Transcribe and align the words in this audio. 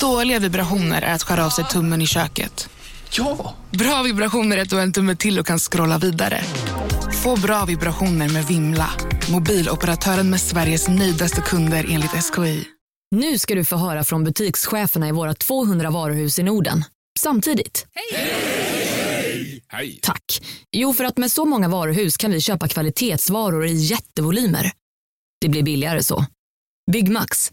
Dåliga 0.00 0.38
vibrationer 0.38 1.02
är 1.02 1.14
att 1.14 1.22
skära 1.22 1.46
av 1.46 1.50
sig 1.50 1.64
tummen 1.64 2.02
i 2.02 2.06
köket. 2.06 2.68
Ja! 3.12 3.54
Bra 3.70 4.02
vibrationer 4.02 4.56
är 4.56 4.62
att 4.62 4.70
du 4.70 4.76
har 4.76 4.82
en 4.82 4.92
tumme 4.92 5.16
till 5.16 5.38
och 5.38 5.46
kan 5.46 5.58
scrolla 5.58 5.98
vidare. 5.98 6.44
Få 7.22 7.36
bra 7.40 7.64
vibrationer 7.64 8.28
med 8.28 8.44
Vimla. 8.46 8.90
Mobiloperatören 9.32 10.30
med 10.30 10.40
Sveriges 10.40 10.88
nöjdaste 10.88 11.40
kunder 11.40 11.86
enligt 11.88 12.10
SKI. 12.10 12.64
Nu 13.10 13.38
ska 13.38 13.54
du 13.54 13.64
få 13.64 13.76
höra 13.76 14.04
från 14.04 14.24
butikscheferna 14.24 15.08
i 15.08 15.12
våra 15.12 15.34
200 15.34 15.90
varuhus 15.90 16.38
i 16.38 16.42
Norden. 16.42 16.84
Samtidigt. 17.18 17.86
Hej! 19.70 20.00
Tack. 20.02 20.42
Jo, 20.72 20.92
för 20.94 21.04
att 21.04 21.18
med 21.18 21.30
så 21.32 21.44
många 21.44 21.68
varuhus 21.68 22.16
kan 22.16 22.30
vi 22.30 22.40
köpa 22.40 22.68
kvalitetsvaror 22.68 23.66
i 23.66 23.72
jättevolymer. 23.72 24.72
Det 25.40 25.48
blir 25.48 25.62
billigare 25.62 26.02
så. 26.02 26.26
Byggmax. 26.92 27.52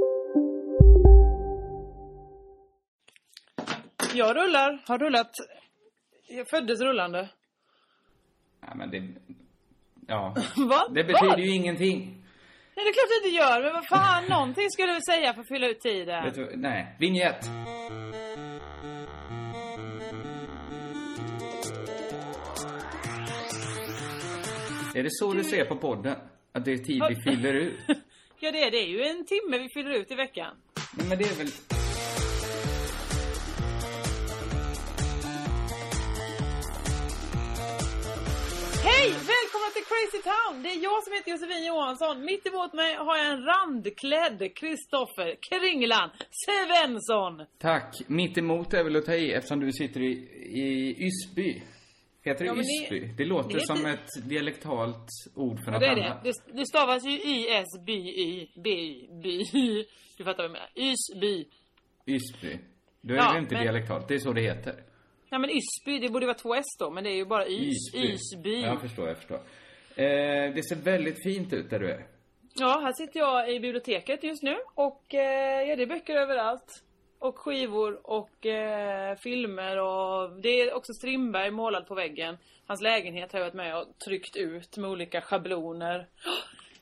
Jag 4.13 4.35
rullar, 4.35 4.81
har 4.85 4.97
rullat. 4.99 5.31
Jag 6.27 6.49
föddes 6.49 6.81
rullande. 6.81 7.29
Ja, 8.61 8.75
men 8.75 8.91
det... 8.91 9.07
Ja. 10.07 10.35
Vad? 10.55 10.93
Det 10.93 11.03
betyder 11.03 11.27
Vad? 11.27 11.39
ju 11.39 11.55
ingenting. 11.55 11.99
Nej, 12.75 12.85
det 12.85 12.89
är 12.89 12.93
klart 12.93 13.09
det 13.23 13.27
inte 13.27 13.37
gör. 13.37 13.63
Men 13.63 13.73
vad 13.73 13.87
fan, 13.87 14.25
någonting 14.25 14.69
skulle 14.69 14.93
du 14.93 14.99
säga 15.01 15.33
för 15.33 15.41
att 15.41 15.47
fylla 15.47 15.67
ut 15.67 15.81
tiden. 15.81 16.31
Du, 16.35 16.51
nej. 16.55 16.95
Vignett. 16.99 17.49
Är 24.95 25.03
det 25.03 25.09
så 25.11 25.33
du 25.33 25.43
ser 25.43 25.65
på 25.65 25.75
podden? 25.75 26.15
Att 26.51 26.65
det 26.65 26.71
är 26.71 26.77
tid 26.77 27.03
vi 27.09 27.15
fyller 27.31 27.53
ut? 27.53 27.79
Ja, 28.43 28.51
det 28.51 28.63
är 28.63 28.71
det. 28.71 28.77
är 28.77 28.87
ju 28.87 29.03
en 29.03 29.25
timme 29.25 29.57
vi 29.57 29.69
fyller 29.73 29.91
ut 29.91 30.11
i 30.11 30.15
veckan. 30.15 30.55
Nej, 30.97 31.07
men 31.09 31.17
det 31.17 31.23
är 31.23 31.35
väl... 31.37 31.47
Hej! 38.83 39.07
Välkomna 39.11 39.67
till 39.73 39.85
Crazy 39.91 40.21
Town! 40.23 40.63
Det 40.63 40.69
är 40.69 40.83
jag 40.83 41.03
som 41.03 41.13
heter 41.13 41.31
Josefin 41.31 41.65
Johansson. 41.65 42.25
Mitt 42.25 42.47
emot 42.47 42.73
mig 42.73 42.95
har 42.95 43.17
jag 43.17 43.27
en 43.31 43.43
randklädd 43.45 44.55
Kristoffer 44.55 45.35
Kringlan 45.49 46.09
Svensson. 46.45 47.45
Tack. 47.59 48.01
Mitt 48.07 48.37
emot 48.37 48.73
är 48.73 48.83
väl 48.83 48.95
att 48.95 49.05
ta 49.05 49.13
i 49.15 49.31
eftersom 49.33 49.59
du 49.59 49.71
sitter 49.71 50.01
i, 50.01 50.11
i 50.63 50.95
Ysby. 51.07 51.61
Heter 52.23 52.39
det 52.39 52.45
Ja, 52.45 52.53
men 52.53 52.63
det- 52.65 52.83
Ysby? 52.95 53.13
Det, 53.17 53.25
låter 53.25 53.53
det 53.59 53.65
som 53.67 53.85
ett 53.85 54.07
dialektalt 54.29 55.07
ord 55.35 55.57
för 55.65 55.65
Ja, 55.65 55.71
något 55.71 55.79
det 55.81 55.87
är 55.87 56.05
annat. 56.05 56.23
det. 56.23 56.33
Det 56.53 56.65
stavas 56.65 57.05
ju 57.05 57.11
Y-S-B-Y, 57.11 58.47
B-Y, 58.63 59.07
by. 59.23 59.85
Du 60.17 60.23
fattar 60.23 60.37
vad 60.37 60.45
jag 60.45 60.51
menar. 60.51 60.69
Ysby. 60.75 61.45
Ysby. 62.07 62.57
Då 63.01 63.13
är 63.13 63.17
Ja, 63.17 63.31
det 63.33 63.39
inte 63.39 63.53
men- 63.53 63.63
dialektalt. 63.63 64.07
Det 64.07 64.13
är 64.15 64.19
så 64.19 64.33
det 64.33 64.41
heter. 64.41 64.83
Ja 65.33 65.39
men 65.39 65.49
Ysby, 65.49 65.99
det 65.99 66.09
borde 66.09 66.25
vara 66.25 66.37
två 66.37 66.55
S 66.55 66.65
då, 66.79 66.89
men 66.91 67.03
det 67.03 67.09
är 67.09 67.15
ju 67.15 67.25
bara 67.25 67.47
Ys. 67.47 67.95
Ysby. 67.95 68.61
Jag 68.61 68.81
förstår, 68.81 69.07
jag 69.07 69.17
förstår. 69.17 69.39
Eh, 69.95 70.53
det 70.55 70.63
ser 70.69 70.75
väldigt 70.75 71.23
fint 71.23 71.53
ut 71.53 71.69
där 71.69 71.79
du 71.79 71.91
är. 71.91 72.05
Ja, 72.53 72.79
här 72.83 72.93
sitter 72.93 73.19
jag 73.19 73.53
i 73.53 73.59
biblioteket 73.59 74.23
just 74.23 74.43
nu 74.43 74.55
och 74.75 75.13
eh, 75.13 75.69
ja, 75.69 75.75
det 75.75 75.83
är 75.83 75.87
böcker 75.87 76.15
överallt. 76.15 76.83
Och 77.19 77.37
skivor 77.39 77.99
och 78.03 78.45
eh, 78.45 79.15
filmer 79.17 79.77
och 79.77 80.41
det 80.41 80.61
är 80.61 80.73
också 80.73 80.93
Strindberg 80.93 81.51
målad 81.51 81.87
på 81.87 81.95
väggen. 81.95 82.37
Hans 82.67 82.81
lägenhet 82.81 83.31
har 83.31 83.39
jag 83.39 83.45
varit 83.45 83.53
med 83.53 83.77
och 83.77 83.99
tryckt 84.05 84.35
ut 84.37 84.77
med 84.77 84.89
olika 84.89 85.21
schabloner. 85.21 86.07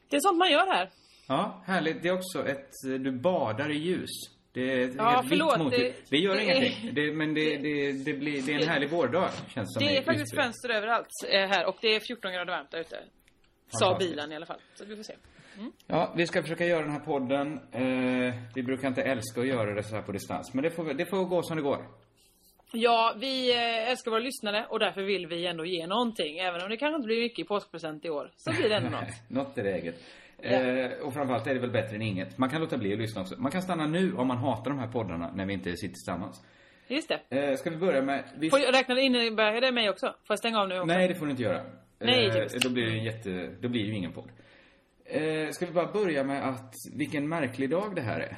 Det 0.10 0.16
är 0.16 0.22
sånt 0.22 0.38
man 0.38 0.52
gör 0.52 0.68
här. 0.68 0.90
Ja, 1.28 1.64
härligt. 1.66 2.04
Det 2.04 2.10
är 2.10 2.14
också 2.14 2.48
ett... 2.48 2.72
Du 2.84 3.12
badar 3.12 3.72
i 3.72 3.78
ljus. 3.78 4.39
Det 4.54 4.62
är 4.74 4.86
ett 4.86 4.96
Ja, 4.98 5.22
vitt 5.22 5.30
förlåt, 5.30 5.58
motljus. 5.58 5.94
det- 5.96 6.10
Det 6.10 6.18
gör 6.18 6.36
det 6.36 6.42
är- 6.42 6.56
ingenting. 6.56 6.94
Det, 6.94 7.12
men 7.14 7.34
det, 7.34 7.58
det, 7.58 7.92
det, 7.92 8.14
blir, 8.14 8.42
det 8.42 8.54
är 8.54 8.62
en 8.62 8.68
härlig 8.68 8.90
vårdag, 8.90 9.30
känns 9.54 9.74
som 9.74 9.84
Det 9.86 9.98
är 9.98 10.02
faktiskt 10.02 10.34
Ysby. 10.34 10.42
fönster 10.44 10.70
överallt 10.70 11.08
eh, 11.32 11.48
här 11.48 11.66
och 11.66 11.76
det 11.82 11.96
är 11.96 12.00
14 12.00 12.32
grader 12.34 12.52
varmt 12.54 12.72
där 12.72 12.80
ute. 12.80 13.00
Sa 13.68 13.98
bilen 14.00 14.32
i 14.32 14.36
alla 14.36 14.46
fall. 14.46 14.60
Så 14.76 14.86
vi 14.86 14.96
får 14.96 15.04
se. 15.04 15.14
Ja, 15.88 16.14
vi 16.18 16.28
ska 16.28 16.42
försöka 16.42 16.66
göra 16.66 16.82
den 16.82 16.92
här 16.92 17.00
podden. 17.00 17.60
Eh, 17.72 18.34
vi 18.56 18.64
brukar 18.64 18.88
inte 18.88 19.02
älska 19.02 19.42
att 19.42 19.48
göra 19.48 19.74
det 19.74 19.84
så 19.84 19.96
här 19.96 20.02
på 20.02 20.12
distans. 20.12 20.54
Men 20.54 20.64
det 20.64 20.70
får, 20.72 20.94
det 20.94 21.06
får 21.06 21.26
gå 21.26 21.44
som 21.44 21.58
det 21.58 21.64
går. 21.64 21.86
Ja, 22.74 23.16
vi 23.20 23.52
eh, 23.56 23.90
älskar 23.92 24.12
våra 24.12 24.20
lyssnare 24.20 24.66
och 24.70 24.80
därför 24.80 25.02
vill 25.02 25.28
vi 25.28 25.46
ändå 25.46 25.66
ge 25.66 25.88
någonting. 25.88 26.38
Även 26.38 26.62
om 26.64 26.70
det 26.70 26.78
kanske 26.78 26.96
inte 26.96 27.06
blir 27.06 27.20
mycket 27.22 27.48
påskpresent 27.48 28.06
i 28.06 28.10
år. 28.10 28.32
Så 28.38 28.52
blir 28.52 28.70
det 28.70 28.76
ändå 28.76 28.90
något. 28.98 29.30
Något 29.30 29.58
är 29.58 29.94
Eh, 30.42 30.92
och 31.06 31.14
framförallt 31.14 31.48
är 31.48 31.54
det 31.54 31.60
väl 31.60 31.72
bättre 31.72 31.96
än 31.96 32.02
inget. 32.02 32.38
Man 32.38 32.50
kan 32.50 32.62
låta 32.62 32.78
bli 32.78 32.94
att 32.94 33.00
lyssna 33.00 33.22
också. 33.22 33.36
Man 33.38 33.52
kan 33.52 33.62
stanna 33.62 33.88
nu 33.88 34.14
om 34.14 34.28
man 34.28 34.38
hatar 34.38 34.70
de 34.72 34.80
här 34.80 34.88
poddarna 34.88 35.32
när 35.36 35.46
vi 35.46 35.54
inte 35.54 35.76
sitter 35.76 35.94
tillsammans. 35.94 36.46
Just 36.88 37.10
det. 37.10 37.38
Eh, 37.50 37.56
ska 37.56 37.70
vi 37.70 37.78
börja 37.78 38.02
med... 38.02 38.24
Vi... 38.38 38.50
Får 38.50 38.60
jag 38.60 38.74
räkna 38.74 39.00
in 39.00 39.16
är 39.16 39.62
det 39.62 39.72
mig 39.72 39.90
också? 39.90 40.06
Får 40.06 40.34
jag 40.34 40.40
stänga 40.40 40.60
av 40.60 40.68
nu 40.68 40.76
också? 40.76 40.86
Nej, 40.86 41.08
det 41.08 41.16
får 41.16 41.26
du 41.26 41.32
inte 41.32 41.44
göra. 41.44 41.62
Nej, 42.00 42.28
eh, 42.28 42.46
då 42.64 42.70
blir 42.70 42.86
det 42.86 42.92
en 42.92 43.04
jätte... 43.04 43.56
Då 43.62 43.70
blir 43.70 43.82
det 43.82 43.88
ju 43.90 43.96
ingen 43.96 44.12
podd. 44.14 44.32
Eh, 45.06 45.50
ska 45.50 45.66
vi 45.66 45.72
bara 45.72 45.92
börja 45.92 46.24
med 46.24 46.50
att 46.50 46.74
vilken 46.96 47.30
märklig 47.30 47.70
dag 47.70 47.96
det 47.96 48.02
här 48.02 48.20
är. 48.20 48.38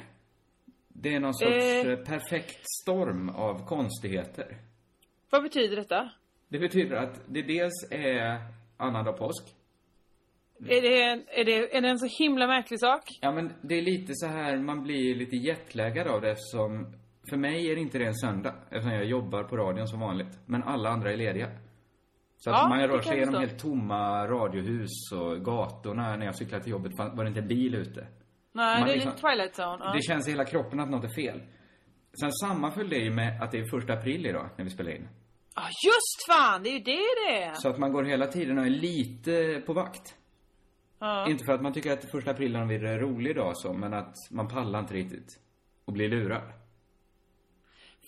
Det 0.88 1.14
är 1.14 1.20
någon 1.20 1.34
sorts 1.34 1.52
Eh. 1.56 1.90
eh, 1.90 1.96
perfekt 1.98 2.60
storm 2.82 3.28
av 3.28 3.66
konstigheter. 3.66 4.56
Vad 5.30 5.42
betyder 5.42 5.76
detta? 5.76 6.10
Det 6.48 6.58
betyder 6.58 6.96
att 6.96 7.20
det 7.26 7.42
dels 7.42 7.86
är 7.90 8.38
annandag 8.76 9.12
påsk. 9.12 9.44
Är 10.68 10.82
det, 10.82 11.02
en, 11.02 11.24
är, 11.28 11.44
det, 11.44 11.76
är 11.76 11.80
det 11.80 11.88
en 11.88 11.98
så 11.98 12.22
himla 12.24 12.46
märklig 12.46 12.80
sak? 12.80 13.02
Ja, 13.20 13.32
men 13.32 13.52
det 13.62 13.74
är 13.78 13.82
lite 13.82 14.12
så 14.14 14.26
här, 14.26 14.56
man 14.56 14.82
blir 14.82 15.14
lite 15.14 15.36
jetlaggad 15.36 16.06
av 16.06 16.20
det 16.20 16.30
eftersom 16.30 16.94
för 17.30 17.36
mig 17.36 17.70
är 17.70 17.74
det 17.74 17.80
inte 17.80 17.98
det 17.98 18.04
en 18.06 18.14
söndag 18.14 18.54
eftersom 18.70 18.90
jag 18.92 19.04
jobbar 19.04 19.44
på 19.44 19.56
radion 19.56 19.88
som 19.88 20.00
vanligt. 20.00 20.38
Men 20.46 20.62
alla 20.62 20.90
andra 20.90 21.12
är 21.12 21.16
lediga. 21.16 21.50
Så 22.36 22.50
att 22.50 22.56
Ja, 22.56 22.68
man 22.68 22.88
rör 22.88 23.00
sig 23.00 23.18
genom 23.18 23.34
helt 23.40 23.58
tomma 23.58 24.26
radiohus 24.26 25.12
och 25.12 25.44
gatorna. 25.44 26.16
När 26.16 26.26
jag 26.26 26.36
cyklade 26.36 26.62
till 26.62 26.72
jobbet 26.72 26.92
var 26.98 27.24
det 27.24 27.28
inte 27.28 27.40
en 27.40 27.48
bil 27.48 27.74
ute. 27.74 28.06
Nej, 28.52 28.78
Man 28.78 28.86
det 28.88 28.92
är 28.92 28.94
liksom- 28.94 29.12
lite 29.12 29.28
Twilight 29.28 29.52
Zone. 29.58 29.78
Ja. 29.84 29.92
Det 29.92 30.02
känns 30.02 30.28
i 30.28 30.30
hela 30.30 30.44
kroppen 30.44 30.80
att 30.80 30.90
något 30.90 31.04
är 31.04 31.14
fel. 31.22 31.42
Sen 32.20 32.32
sammanföll 32.32 32.88
det 32.88 32.96
ju 32.96 33.10
med 33.10 33.42
att 33.42 33.52
det 33.52 33.58
är 33.58 33.64
första 33.64 33.92
april 33.92 34.26
idag 34.26 34.48
när 34.56 34.64
vi 34.64 34.70
spelar 34.70 34.90
in. 34.90 35.08
Ja, 35.54 35.62
just 35.62 36.26
fan! 36.28 36.62
Det 36.62 36.68
är 36.68 36.72
ju 36.72 36.78
det 36.78 36.98
det 37.28 37.42
är. 37.42 37.52
Så 37.54 37.68
att 37.68 37.78
man 37.78 37.92
går 37.92 38.04
hela 38.04 38.26
tiden 38.26 38.58
och 38.58 38.64
är 38.66 38.70
lite 38.70 39.62
på 39.66 39.72
vakt. 39.72 40.14
Ja. 41.02 41.28
Inte 41.28 41.44
för 41.44 41.52
att 41.52 41.62
man 41.62 41.72
tycker 41.72 41.92
att 41.92 42.10
första 42.10 42.30
april 42.30 42.56
är 42.56 42.60
en 42.60 42.68
vidare 42.68 42.98
rolig 42.98 43.36
dag 43.36 43.56
så, 43.56 43.72
men 43.72 43.94
att 43.94 44.14
man 44.30 44.48
pallar 44.48 44.78
inte 44.78 44.94
riktigt. 44.94 45.40
Och 45.84 45.92
blir 45.92 46.08
lurad. 46.08 46.42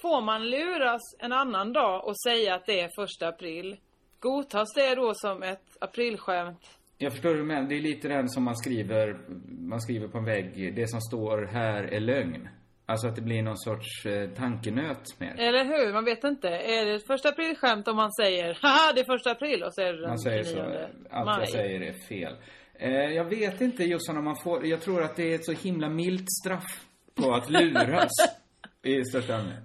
Får 0.02 0.22
man 0.22 0.50
luras 0.50 1.00
en 1.18 1.32
annan 1.32 1.72
dag 1.72 2.08
och 2.08 2.20
säga 2.20 2.54
att 2.54 2.66
det 2.66 2.80
är 2.80 2.90
första 2.96 3.28
april? 3.28 3.76
Godtas 4.20 4.74
det 4.74 4.94
då 4.94 5.14
som 5.14 5.42
ett 5.42 5.76
aprilskämt? 5.80 6.78
Jag 6.98 7.12
förstår 7.12 7.30
hur 7.30 7.36
du 7.36 7.44
menar. 7.44 7.68
Det 7.68 7.74
är 7.74 7.80
lite 7.80 8.08
den 8.08 8.28
som 8.28 8.44
man 8.44 8.56
skriver, 8.56 9.18
man 9.60 9.80
skriver 9.80 10.08
på 10.08 10.18
en 10.18 10.24
vägg, 10.24 10.74
det 10.76 10.86
som 10.88 11.00
står 11.00 11.46
här 11.46 11.82
är 11.82 12.00
lögn. 12.00 12.48
Alltså 12.86 13.08
att 13.08 13.16
det 13.16 13.22
blir 13.22 13.42
någon 13.42 13.58
sorts 13.58 14.06
eh, 14.06 14.30
tankenöt 14.30 15.20
med. 15.20 15.34
Eller 15.38 15.64
hur? 15.64 15.92
Man 15.92 16.04
vet 16.04 16.24
inte. 16.24 16.48
Är 16.48 16.84
det 16.84 16.94
ett 16.94 17.06
första 17.06 17.28
aprilskämt 17.28 17.88
om 17.88 17.96
man 17.96 18.12
säger 18.12 18.58
haha 18.62 18.92
det 18.94 19.00
är 19.00 19.04
första 19.04 19.30
april 19.30 19.62
och 19.62 19.74
så 19.74 19.80
är 19.80 19.92
det 19.92 20.00
den 20.00 20.08
Man 20.08 20.18
säger 20.18 20.42
så. 20.42 20.56
29 20.56 20.88
Allt 21.10 21.26
maj? 21.26 21.38
jag 21.40 21.48
säger 21.48 21.80
är 21.80 21.92
fel. 21.92 22.36
Eh, 22.74 22.90
jag 22.90 23.24
vet 23.24 23.60
inte 23.60 23.84
Jossan 23.84 24.16
om 24.16 24.24
man 24.24 24.36
får, 24.44 24.66
jag 24.66 24.80
tror 24.80 25.02
att 25.02 25.16
det 25.16 25.32
är 25.32 25.34
ett 25.34 25.44
så 25.44 25.52
himla 25.52 25.88
milt 25.88 26.26
straff 26.42 26.84
på 27.14 27.34
att 27.34 27.50
luras. 27.50 28.10
I 28.82 29.04
största 29.04 29.36
allmänhet. 29.36 29.64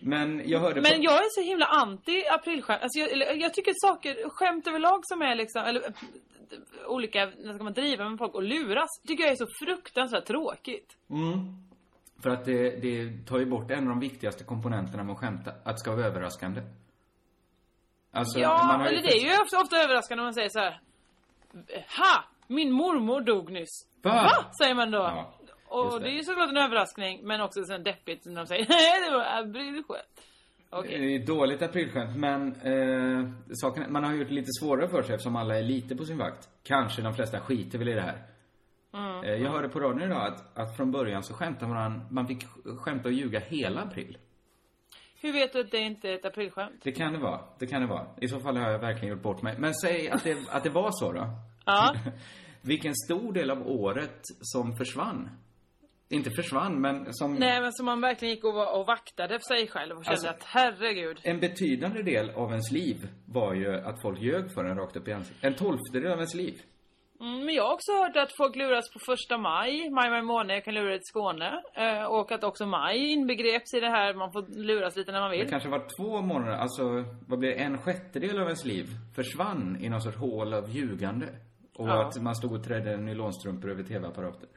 Men 0.00 0.42
jag 0.48 0.60
hörde 0.60 0.80
Men 0.80 0.96
på... 0.96 1.04
jag 1.04 1.14
är 1.14 1.28
så 1.30 1.40
himla 1.40 1.66
anti 1.66 2.24
aprilskämt. 2.30 2.82
Alltså 2.82 2.98
jag, 2.98 3.40
jag 3.40 3.54
tycker 3.54 3.72
saker, 3.76 4.28
skämt 4.28 4.66
överlag 4.66 5.00
som 5.02 5.22
är 5.22 5.34
liksom, 5.34 5.62
eller 5.62 5.80
äh, 5.80 5.92
olika, 6.86 7.32
när 7.38 7.54
ska 7.54 7.64
man 7.64 7.72
driva 7.72 8.08
med 8.08 8.18
folk 8.18 8.34
och 8.34 8.42
luras, 8.42 8.88
tycker 9.08 9.24
jag 9.24 9.32
är 9.32 9.36
så 9.36 9.46
fruktansvärt 9.64 10.26
tråkigt. 10.26 10.96
Mm. 11.10 11.70
För 12.22 12.30
att 12.30 12.44
det, 12.44 12.70
det 12.70 13.26
tar 13.26 13.38
ju 13.38 13.46
bort 13.46 13.70
en 13.70 13.78
av 13.78 13.88
de 13.88 14.00
viktigaste 14.00 14.44
komponenterna 14.44 15.04
med 15.04 15.12
att 15.12 15.18
skämta. 15.18 15.50
Att 15.50 15.74
det 15.74 15.78
ska 15.78 15.90
vara 15.90 16.06
överraskande. 16.06 16.62
Alltså, 18.12 18.38
ja, 18.38 18.86
eller 18.86 19.02
det 19.02 19.12
är 19.12 19.24
ju 19.24 19.42
ofta, 19.42 19.60
ofta 19.60 19.76
överraskande 19.76 20.20
om 20.22 20.26
man 20.26 20.34
säger 20.34 20.48
så 20.48 20.58
här. 20.58 20.80
Ha! 21.98 22.24
Min 22.50 22.72
mormor 22.72 23.20
dog 23.20 23.50
nyss. 23.50 23.86
Va? 24.02 24.30
Säger 24.58 24.74
man 24.74 24.90
då. 24.90 24.98
Ja, 24.98 25.34
och 25.68 26.00
det. 26.00 26.04
det. 26.04 26.10
är 26.10 26.12
ju 26.12 26.22
såklart 26.22 26.50
en 26.50 26.56
överraskning, 26.56 27.20
men 27.22 27.40
också 27.40 27.64
sen 27.64 27.82
deppigt 27.82 28.26
när 28.26 28.34
de 28.34 28.46
säger 28.46 28.64
det 29.10 29.16
var 29.16 29.24
aprilskämt. 29.24 30.26
Okej. 30.70 30.98
Det 30.98 31.14
är 31.14 31.26
dåligt 31.26 31.62
aprilskämt, 31.62 32.16
men 32.16 32.52
eh, 32.52 33.30
saken, 33.52 33.92
man 33.92 34.04
har 34.04 34.14
gjort 34.14 34.28
det 34.28 34.34
lite 34.34 34.52
svårare 34.60 34.88
för 34.88 35.02
sig 35.02 35.14
eftersom 35.14 35.36
alla 35.36 35.58
är 35.58 35.62
lite 35.62 35.96
på 35.96 36.04
sin 36.04 36.18
vakt. 36.18 36.48
Kanske 36.62 37.02
de 37.02 37.14
flesta 37.14 37.40
skiter 37.40 37.78
väl 37.78 37.88
i 37.88 37.94
det 37.94 38.00
här. 38.00 38.22
Mm. 38.94 39.24
Eh, 39.24 39.42
jag 39.42 39.50
hörde 39.50 39.68
på 39.68 39.80
radion 39.80 40.02
idag 40.02 40.26
att, 40.26 40.58
att 40.58 40.76
från 40.76 40.90
början 40.90 41.22
så 41.22 41.34
skämtade 41.34 41.74
man, 41.74 42.06
man 42.10 42.26
fick 42.26 42.44
skämta 42.78 43.08
och 43.08 43.14
ljuga 43.14 43.40
hela 43.40 43.80
april. 43.80 44.18
Hur 45.20 45.32
vet 45.32 45.52
du 45.52 45.60
att 45.60 45.70
det 45.70 45.78
inte 45.78 46.08
är 46.08 46.14
ett 46.14 46.24
aprilskämt? 46.24 46.80
Det 46.82 46.92
kan 46.92 47.12
det 47.12 47.18
vara, 47.18 47.40
det 47.58 47.66
kan 47.66 47.80
det 47.80 47.88
vara. 47.88 48.06
I 48.20 48.28
så 48.28 48.40
fall 48.40 48.56
har 48.56 48.70
jag 48.70 48.78
verkligen 48.78 49.14
gjort 49.14 49.22
bort 49.22 49.42
mig. 49.42 49.54
Men 49.58 49.74
säg 49.74 50.10
att 50.10 50.24
det, 50.24 50.36
att 50.50 50.62
det 50.62 50.70
var 50.70 50.90
så 50.92 51.12
då. 51.12 51.26
Ja. 51.66 51.94
Vilken 52.62 52.94
stor 52.94 53.32
del 53.32 53.50
av 53.50 53.66
året 53.68 54.20
som 54.40 54.76
försvann. 54.76 55.28
Inte 56.12 56.30
försvann, 56.30 56.80
men 56.80 57.14
som... 57.14 57.34
Nej, 57.34 57.60
men 57.60 57.72
som 57.72 57.86
man 57.86 58.00
verkligen 58.00 58.34
gick 58.34 58.44
och, 58.44 58.54
var- 58.54 58.80
och 58.80 58.86
vaktade 58.86 59.38
för 59.38 59.54
sig 59.54 59.68
själv 59.68 59.96
och 59.98 60.04
kände 60.04 60.10
Alltså- 60.10 60.28
att 60.28 60.44
herregud. 60.44 61.20
En 61.22 61.40
betydande 61.40 62.02
del 62.02 62.30
av 62.30 62.50
ens 62.50 62.72
liv 62.72 63.08
var 63.26 63.54
ju 63.54 63.74
att 63.74 64.02
folk 64.02 64.20
ljög 64.22 64.54
för 64.54 64.64
en 64.64 64.76
rakt 64.76 64.96
upp 64.96 65.08
i 65.08 65.12
ansiktet. 65.12 65.44
En 65.44 65.54
tolftedel 65.54 66.12
av 66.12 66.18
ens 66.18 66.34
liv. 66.34 66.60
Mm, 67.20 67.44
men 67.44 67.54
jag 67.54 67.64
har 67.64 67.74
också 67.74 67.92
hört 67.92 68.16
att 68.16 68.36
folk 68.36 68.56
luras 68.56 68.92
på 68.92 68.98
första 69.06 69.38
maj, 69.38 69.90
maj, 69.90 70.10
maj 70.10 70.22
månad 70.22 70.64
kan 70.64 70.74
lura 70.74 70.92
till 70.98 71.04
Skåne. 71.04 71.62
Eh, 71.74 72.04
och 72.04 72.32
att 72.32 72.44
också 72.44 72.66
maj 72.66 73.12
inbegreps 73.12 73.74
i 73.74 73.80
det 73.80 73.90
här, 73.90 74.14
man 74.14 74.32
får 74.32 74.58
luras 74.58 74.96
lite 74.96 75.12
när 75.12 75.20
man 75.20 75.30
Det 75.30 75.36
vill. 75.36 75.48
kanske 75.50 75.68
var 75.68 75.86
två 75.98 76.20
månader, 76.22 76.52
alltså 76.56 77.04
vad 77.28 77.38
blir 77.38 77.50
det, 77.50 77.56
en 77.56 77.78
sjättedel 77.78 78.38
av 78.38 78.44
ens 78.46 78.64
liv 78.64 78.86
försvann 79.14 79.78
i 79.80 79.88
någon 79.88 80.00
sorts 80.02 80.16
hål 80.16 80.54
av 80.54 80.70
ljugande. 80.70 81.26
Och 81.80 81.88
Ja. 81.88 82.04
att 82.08 82.22
man 82.22 82.36
stod 82.36 82.52
och 82.52 82.64
trädde 82.64 82.96
nylonstrumpor 82.96 83.70
över 83.70 83.82
tv-apparater. 83.82 84.48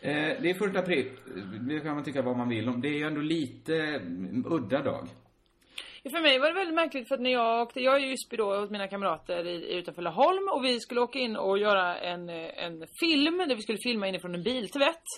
Eh, 0.00 0.12
det 0.42 0.50
är 0.50 0.54
första 0.54 0.78
april, 0.78 1.10
det 1.60 1.80
kan 1.80 1.94
man 1.94 2.04
tycka 2.04 2.22
vad 2.22 2.36
man 2.36 2.48
vill 2.48 2.68
om. 2.68 2.80
Det 2.80 2.88
är 2.88 2.98
ju 2.98 3.02
ändå 3.04 3.20
lite 3.20 4.00
udda 4.46 4.82
dag. 4.82 5.08
För 6.10 6.22
mig 6.22 6.38
var 6.38 6.48
det 6.48 6.54
väldigt 6.54 6.74
märkligt 6.74 7.08
för 7.08 7.14
att 7.14 7.20
när 7.20 7.30
jag 7.30 7.62
åkte, 7.62 7.80
jag 7.80 7.96
är 7.96 8.06
i 8.06 8.12
Ysby 8.12 8.36
då 8.36 8.60
hos 8.60 8.70
mina 8.70 8.88
kamrater 8.88 9.46
i, 9.46 9.78
utanför 9.78 10.02
Laholm 10.02 10.48
och 10.54 10.64
vi 10.64 10.80
skulle 10.80 11.00
åka 11.00 11.18
in 11.18 11.36
och 11.36 11.58
göra 11.58 11.98
en, 11.98 12.28
en 12.28 12.86
film 13.00 13.38
där 13.48 13.56
vi 13.56 13.62
skulle 13.62 13.78
filma 13.82 14.08
inifrån 14.08 14.34
en 14.34 14.42
biltvätt. 14.42 15.08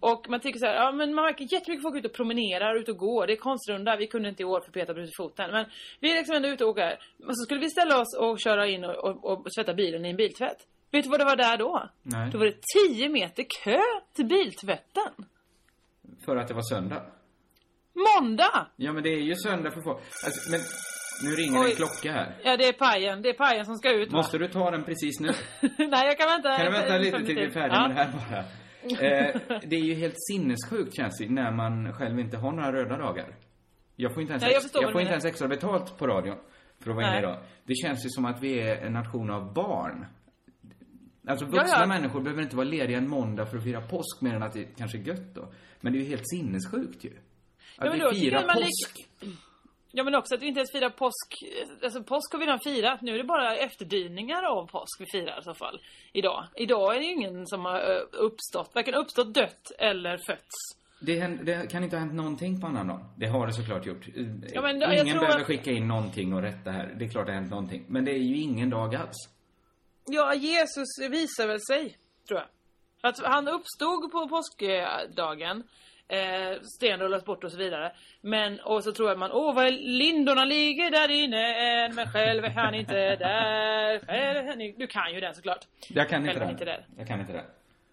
Och 0.00 0.26
man 0.28 0.40
tycker 0.40 0.58
så 0.58 0.66
här, 0.66 0.74
ja 0.74 0.92
men 0.92 1.14
man 1.14 1.24
märker 1.24 1.52
jättemycket 1.52 1.82
folk 1.82 1.96
ute 1.96 2.08
och 2.08 2.14
promenerar, 2.14 2.74
ute 2.80 2.90
och 2.90 2.98
går. 2.98 3.26
Det 3.26 3.32
är 3.32 3.36
konstrunda, 3.36 3.96
vi 3.96 4.06
kunde 4.06 4.28
inte 4.28 4.42
i 4.42 4.46
år 4.46 4.60
för 4.60 4.72
Peter 4.72 4.94
brutit 4.94 5.16
foten. 5.16 5.50
Men 5.50 5.64
vi 6.00 6.10
är 6.10 6.14
liksom 6.14 6.36
ändå 6.36 6.48
ute 6.48 6.64
och 6.64 6.70
åker. 6.70 6.98
Men 7.18 7.34
så 7.36 7.44
skulle 7.44 7.60
vi 7.60 7.70
ställa 7.70 8.00
oss 8.00 8.16
och 8.18 8.40
köra 8.40 8.66
in 8.66 8.84
och, 8.84 8.94
och, 9.04 9.24
och 9.24 9.46
tvätta 9.56 9.74
bilen 9.74 10.04
i 10.06 10.10
en 10.10 10.16
biltvätt. 10.16 10.60
Vet 10.90 11.04
du 11.04 11.10
vad 11.10 11.20
det 11.20 11.24
var 11.24 11.36
där 11.36 11.56
då? 11.56 11.88
Nej. 12.02 12.30
Då 12.30 12.38
var 12.38 12.46
det 12.46 12.56
10 12.88 13.08
meter 13.08 13.44
kö 13.64 13.80
till 14.14 14.26
biltvätten. 14.26 15.12
För 16.24 16.36
att 16.36 16.48
det 16.48 16.54
var 16.54 16.62
söndag. 16.62 17.02
Måndag! 17.94 18.66
Ja 18.76 18.92
men 18.92 19.02
det 19.02 19.08
är 19.08 19.20
ju 19.20 19.34
söndag 19.34 19.70
för 19.70 19.80
folk. 19.80 19.98
Alltså, 20.24 20.50
men 20.50 20.60
nu 21.24 21.30
ringer 21.36 21.60
Oj. 21.64 21.70
en 21.70 21.76
klocka 21.76 22.12
här. 22.12 22.36
Ja 22.44 22.56
det 22.56 22.68
är 22.68 22.72
pajen, 22.72 23.22
det 23.22 23.28
är 23.28 23.34
pajen 23.34 23.64
som 23.64 23.76
ska 23.76 23.92
ut 23.92 24.12
va? 24.12 24.16
Måste 24.16 24.38
du 24.38 24.48
ta 24.48 24.70
den 24.70 24.84
precis 24.84 25.20
nu? 25.20 25.28
Nej 25.78 26.06
jag 26.06 26.18
kan 26.18 26.28
vänta. 26.28 26.56
Kan 26.56 26.66
du 26.66 26.72
vänta 26.72 26.98
lite 26.98 27.24
till 27.24 27.36
vi 27.36 27.44
är 27.44 27.50
färdiga 27.50 27.76
ja. 27.76 27.88
med 27.88 27.96
det 27.96 28.02
här 28.02 28.12
bara? 28.12 28.44
Eh, 28.84 29.58
det 29.68 29.76
är 29.76 29.84
ju 29.84 29.94
helt 29.94 30.14
sinnessjukt 30.30 30.96
känns 30.96 31.18
det 31.18 31.28
när 31.30 31.50
man 31.52 31.92
själv 31.92 32.18
inte 32.20 32.36
har 32.36 32.52
några 32.52 32.72
röda 32.72 32.96
dagar. 32.96 33.36
Jag 33.96 34.12
får 34.14 34.20
inte 34.22 34.32
ens, 34.32 34.42
Nej, 34.42 34.52
jag 34.52 34.64
ex- 34.64 34.74
jag 34.74 34.92
får 34.92 35.00
inte 35.00 35.10
ens 35.12 35.24
extra 35.24 35.48
betalt 35.48 35.98
på 35.98 36.06
radion 36.06 36.36
för 36.80 36.90
att 36.90 36.96
vara 36.96 37.08
inne 37.08 37.18
idag. 37.18 37.38
Det 37.64 37.74
känns 37.74 38.04
ju 38.06 38.08
som 38.08 38.24
att 38.24 38.42
vi 38.42 38.60
är 38.60 38.76
en 38.76 38.92
nation 38.92 39.30
av 39.30 39.54
barn. 39.54 40.06
Alltså 41.28 41.44
vuxna 41.44 41.64
Ja, 41.66 41.80
ja. 41.80 41.86
människor 41.86 42.20
behöver 42.20 42.42
inte 42.42 42.56
vara 42.56 42.64
lediga 42.68 42.98
en 42.98 43.08
måndag 43.08 43.46
för 43.46 43.56
att 43.58 43.64
fira 43.64 43.80
påsk 43.80 44.20
mer 44.20 44.34
än 44.34 44.42
att 44.42 44.52
det 44.52 44.64
kanske 44.64 44.98
är 44.98 45.02
gött 45.02 45.34
då. 45.34 45.52
Men 45.80 45.92
det 45.92 45.98
är 45.98 46.00
ju 46.00 46.08
helt 46.08 46.28
sinnessjukt 46.28 47.04
ju. 47.04 47.12
Att 47.76 47.84
men 47.88 47.92
vi 47.92 47.98
då 47.98 48.10
tycker 48.10 48.20
firar 48.20 48.46
man 48.46 48.56
påsk. 48.56 49.06
Ja 49.96 50.04
men 50.04 50.14
också 50.14 50.34
att 50.34 50.42
vi 50.42 50.46
inte 50.46 50.60
ens 50.60 50.72
firar 50.72 50.90
påsk. 50.90 51.44
Alltså 51.84 52.02
påsk 52.02 52.32
har 52.32 52.38
vi 52.38 52.46
redan 52.46 52.60
firat. 52.64 53.00
Nu 53.02 53.14
är 53.14 53.18
det 53.18 53.24
bara 53.24 53.56
efterdyningar 53.56 54.42
av 54.42 54.66
påsk 54.66 55.00
vi 55.00 55.06
firar 55.06 55.40
i 55.40 55.44
så 55.44 55.54
fall. 55.54 55.80
Idag. 56.12 56.44
Idag 56.56 56.96
är 56.96 57.00
det 57.00 57.06
ingen 57.06 57.46
som 57.46 57.64
har 57.64 57.78
eh, 57.80 58.02
uppstått. 58.12 58.70
Varken 58.74 58.94
uppstått, 58.94 59.34
dött 59.34 59.70
eller 59.78 60.18
fötts. 60.18 60.54
Det, 61.00 61.20
hän- 61.20 61.44
det 61.44 61.70
kan 61.70 61.84
inte 61.84 61.96
ha 61.96 62.00
hänt 62.00 62.14
någonting 62.14 62.60
på 62.60 62.66
annan 62.66 62.88
dag. 62.88 63.04
Det 63.16 63.26
har 63.26 63.46
det 63.46 63.52
såklart 63.52 63.86
gjort. 63.86 64.06
Ja, 64.52 64.62
men 64.62 64.80
jag 64.80 64.94
ingen 64.94 65.18
behöver 65.18 65.40
att- 65.40 65.46
skicka 65.46 65.70
in 65.70 65.88
någonting 65.88 66.34
och 66.34 66.42
rätta 66.42 66.70
här. 66.70 66.94
Det 66.98 67.04
är 67.04 67.08
klart 67.08 67.26
det 67.26 67.32
har 67.32 67.38
hänt 67.40 67.50
någonting. 67.50 67.84
Men 67.88 68.04
det 68.04 68.12
är 68.12 68.18
ju 68.18 68.36
ingen 68.36 68.70
dag 68.70 68.94
alls. 68.94 69.16
Ja, 70.06 70.34
Jesus 70.34 70.88
visar 71.10 71.46
väl 71.46 71.60
sig, 71.60 71.96
tror 72.28 72.40
jag. 72.40 72.48
Att 73.10 73.18
han 73.24 73.48
uppstod 73.48 74.12
på 74.12 74.28
påskdagen. 74.28 75.62
Eh, 76.08 76.60
sten 76.62 77.00
rullas 77.00 77.24
bort 77.24 77.44
och 77.44 77.52
så 77.52 77.58
vidare. 77.58 77.92
Men, 78.20 78.60
och 78.60 78.84
så 78.84 78.92
tror 78.92 79.08
jag 79.08 79.18
man, 79.18 79.32
åh 79.32 79.54
vad 79.54 79.72
lindorna 79.72 80.44
ligger 80.44 80.90
där 80.90 81.10
inne 81.10 81.54
än, 81.54 81.94
men 81.94 82.06
själv 82.06 82.44
är 82.44 82.50
han 82.50 82.74
inte 82.74 83.16
där. 83.16 83.98
Själv 84.06 84.36
är 84.36 84.48
han 84.48 84.60
i-" 84.60 84.74
Du 84.78 84.86
kan 84.86 85.14
ju 85.14 85.20
den 85.20 85.34
såklart. 85.34 85.64
Jag 85.88 86.08
kan 86.08 86.28
inte 86.28 86.44
inte 86.50 86.64
där. 86.64 86.86
Jag 86.98 87.08
kan 87.08 87.20
inte 87.20 87.32
det. 87.32 87.44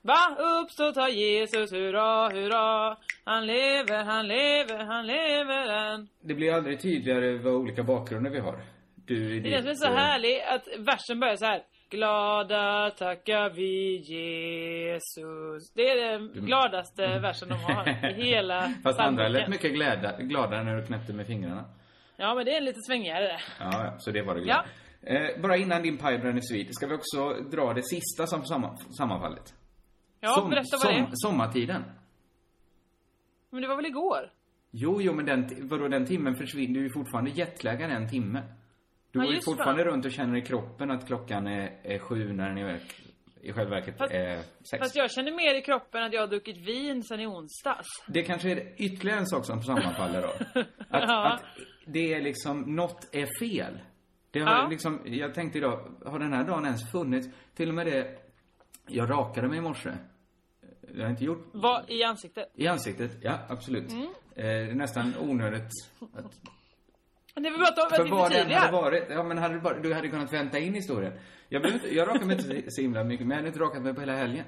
Va? 0.02 0.38
Uppstått 0.64 0.96
har 0.96 1.10
Jesus, 1.10 1.72
hurra, 1.74 2.30
hurra. 2.30 2.98
Han 3.24 3.46
lever, 3.46 4.04
han 4.04 4.28
lever, 4.28 4.78
han 4.86 5.08
lever 5.08 5.94
än. 5.94 6.08
Det 6.22 6.34
blir 6.34 6.54
aldrig 6.54 6.82
tydligare 6.82 7.38
vad 7.38 7.54
olika 7.54 7.84
bakgrunder 7.84 8.32
vi 8.32 8.40
har. 8.40 8.60
Du 8.96 9.38
är 9.38 9.42
det 9.42 9.70
är 9.70 9.74
så 9.74 9.88
härligt 9.88 10.42
att 10.48 10.68
versen 10.78 11.20
börjar 11.20 11.36
så 11.36 11.46
här. 11.46 11.62
Glada 11.92 12.92
tackar 12.92 13.50
vi 13.50 13.98
Jesus. 13.98 15.74
Det 15.74 15.90
är 15.90 16.12
den 16.12 16.46
gladaste 16.46 17.20
versen 17.20 17.50
de 17.50 17.56
har 17.56 17.90
i 17.90 18.14
hela 18.24 18.74
Fast 18.84 19.00
andra 19.00 19.28
lät 19.28 19.50
mycket 19.50 19.74
glädda, 19.74 20.18
gladare 20.22 20.64
när 20.64 20.76
du 20.76 20.86
knäppte 20.86 21.14
med 21.14 21.28
fingrarna. 21.28 21.66
Ja, 22.18 22.36
men 22.36 22.46
det 22.46 22.56
är 22.56 22.62
lite 22.62 22.80
svängigare 22.88 23.24
det. 23.24 23.40
Ja, 23.60 23.86
ja, 23.86 23.96
så 24.00 24.12
det 24.12 24.22
var 24.22 24.36
det 24.36 24.42
glad. 24.42 24.66
Eh, 25.02 25.42
bara 25.42 25.58
innan 25.58 25.82
din 25.82 25.98
paj 25.98 26.18
bränner 26.18 26.42
svid, 26.42 26.68
ska 26.76 26.88
vi 26.88 26.96
också 26.96 27.34
dra 27.34 27.74
det 27.74 27.84
sista 27.84 28.28
som 28.28 28.46
samma, 28.46 28.78
sammanfallet. 28.78 29.54
Ja, 30.20 30.48
berätta 30.50 30.78
vad 30.84 30.94
det 30.94 31.00
är. 31.00 31.08
Sommartiden. 31.14 31.84
Men 33.50 33.62
det 33.62 33.68
var 33.68 33.76
väl 33.76 33.86
igår? 33.86 34.32
Jo, 34.72 35.02
jo, 35.02 35.14
men 35.14 35.26
den, 35.26 35.68
vadå, 35.68 35.88
den 35.88 36.06
timmen 36.06 36.36
försvinner 36.36 36.80
ju 36.80 36.90
fortfarande 36.94 37.32
jetlaggad 37.32 37.92
en 37.92 38.10
timme. 38.10 38.44
Du 39.12 39.20
Ja, 39.20 39.26
går 39.26 39.34
ju 39.34 39.42
fortfarande 39.42 39.84
fan. 39.84 39.92
runt 39.94 40.06
och 40.06 40.12
känner 40.12 40.38
i 40.38 40.42
kroppen 40.42 40.92
att 40.92 41.08
klockan 41.08 41.48
är, 41.48 41.80
är 41.84 42.00
sju 42.00 42.34
när 42.34 42.50
den 42.56 42.66
verk, 42.66 43.02
i 43.42 43.54
själva 43.54 43.76
verket 43.76 43.98
Fast- 43.98 44.14
är 44.14 44.38
sex. 44.72 44.80
Fast 44.80 44.96
jag 44.96 45.12
känner 45.12 45.32
mer 45.32 45.56
i 45.56 45.62
kroppen 45.62 46.04
att 46.04 46.14
jag 46.14 46.22
har 46.22 46.28
druckit 46.28 46.58
vin 46.58 47.04
sen 47.04 47.20
i 47.20 47.28
onsdags. 47.28 47.88
Det 48.08 48.24
kanske 48.24 48.52
är 48.52 48.74
ytterligare 48.78 49.20
en 49.20 49.28
sak 49.28 49.46
som 49.46 49.64
sammanfaller 49.64 50.22
då. 50.22 50.28
Att, 50.90 51.04
Ja. 51.10 51.34
att 51.34 51.44
det 51.86 52.14
är 52.14 52.22
liksom, 52.22 52.62
något 52.76 53.16
är 53.16 53.40
fel. 53.40 53.80
Det 54.32 54.40
har 54.40 54.52
Ja. 54.52 54.68
liksom, 54.70 55.02
jag 55.06 55.34
tänkte 55.34 55.58
idag, 55.58 55.96
har 56.06 56.20
den 56.20 56.34
här 56.34 56.44
dagen 56.44 56.66
ens 56.66 56.92
funnits? 56.92 57.28
Till 57.56 57.70
och 57.70 57.76
med 57.76 57.86
det, 57.88 58.18
jag 58.88 59.10
rakade 59.10 59.48
mig 59.48 59.58
i 59.58 59.62
morse. 59.62 59.90
Jag 60.96 61.04
har 61.04 61.10
inte 61.10 61.24
gjort, 61.26 61.50
Vad 61.54 61.90
i 61.90 62.04
ansiktet? 62.04 62.52
i 62.56 62.68
ansiktet, 62.68 63.12
ja 63.22 63.40
absolut. 63.50 63.92
Mm. 63.92 64.04
Eh, 64.06 64.10
det 64.36 64.50
är 64.72 64.74
nästan 64.76 65.14
onödigt 65.20 65.70
att 66.14 66.34
Det 67.36 67.50
väl 67.50 67.60
bara 67.60 67.68
att 67.70 68.10
vad 68.10 68.32
den 68.32 68.52
hade 68.52 68.72
varit, 68.72 69.04
ja 69.10 69.24
men 69.24 69.38
hade 69.38 69.54
du, 69.54 69.60
bara, 69.60 69.80
du 69.80 69.94
hade 69.94 70.08
kunnat 70.08 70.34
vänta 70.34 70.60
in 70.60 70.74
historien. 70.74 71.14
Jag, 71.50 71.62
behöver 71.62 71.84
inte, 71.86 71.96
jag 71.96 72.08
rakar 72.08 72.26
mig 72.26 72.38
inte 72.38 72.72
så- 72.72 72.82
himla 72.82 73.04
mycket, 73.04 73.28
men 73.28 73.30
jag 73.32 73.38
hade 73.38 73.48
inte 73.48 73.60
rakat 73.60 73.82
mig 73.82 73.94
på 73.94 74.00
hela 74.00 74.14
helgen. 74.16 74.46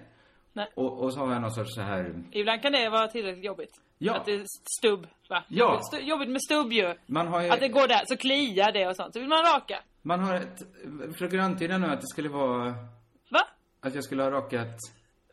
Nej. 0.53 0.67
Och, 0.75 1.03
och 1.03 1.13
så 1.13 1.19
har 1.19 1.33
jag 1.33 1.41
någon 1.41 1.51
sorts 1.51 1.75
så 1.75 1.81
här, 1.81 2.23
Ibland 2.31 2.61
kan 2.61 2.71
det 2.71 2.89
vara 2.89 3.07
tillräckligt 3.07 3.45
jobbigt. 3.45 3.81
Ja. 3.97 4.15
Att 4.15 4.25
det 4.25 4.33
är 4.33 4.45
stubb, 4.79 5.07
va? 5.29 5.43
Ja. 5.47 5.65
Jobbigt, 5.71 5.81
stu- 5.93 6.09
jobbigt 6.09 6.29
med 6.29 6.41
stubb 6.43 6.71
ju. 6.71 6.95
man 7.05 7.27
har 7.27 7.41
ju, 7.41 7.49
Att 7.49 7.59
det 7.59 7.67
går 7.67 7.87
där, 7.87 8.01
så 8.05 8.17
kliar 8.17 8.71
det 8.71 8.87
och 8.87 8.95
sånt. 8.95 9.13
Så 9.13 9.19
vill 9.19 9.29
man 9.29 9.43
raka. 9.43 9.79
man 10.01 10.19
har 10.19 10.35
ett, 10.35 10.63
försöker 11.13 11.37
antyda 11.37 11.77
nu 11.77 11.87
att 11.87 12.01
det 12.01 12.07
skulle 12.07 12.29
vara, 12.29 12.75
Va? 13.29 13.47
att 13.81 13.95
jag 13.95 14.03
skulle 14.03 14.23
ha 14.23 14.31
rakat 14.31 14.77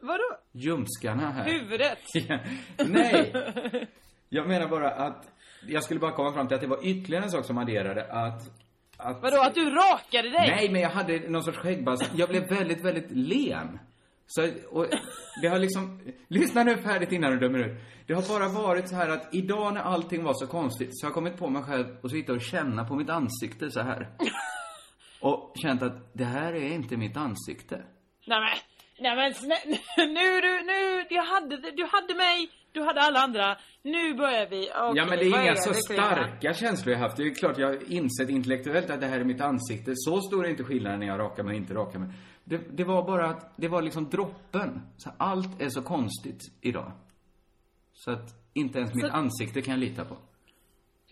Vadå? 0.00 0.36
ljumskarna 0.52 1.30
här. 1.30 1.44
Huvudet? 1.44 1.98
Ja. 2.14 2.38
Nej! 2.86 3.32
Jag 4.28 4.48
menar 4.48 4.68
bara 4.68 4.90
att, 4.90 5.28
jag 5.66 5.82
skulle 5.82 6.00
bara 6.00 6.12
komma 6.12 6.32
fram 6.32 6.48
till 6.48 6.54
att 6.54 6.60
det 6.60 6.66
var 6.66 6.86
ytterligare 6.86 7.24
en 7.24 7.30
sak 7.30 7.44
som 7.44 7.58
adderade 7.58 8.12
att, 8.12 8.42
att 8.96 9.22
Vadå, 9.22 9.40
att 9.40 9.54
du 9.54 9.70
rakade 9.70 10.30
dig? 10.30 10.48
Nej, 10.56 10.70
men 10.70 10.80
jag 10.80 10.90
hade 10.90 11.30
någon 11.30 11.42
sorts 11.42 11.58
skäggbalsam. 11.58 12.08
Jag 12.16 12.28
blev 12.28 12.48
väldigt, 12.48 12.84
väldigt 12.84 13.10
len. 13.10 13.78
Så, 14.26 14.48
och 14.70 14.86
det 15.42 15.48
har 15.48 15.58
liksom, 15.58 16.00
lyssna 16.28 16.62
nu 16.62 16.76
färdigt 16.76 17.12
innan 17.12 17.32
du 17.32 17.38
dömer 17.38 17.58
ut. 17.58 17.80
Det 18.06 18.14
har 18.14 18.22
bara 18.22 18.48
varit 18.48 18.88
så 18.88 18.94
här 18.94 19.08
att 19.08 19.34
idag 19.34 19.74
när 19.74 19.80
allting 19.80 20.24
var 20.24 20.34
så 20.34 20.46
konstigt 20.46 20.98
så 20.98 21.06
har 21.06 21.08
jag 21.08 21.14
kommit 21.14 21.36
på 21.36 21.48
mig 21.48 21.62
själv 21.62 21.86
och 22.02 22.10
sitta 22.10 22.32
och 22.32 22.40
känna 22.40 22.84
på 22.84 22.94
mitt 22.94 23.10
ansikte 23.10 23.70
så 23.70 23.80
här. 23.80 24.08
Och 25.22 25.52
känt 25.62 25.82
att 25.82 26.14
det 26.14 26.24
här 26.24 26.52
är 26.52 26.72
inte 26.72 26.96
mitt 26.96 27.16
ansikte. 27.16 27.76
Nej 28.26 28.40
men, 28.40 28.58
nej 29.00 29.16
men 29.16 29.32
snä- 29.32 29.78
nu 29.96 30.40
du, 30.40 30.62
nu, 30.64 31.06
jag 31.10 31.22
hade, 31.22 31.56
du 31.56 31.84
hade 31.92 32.14
mig, 32.14 32.50
du 32.72 32.82
hade 32.82 33.00
alla 33.00 33.20
andra. 33.20 33.56
Nu 33.82 34.14
börjar 34.14 34.46
vi. 34.50 34.62
Okej, 34.74 34.92
ja, 34.96 35.06
men 35.06 35.18
det 35.18 35.24
är 35.24 35.42
inga 35.42 35.56
så 35.56 35.74
starka 35.74 36.54
känslor 36.54 36.92
jag 36.92 36.98
haft. 37.00 37.16
Det 37.16 37.22
är 37.22 37.34
klart 37.34 37.58
jag 37.58 37.66
har 37.66 37.92
insett 37.92 38.28
intellektuellt 38.28 38.90
att 38.90 39.00
det 39.00 39.06
här 39.06 39.20
är 39.20 39.24
mitt 39.24 39.40
ansikte. 39.40 39.92
Så 39.94 40.20
stor 40.20 40.46
är 40.46 40.50
inte 40.50 40.64
skillnaden 40.64 41.00
när 41.00 41.06
jag 41.06 41.18
rakar 41.20 41.42
mig 41.42 41.50
och 41.52 41.56
inte 41.56 41.74
rakar 41.74 41.98
mig. 41.98 42.08
Det, 42.44 42.60
det 42.76 42.84
var 42.84 43.02
bara 43.06 43.26
att, 43.30 43.52
det 43.56 43.68
var 43.68 43.82
liksom 43.82 44.10
droppen. 44.10 44.82
Så 44.96 45.10
allt 45.18 45.60
är 45.62 45.68
så 45.68 45.82
konstigt 45.82 46.40
idag. 46.60 46.92
Så 47.92 48.10
att 48.10 48.50
inte 48.54 48.78
ens 48.78 48.94
mitt 48.94 49.06
Så- 49.06 49.12
ansikte 49.12 49.62
kan 49.62 49.72
jag 49.72 49.80
lita 49.80 50.04
på. 50.04 50.16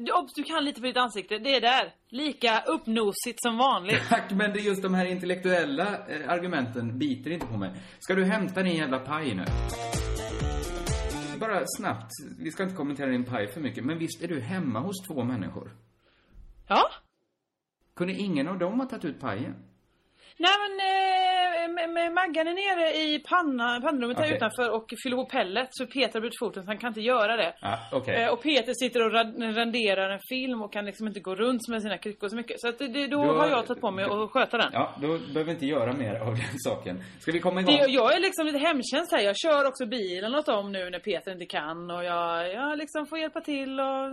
Du, 0.01 0.13
obs, 0.13 0.35
du 0.35 0.43
kan 0.43 0.65
lite 0.65 0.81
på 0.81 0.87
ditt 0.87 0.97
ansikte. 0.97 1.39
Det 1.39 1.57
är 1.57 1.61
där. 1.61 1.95
Lika 2.09 2.63
uppnosigt 2.67 3.43
som 3.43 3.59
vanligt. 3.59 4.03
Tack, 4.09 4.31
men 4.31 4.53
det 4.53 4.59
är 4.59 4.63
just 4.63 4.83
de 4.83 4.95
här 4.95 5.05
intellektuella 5.05 6.07
eh, 6.09 6.31
argumenten 6.31 6.99
biter 6.99 7.31
inte 7.31 7.47
på 7.47 7.57
mig. 7.57 7.73
Ska 7.99 8.15
du 8.15 8.25
hämta 8.25 8.63
din 8.63 8.77
jävla 8.77 8.99
paj 8.99 9.35
nu? 9.35 9.45
Bara 11.41 11.63
snabbt, 11.67 12.11
vi 12.39 12.51
ska 12.51 12.63
inte 12.63 12.75
kommentera 12.75 13.11
din 13.11 13.25
paj 13.25 13.53
för 13.53 13.61
mycket, 13.61 13.85
men 13.85 13.99
visst 13.99 14.23
är 14.23 14.29
du 14.29 14.41
hemma 14.41 14.81
hos 14.81 15.07
två 15.07 15.25
människor? 15.25 15.77
Ja? 16.69 16.91
Kunde 17.97 18.13
ingen 18.13 18.49
av 18.49 18.59
dem 18.59 18.81
ha 18.81 18.87
tagit 18.87 19.05
ut 19.05 19.21
pajen? 19.21 19.55
Nej 20.39 20.51
men 20.61 20.73
eh, 21.97 22.13
Maggan 22.13 22.47
är 22.49 22.55
nere 22.55 22.97
i 22.97 23.19
panna, 23.19 23.81
pannrummet 23.81 24.17
här 24.19 24.25
Okej. 24.25 24.37
utanför 24.37 24.71
och 24.71 24.93
fyller 25.03 25.17
på 25.17 25.25
pellet 25.25 25.69
så 25.71 25.87
Peter 25.87 26.13
har 26.15 26.21
brutit 26.21 26.39
foten 26.39 26.63
så 26.63 26.67
han 26.71 26.79
kan 26.79 26.89
inte 26.89 27.01
göra 27.01 27.37
det. 27.37 27.55
Ja, 27.61 27.79
okej. 27.93 28.15
Eh, 28.23 28.29
och 28.33 28.43
Peter 28.43 28.73
sitter 28.75 29.07
och 29.07 29.13
renderar 29.57 30.11
en 30.11 30.21
film 30.29 30.63
och 30.63 30.73
kan 30.73 30.85
liksom 30.85 31.07
inte 31.07 31.21
gå 31.21 31.35
runt 31.35 31.69
med 31.69 31.83
sina 31.83 31.99
kryckor 31.99 32.29
så 32.29 32.37
mycket. 32.37 32.61
Så 32.61 32.69
att 32.69 32.79
det, 32.79 33.07
då, 33.07 33.25
Då- 33.25 33.33
har 33.33 33.49
jag 33.49 33.67
tagit 33.67 33.81
på 33.81 33.91
mig 33.91 34.05
att 34.05 34.31
sköta 34.31 34.57
den. 34.59 34.71
Ja, 34.73 34.95
då 35.01 35.07
behöver 35.09 35.45
vi 35.45 35.51
inte 35.51 35.67
göra 35.67 35.93
mer 35.93 36.15
av 36.15 36.35
den 36.35 36.59
saken. 36.59 37.03
Ska 37.21 37.33
vi 37.33 37.41
komma 37.41 37.61
igång? 37.61 37.77
Det, 37.77 37.87
jag 37.91 38.15
är 38.17 38.21
liksom 38.21 38.47
lite 38.47 38.59
hemtjänst 38.59 39.13
här. 39.13 39.21
Jag 39.21 39.37
kör 39.37 39.65
också 39.65 39.87
bilen 39.87 40.35
åt 40.35 40.47
dem 40.47 40.73
nu 40.73 40.91
när 40.91 40.99
Peter 40.99 41.33
inte 41.33 41.47
kan. 41.47 41.91
Och 41.91 42.05
jag, 42.05 42.53
jag 42.55 42.79
liksom 42.79 43.07
får 43.07 43.19
hjälpa 43.19 43.41
till 43.41 43.81
och... 43.81 44.11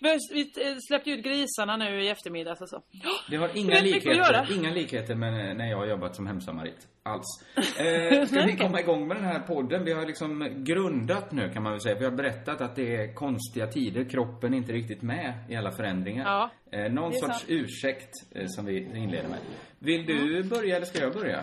Vi, 0.00 0.10
eh, 0.40 0.76
släppte 0.88 1.10
ut 1.10 1.24
grisarna 1.24 1.76
nu 1.76 2.02
i 2.04 2.08
eftermiddags 2.08 2.60
och 2.60 2.68
så. 2.68 2.82
Det 3.30 3.36
har 3.36 3.50
inga 3.54 3.80
likheter, 3.80 4.46
inga 4.52 4.70
likheter 4.70 5.14
med 5.14 5.51
när 5.54 5.70
jag 5.70 5.76
har 5.78 5.86
jobbat 5.86 6.16
som 6.16 6.26
hemsamarit. 6.26 6.88
Alls. 7.02 7.24
Eh, 7.56 8.26
ska 8.26 8.42
vi 8.46 8.56
komma 8.56 8.80
igång 8.80 9.08
med 9.08 9.16
den 9.16 9.24
här 9.24 9.38
podden? 9.40 9.84
Vi 9.84 9.92
har 9.92 10.06
liksom 10.06 10.54
grundat 10.64 11.32
nu 11.32 11.50
kan 11.52 11.62
man 11.62 11.72
väl 11.72 11.80
säga. 11.80 11.98
Vi 11.98 12.04
har 12.04 12.12
berättat 12.12 12.60
att 12.60 12.76
det 12.76 12.96
är 12.96 13.14
konstiga 13.14 13.66
tider. 13.66 14.04
Kroppen 14.04 14.54
är 14.54 14.58
inte 14.58 14.72
riktigt 14.72 15.02
med 15.02 15.34
i 15.48 15.56
alla 15.56 15.72
förändringar. 15.72 16.24
Ja, 16.24 16.50
eh, 16.78 16.92
någon 16.92 17.12
sorts 17.12 17.38
sant. 17.38 17.44
Mm. 17.48 17.64
ursäkt 17.64 18.10
eh, 18.34 18.44
som 18.46 18.64
vi 18.66 18.76
inleder 18.78 19.28
med. 19.28 19.38
Vill 19.78 20.06
du 20.06 20.42
börja 20.42 20.76
eller 20.76 20.86
ska 20.86 21.00
jag 21.00 21.12
börja? 21.12 21.38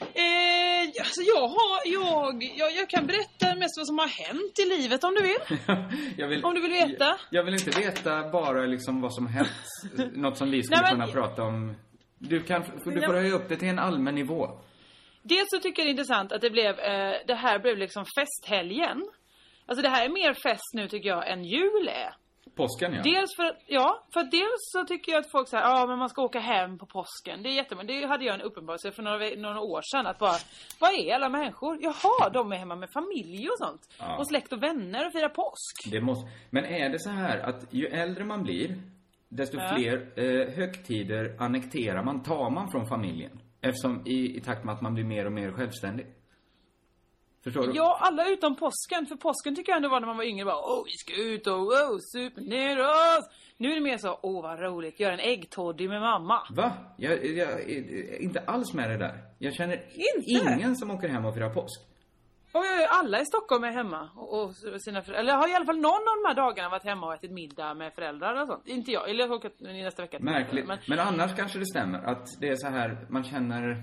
Eh, 0.00 0.88
alltså 1.00 1.22
jag 1.22 1.48
har, 1.48 1.92
jag, 1.92 2.42
jag, 2.56 2.72
jag 2.72 2.90
kan 2.90 3.06
berätta 3.06 3.54
mest 3.54 3.76
vad 3.78 3.86
som 3.86 3.98
har 3.98 4.08
hänt 4.08 4.58
i 4.58 4.78
livet 4.78 5.04
om 5.04 5.14
du 5.14 5.22
vill. 5.22 6.26
vill, 6.28 6.44
Om 6.44 6.54
du 6.54 6.60
vill 6.60 6.72
veta. 6.72 7.04
Jag, 7.04 7.18
jag 7.30 7.44
vill 7.44 7.54
inte 7.54 7.70
veta 7.80 8.28
bara 8.30 8.66
liksom 8.66 9.00
vad 9.00 9.14
som 9.14 9.26
hänt. 9.26 9.48
Något 10.14 10.36
som 10.36 10.50
vi 10.50 10.62
skulle 10.62 10.80
Nej, 10.82 10.96
men- 10.96 11.06
kunna 11.08 11.12
prata 11.22 11.42
om. 11.42 11.74
Du, 12.18 12.42
kan, 12.42 12.62
du 12.84 13.02
får 13.02 13.14
höja 13.14 13.34
upp 13.34 13.48
det 13.48 13.56
till 13.56 13.68
en 13.68 13.78
allmän 13.78 14.14
nivå. 14.14 14.50
Dels 15.22 15.46
så 15.50 15.58
tycker 15.58 15.82
jag 15.82 15.86
det 15.86 15.88
är 15.88 15.90
intressant 15.90 16.32
att 16.32 16.40
det 16.40 16.50
blev, 16.50 16.78
eh, 16.78 17.14
det 17.26 17.34
här 17.34 17.58
blev 17.58 17.78
liksom 17.78 18.04
festhelgen. 18.18 19.08
Alltså 19.66 19.82
det 19.82 19.88
här 19.88 20.04
är 20.04 20.08
mer 20.08 20.34
fest 20.34 20.74
nu 20.74 20.88
tycker 20.88 21.08
jag 21.08 21.30
än 21.30 21.44
jul 21.44 21.88
är. 21.88 22.14
Påsken 22.56 22.94
ja. 22.94 23.02
Dels 23.02 23.36
för, 23.36 23.56
ja, 23.66 24.06
för 24.12 24.20
att 24.20 24.30
dels 24.30 24.62
så 24.72 24.84
tycker 24.84 25.12
jag 25.12 25.20
att 25.20 25.30
folk 25.30 25.48
säger 25.48 25.64
ja 25.64 25.86
men 25.86 25.98
man 25.98 26.08
ska 26.08 26.22
åka 26.22 26.40
hem 26.40 26.78
på 26.78 26.86
påsken. 26.86 27.42
Det 27.42 27.48
är 27.48 27.52
jättebra. 27.52 27.84
Det 27.84 28.06
hade 28.06 28.24
jag 28.24 28.34
en 28.34 28.40
uppenbarelse 28.40 28.92
för 28.92 29.02
några, 29.02 29.26
några 29.36 29.60
år 29.60 29.82
sedan 29.84 30.06
att 30.06 30.18
bara, 30.18 30.36
vad 30.80 30.94
är 30.94 31.14
alla 31.14 31.28
människor? 31.28 31.78
Jaha, 31.80 32.30
de 32.32 32.52
är 32.52 32.56
hemma 32.56 32.76
med 32.76 32.90
familj 32.92 33.48
och 33.48 33.58
sånt. 33.58 33.80
Ja. 33.98 34.18
Och 34.18 34.28
släkt 34.28 34.52
och 34.52 34.62
vänner 34.62 35.06
och 35.06 35.12
firar 35.12 35.28
påsk. 35.28 35.92
Det 35.92 36.00
måste, 36.00 36.30
men 36.50 36.64
är 36.64 36.88
det 36.88 36.98
så 36.98 37.10
här 37.10 37.38
att 37.38 37.74
ju 37.74 37.86
äldre 37.86 38.24
man 38.24 38.42
blir, 38.42 38.76
desto 39.28 39.56
Ja. 39.58 39.74
fler 39.76 40.08
eh, 40.16 40.48
högtider 40.54 41.36
annekterar 41.38 42.02
man, 42.04 42.22
tar 42.22 42.50
man 42.50 42.70
från 42.70 42.86
familjen? 42.88 43.40
Eftersom 43.60 44.02
i, 44.06 44.36
i 44.36 44.40
takt 44.40 44.64
med 44.64 44.74
att 44.74 44.80
man 44.82 44.94
blir 44.94 45.04
mer 45.04 45.24
och 45.26 45.32
mer 45.32 45.52
självständig. 45.52 46.06
Förstår 47.44 47.66
du? 47.66 47.72
Ja, 47.74 47.98
alla 48.00 48.28
utom 48.28 48.56
påsken. 48.56 49.06
För 49.06 49.16
påsken 49.16 49.56
tycker 49.56 49.72
jag 49.72 49.76
ändå 49.76 49.88
var 49.88 50.00
när 50.00 50.06
man 50.06 50.16
var 50.16 50.24
yngre. 50.24 50.44
Bara, 50.44 50.56
åh, 50.56 50.82
vi 50.84 50.90
ska 50.92 51.22
ut 51.22 51.46
och 51.46 51.58
wow, 51.58 51.98
supa 52.12 52.40
ner 52.40 52.78
oss. 52.80 53.28
Nu 53.56 53.70
är 53.70 53.74
det 53.74 53.80
mer 53.80 53.96
så, 53.98 54.18
åh 54.22 54.42
vad 54.42 54.60
roligt, 54.60 55.00
göra 55.00 55.12
en 55.14 55.20
äggtoddy 55.20 55.88
med 55.88 56.00
mamma. 56.00 56.42
Va? 56.50 56.72
Jag, 56.96 57.26
jag 57.26 57.60
är 57.70 58.22
inte 58.22 58.40
alls 58.40 58.74
med 58.74 58.90
det 58.90 58.96
där. 58.96 59.18
Jag 59.38 59.54
känner 59.54 59.74
Inte? 59.74 60.54
ingen 60.56 60.76
som 60.76 60.90
åker 60.90 61.08
hem 61.08 61.24
och 61.24 61.34
firar 61.34 61.54
påsk. 61.54 61.80
Jag- 62.52 62.88
alla 62.90 63.20
i 63.20 63.24
Stockholm 63.24 63.64
är 63.64 63.70
hemma. 63.72 64.08
Och, 64.16 64.40
och 64.40 64.54
sina 64.82 65.02
föräldrar. 65.02 65.20
Eller 65.20 65.32
har 65.36 65.48
i 65.48 65.54
alla 65.54 65.66
fall 65.66 65.80
någon 65.80 65.92
av 66.10 66.16
de 66.22 66.28
här 66.28 66.34
dagarna 66.34 66.68
varit 66.68 66.84
hemma 66.84 67.06
och 67.06 67.14
ätit 67.14 67.30
middag 67.30 67.74
med 67.74 67.92
föräldrar 67.94 68.42
och 68.42 68.46
sånt. 68.46 68.68
Inte 68.68 68.90
jag. 68.92 69.10
Eller 69.10 69.26
jag 69.26 69.76
i 69.78 69.82
nästa 69.82 70.02
vecka. 70.02 70.18
Märkligt. 70.20 70.66
Men, 70.66 70.78
Men, 70.88 70.98
annars 70.98 71.36
kanske 71.36 71.58
det 71.58 71.66
stämmer 71.66 71.98
att 71.98 72.26
det 72.40 72.48
är 72.48 72.56
så 72.56 72.68
här, 72.68 73.06
man 73.08 73.24
känner 73.24 73.82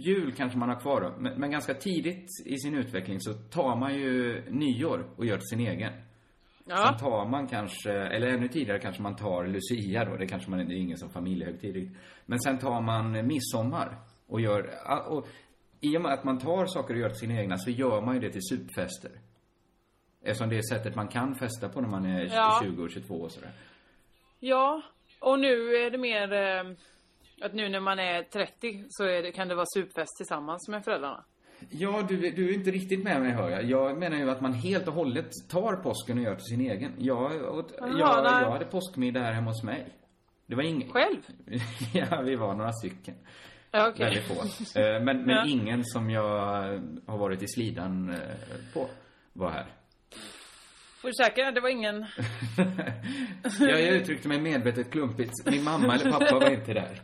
Jul 0.00 0.32
kanske 0.36 0.58
man 0.58 0.68
har 0.68 0.80
kvar 0.80 1.00
då, 1.00 1.14
men, 1.18 1.40
men 1.40 1.50
ganska 1.50 1.74
tidigt 1.74 2.28
i 2.44 2.58
sin 2.58 2.74
utveckling 2.74 3.20
så 3.20 3.32
tar 3.34 3.76
man 3.76 3.94
ju 3.94 4.42
nyår 4.50 5.10
och 5.16 5.26
gör 5.26 5.36
till 5.36 5.46
sin 5.48 5.60
egen. 5.60 5.92
ja. 6.64 6.76
Sen 6.76 6.98
tar 6.98 7.26
man 7.26 7.46
kanske, 7.46 7.92
eller 7.92 8.26
ännu 8.26 8.48
tidigare 8.48 8.78
kanske 8.78 9.02
man 9.02 9.16
tar 9.16 9.46
Lucia 9.46 10.04
då, 10.04 10.16
det 10.16 10.26
kanske 10.26 10.50
man, 10.50 10.58
det 10.68 10.74
är 10.74 10.78
ingen 10.80 10.98
som 10.98 11.10
familjehögtid. 11.10 11.96
Men 12.26 12.40
sen 12.40 12.58
tar 12.58 12.80
man 12.80 13.26
midsommar 13.26 13.96
och 14.28 14.40
gör, 14.40 14.70
och 15.08 15.28
i 15.80 15.96
och 15.96 16.00
med 16.02 16.12
att 16.12 16.24
man 16.24 16.38
tar 16.38 16.66
saker 16.66 16.94
och 16.94 17.00
gör 17.00 17.08
till 17.08 17.18
sina 17.18 17.40
egna 17.40 17.58
så 17.58 17.70
gör 17.70 18.00
man 18.00 18.14
ju 18.14 18.20
det 18.20 18.30
till 18.30 18.42
supfester. 18.42 19.10
Eftersom 20.22 20.48
det 20.48 20.58
är 20.58 20.62
sättet 20.74 20.94
man 20.96 21.08
kan 21.08 21.34
festa 21.34 21.68
på 21.68 21.80
när 21.80 21.88
man 21.88 22.06
är 22.06 22.24
Ja. 22.34 22.60
20 22.64 22.82
och 22.82 22.90
22 22.90 23.14
och 23.14 23.30
sådär. 23.32 23.50
ja. 24.40 24.82
Och 25.20 25.38
nu 25.38 25.74
är 25.76 25.90
det 25.90 25.98
mer 25.98 26.32
eh, 26.32 26.72
att 27.46 27.54
nu 27.54 27.68
när 27.68 27.80
man 27.80 27.98
är 27.98 28.22
30 28.22 28.84
så 28.88 29.04
är 29.04 29.22
det, 29.22 29.32
kan 29.32 29.48
det 29.48 29.54
vara 29.54 29.66
supfest 29.74 30.16
tillsammans 30.16 30.68
med 30.68 30.84
föräldrarna. 30.84 31.24
Ja, 31.70 32.02
du, 32.08 32.16
du 32.30 32.48
är 32.50 32.54
inte 32.54 32.70
riktigt 32.70 33.04
med 33.04 33.20
mig 33.20 33.30
hör 33.32 33.50
jag. 33.50 33.64
Jag 33.64 33.98
menar 33.98 34.16
ju 34.16 34.30
att 34.30 34.40
man 34.40 34.52
helt 34.52 34.88
och 34.88 34.94
hållet 34.94 35.30
tar 35.50 35.76
påsken 35.76 36.18
och 36.18 36.24
gör 36.24 36.34
till 36.34 36.44
sin 36.44 36.60
egen. 36.60 36.92
Jag, 36.98 37.54
åt, 37.58 37.74
Jaha, 37.78 37.88
jag, 37.98 38.24
nej. 38.24 38.42
jag 38.42 38.50
hade 38.50 38.64
påskmiddag 38.64 39.20
här 39.20 39.32
hemma 39.32 39.50
hos 39.50 39.62
mig. 39.62 39.88
Det 40.46 40.54
var 40.54 40.62
ingen... 40.62 40.90
Själv? 40.92 41.20
ja, 41.94 42.22
vi 42.24 42.36
var 42.36 42.54
några 42.54 42.72
stycken. 42.72 43.14
Ja, 43.70 43.88
okej. 43.88 44.04
Väldigt 44.04 44.24
få. 44.24 44.34
Eh, 44.80 45.00
Men, 45.02 45.04
men 45.04 45.28
Ja. 45.28 45.46
ingen 45.46 45.84
som 45.84 46.10
jag 46.10 46.28
har 47.06 47.18
varit 47.18 47.42
i 47.42 47.48
slidan 47.48 48.10
eh, 48.10 48.18
på 48.74 48.88
var 49.32 49.50
här. 49.50 49.66
Får 51.00 51.08
du 51.08 51.14
säker? 51.14 51.52
Det 51.52 51.60
var 51.60 51.68
ingen... 51.68 51.96
jag, 53.60 53.70
jag 53.80 53.80
uttryckte 53.94 54.28
mig 54.28 54.40
medvetet 54.40 54.90
klumpigt. 54.90 55.32
Min 55.46 55.64
mamma 55.64 55.94
eller 55.94 56.10
pappa 56.10 56.34
var 56.38 56.50
inte 56.50 56.72
där. 56.74 57.00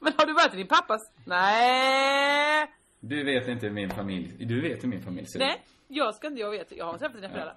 Men 0.00 0.12
har 0.16 0.26
du 0.26 0.32
varit 0.32 0.54
i 0.54 0.56
din 0.56 0.66
pappas? 0.66 1.00
Nej! 1.24 2.66
Du 3.00 3.24
vet 3.24 3.48
inte 3.48 3.66
hur 3.66 3.72
min 3.74 3.90
familj... 3.90 4.32
Du 4.46 4.60
vet 4.60 4.82
hur 4.84 4.88
min 4.88 5.02
familj 5.02 5.26
ser 5.26 5.38
ut. 5.38 5.44
Nej, 5.46 5.62
jag 5.88 6.14
ska 6.14 6.26
inte, 6.26 6.40
jag 6.40 6.50
vet, 6.50 6.72
jag 6.76 6.84
har 6.84 6.98
träffat 6.98 7.16
dina 7.16 7.28
föräldrar. 7.28 7.56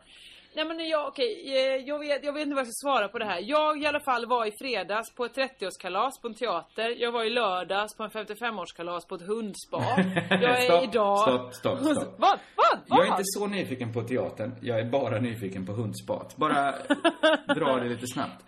Nej 0.55 0.65
men 0.65 0.87
jag, 0.89 1.07
okej, 1.07 1.57
eh, 1.57 1.75
jag 1.75 1.99
vet, 1.99 2.25
jag 2.25 2.33
vet 2.33 2.43
inte 2.43 2.55
vad 2.55 2.65
jag 2.65 2.73
ska 2.73 2.89
svara 2.89 3.07
på 3.07 3.19
det 3.19 3.25
här. 3.25 3.39
Jag 3.43 3.81
i 3.83 3.85
alla 3.85 3.99
fall 3.99 4.25
var 4.25 4.45
i 4.45 4.51
fredags 4.61 5.15
på 5.15 5.25
ett 5.25 5.37
30-årskalas 5.37 6.21
på 6.21 6.27
en 6.27 6.33
teater. 6.33 7.01
Jag 7.01 7.11
var 7.11 7.23
i 7.23 7.29
lördags 7.29 7.97
på 7.97 8.03
en 8.03 8.09
55-årskalas 8.09 9.07
på 9.09 9.15
ett 9.15 9.27
hundspa. 9.27 9.81
Jag 10.29 10.43
är 10.43 10.61
Stopp, 10.61 10.83
idag... 10.83 11.19
stopp, 11.19 11.53
stopp, 11.53 11.79
stopp. 11.79 12.15
Vad? 12.17 12.39
Vad? 12.55 12.79
Vad? 12.87 12.99
Jag 12.99 13.07
är 13.07 13.11
inte 13.11 13.23
så 13.25 13.47
nyfiken 13.47 13.93
på 13.93 14.01
teatern. 14.01 14.51
Jag 14.61 14.79
är 14.79 14.85
bara 14.85 15.19
nyfiken 15.19 15.65
på 15.65 15.71
hundspat. 15.71 16.35
Bara 16.35 16.71
dra 17.55 17.75
det 17.75 17.89
lite 17.89 18.07
snabbt. 18.07 18.45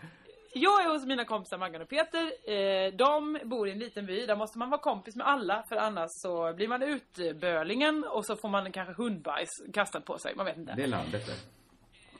Jag 0.54 0.86
är 0.86 0.90
hos 0.90 1.06
mina 1.06 1.26
kompisar 1.26 1.58
Maggan 1.58 1.82
och 1.82 1.90
Peter. 1.90 2.24
Eh, 2.52 2.94
de 2.94 3.40
bor 3.44 3.68
i 3.68 3.72
en 3.72 3.80
liten 3.80 4.06
by. 4.06 4.26
Där 4.26 4.36
måste 4.36 4.58
man 4.58 4.70
vara 4.70 4.82
kompis 4.82 5.16
med 5.16 5.28
alla. 5.28 5.64
För 5.70 5.76
annars 5.76 6.10
så 6.10 6.54
blir 6.54 6.68
man 6.68 6.84
utbölingen 6.84 8.04
och 8.04 8.26
så 8.26 8.36
får 8.36 8.50
man 8.50 8.72
kanske 8.72 8.94
hundbajs 9.04 9.50
kastat 9.74 10.06
på 10.06 10.18
sig. 10.18 10.34
Man 10.36 10.46
vet 10.46 10.58
inte. 10.58 10.74
Det 10.76 10.84
är 10.84 10.88
landet 10.88 11.26
där. 11.26 11.57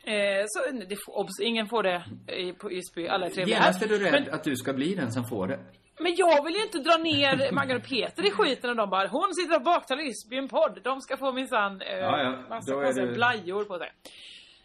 Eh, 0.08 0.44
så 0.48 0.72
det 0.90 0.98
obs, 1.08 1.40
ingen 1.42 1.68
får 1.68 1.84
det 1.84 2.04
i, 2.34 2.54
på 2.54 2.72
Ysby. 2.72 3.08
Alla 3.08 3.26
är 3.26 3.30
trevliga 3.30 3.58
Genast 3.58 3.84
är 3.84 3.88
du 3.88 3.98
rädd 4.00 4.12
Men, 4.12 4.34
att 4.34 4.44
du 4.44 4.56
ska 4.56 4.74
bli 4.74 4.96
den 4.96 5.12
som 5.12 5.24
får 5.24 5.48
det. 5.48 5.60
men 6.00 6.16
jag 6.16 6.44
vill 6.44 6.54
ju 6.56 6.62
inte 6.64 6.78
dra 6.80 6.98
ner 6.98 7.52
Maggan 7.52 7.78
och 7.78 7.84
Peter 7.84 8.26
i 8.28 8.32
skiten 8.32 8.70
och 8.70 8.76
de 8.76 8.90
bara 8.90 9.08
Hon 9.08 9.34
sitter 9.36 9.56
och 9.56 9.62
baktalar 9.64 10.02
Ysby 10.04 10.36
i 10.36 10.40
en 10.40 10.48
podd. 10.48 10.80
De 10.84 11.02
ska 11.02 11.18
få 11.18 11.32
minsann 11.32 11.82
eh, 11.82 11.98
Ja, 11.98 12.22
ja. 12.24 12.32
massa 12.50 12.74
konstiga 12.74 13.06
du- 13.06 13.14
blajor 13.14 13.64
på 13.66 13.78
sig. 13.78 13.92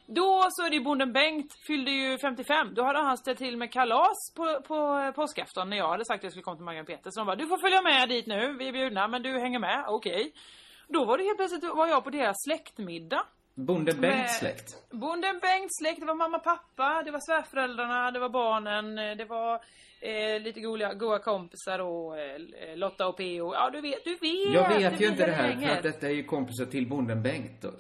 Då 0.07 0.47
så 0.51 0.67
är 0.67 0.71
det 0.71 0.77
ju 0.77 0.83
bonden 0.83 1.13
Bengt 1.13 1.53
fyllde 1.67 1.91
ju 1.91 2.19
55. 2.19 2.75
Då 2.75 2.83
hade 2.85 2.99
han 2.99 3.19
ställt 3.19 3.39
till 3.39 3.57
med 3.57 3.73
kalas 3.73 4.33
på, 4.37 4.61
på 4.69 4.99
eh, 4.99 5.11
påskafton 5.13 5.71
när 5.71 5.77
jag 5.77 5.89
hade 5.89 6.05
sagt 6.05 6.19
att 6.21 6.23
jag 6.25 6.33
skulle 6.33 6.43
komma 6.43 6.57
till 6.57 6.65
Maggan 6.65 6.81
och 6.81 6.87
Peter. 6.87 7.11
Så 7.11 7.21
de 7.21 7.27
bara, 7.27 7.37
du 7.37 7.47
får 7.47 7.59
följa 7.59 7.83
med 7.83 8.09
dit 8.09 8.27
nu. 8.27 8.57
Vi 8.59 8.69
är 8.69 8.73
bjudna 8.73 9.09
men 9.09 9.23
du 9.23 9.39
hänger 9.41 9.59
med. 9.59 9.85
Okej. 9.89 10.33
Då 10.89 11.05
var 11.05 11.19
det 11.19 11.25
helt 11.25 11.37
plötsligt 11.39 11.65
var 11.75 11.87
jag 11.87 12.05
på 12.05 12.11
deras 12.11 12.37
släktmiddag. 12.47 13.23
Bonde 13.55 13.93
Med- 13.93 14.01
Bengts 14.01 14.39
släkt. 14.39 14.91
Bonden 14.91 15.39
Bengts 15.39 15.79
släkt, 15.81 16.01
det 16.01 16.07
var 16.07 16.15
mamma, 16.15 16.39
pappa, 16.39 17.03
det 17.05 17.11
var 17.11 17.21
svärföräldrarna, 17.21 18.11
det 18.11 18.19
var 18.19 18.29
barnen, 18.29 18.99
eh, 18.99 19.17
det 19.17 19.25
var 19.25 19.55
eh, 20.01 20.41
lite 20.43 20.61
goda, 20.61 20.95
goda 20.95 21.19
kompisar 21.19 21.79
och 21.79 22.19
eh, 22.19 22.77
Lotta 22.77 23.07
och 23.07 23.17
P.O. 23.17 23.55
Ja, 23.55 23.71
du 23.71 23.81
vet, 23.81 24.05
du 24.05 24.11
vet. 24.17 24.55
Jag 24.55 24.69
vet 24.69 25.01
ju 25.01 25.07
inte 25.07 25.27
det 25.27 25.33
här, 25.33 25.57
för 25.57 25.69
att 25.69 25.83
detta 25.83 26.07
är 26.07 26.13
ju 26.13 26.25
kompisar 26.25 26.65
till 26.67 26.89
bonden 26.89 27.23
Bengt 27.23 27.63
då. 27.63 27.71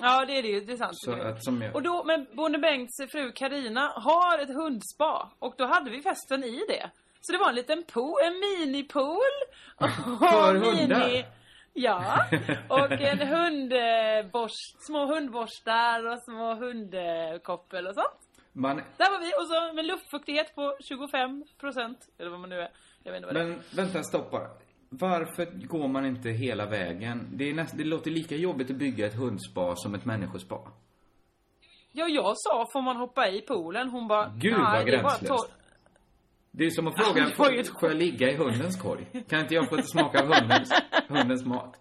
Ja, 0.00 0.24
det 0.26 0.38
är 0.38 0.42
det 0.42 0.48
ju, 0.48 0.60
det 0.60 0.72
är 0.72 0.76
sant. 0.76 0.92
Så 0.94 1.12
att 1.12 1.44
som 1.44 1.62
jag... 1.62 1.74
Och 1.74 1.82
då, 1.82 2.04
men 2.04 2.26
Bonde 2.32 2.58
Bengts 2.58 2.96
fru 3.12 3.32
Karina 3.32 3.92
har 3.96 4.38
ett 4.38 4.54
hundspa 4.54 5.30
och 5.38 5.54
då 5.58 5.66
hade 5.66 5.90
vi 5.90 6.02
festen 6.02 6.44
i 6.44 6.64
det. 6.68 6.90
Så 7.20 7.32
det 7.32 7.38
var 7.38 7.48
en 7.48 7.54
liten 7.54 7.84
pool, 7.92 8.14
en 8.24 8.40
minipool. 8.40 9.32
För 10.18 10.54
hundar? 10.54 11.41
Ja, 11.74 12.24
och 12.68 12.92
en 12.92 13.18
hundborst, 13.28 14.76
små 14.86 15.06
hundborstar 15.06 16.06
och 16.06 16.22
små 16.22 16.54
hundkoppel 16.54 17.86
och 17.86 17.94
sånt. 17.94 18.20
Man, 18.52 18.76
Där 18.76 19.10
var 19.10 19.20
vi 19.20 19.32
och 19.42 19.46
så 19.48 19.74
med 19.76 19.84
luftfuktighet 19.86 20.54
på 20.54 20.76
25 20.80 21.44
procent. 21.60 21.98
Eller 22.18 22.30
vad 22.30 22.40
man 22.40 22.48
nu 22.50 22.60
är. 22.60 22.68
Jag 23.02 23.12
vet 23.12 23.16
inte 23.16 23.26
vad 23.26 23.34
det 23.34 23.40
är. 23.40 23.46
men 23.46 23.60
vänta, 23.76 24.02
stopp 24.02 24.30
bara. 24.30 24.48
Varför 24.88 25.44
går 25.66 25.88
man 25.88 26.06
inte 26.06 26.28
hela 26.28 26.66
vägen? 26.66 27.28
Det, 27.32 27.50
är 27.50 27.54
näst, 27.54 27.76
det 27.78 27.84
låter 27.84 28.10
lika 28.10 28.36
jobbigt 28.36 28.70
att 28.70 28.76
bygga 28.76 29.06
ett 29.06 29.14
hundspa 29.14 29.76
som 29.76 29.94
ett 29.94 30.04
människospa. 30.04 30.56
Ja, 31.92 32.06
jag 32.08 32.32
sa 32.36 32.66
får 32.72 32.82
man 32.82 32.96
hoppa 32.96 33.28
i 33.28 33.40
poolen? 33.40 33.88
Hon 33.88 34.08
bara, 34.08 34.32
Gud, 34.36 34.52
"Nej, 34.52 34.62
vad 34.62 34.86
det 34.86 34.90
gränslöst." 34.90 35.54
Det 36.54 36.64
är 36.64 36.70
som 36.70 36.86
att 36.86 37.04
fråga, 37.06 37.20
ju 37.22 37.28
ett 37.28 37.36
får, 37.36 37.80
får 37.80 37.88
jag 37.88 37.98
ligga 37.98 38.30
i 38.30 38.36
hundens 38.36 38.76
korg? 38.82 39.06
Kan 39.28 39.40
inte 39.40 39.54
jag 39.54 39.68
få 39.68 39.82
smaka 39.82 40.18
av 40.22 40.26
hundens, 40.34 40.72
hundens 41.08 41.44
mat? 41.44 41.78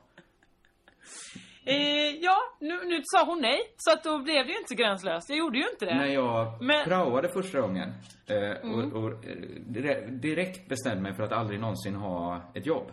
Eh, 1.65 1.75
ja, 2.21 2.37
nu, 2.59 2.79
nu 2.85 3.01
sa 3.03 3.25
hon 3.25 3.41
nej. 3.41 3.59
Så 3.77 3.93
att 3.93 4.03
då 4.03 4.19
blev 4.19 4.45
det 4.45 4.51
ju 4.51 4.57
inte 4.59 4.75
gränslöst. 4.75 5.29
Jag 5.29 5.37
gjorde 5.37 5.57
ju 5.57 5.63
inte 5.73 5.85
det. 5.85 5.95
När 5.95 6.05
jag 6.05 6.63
Men- 6.63 6.85
praoade 6.85 7.29
första 7.29 7.61
gången 7.61 7.93
eh, 8.27 8.71
och, 8.71 8.93
och 9.03 9.25
eh, 9.25 9.35
dire- 9.67 10.07
direkt 10.21 10.69
bestämde 10.69 11.01
mig 11.01 11.13
för 11.13 11.23
att 11.23 11.31
aldrig 11.31 11.59
någonsin 11.59 11.95
ha 11.95 12.41
ett 12.53 12.65
jobb. 12.65 12.91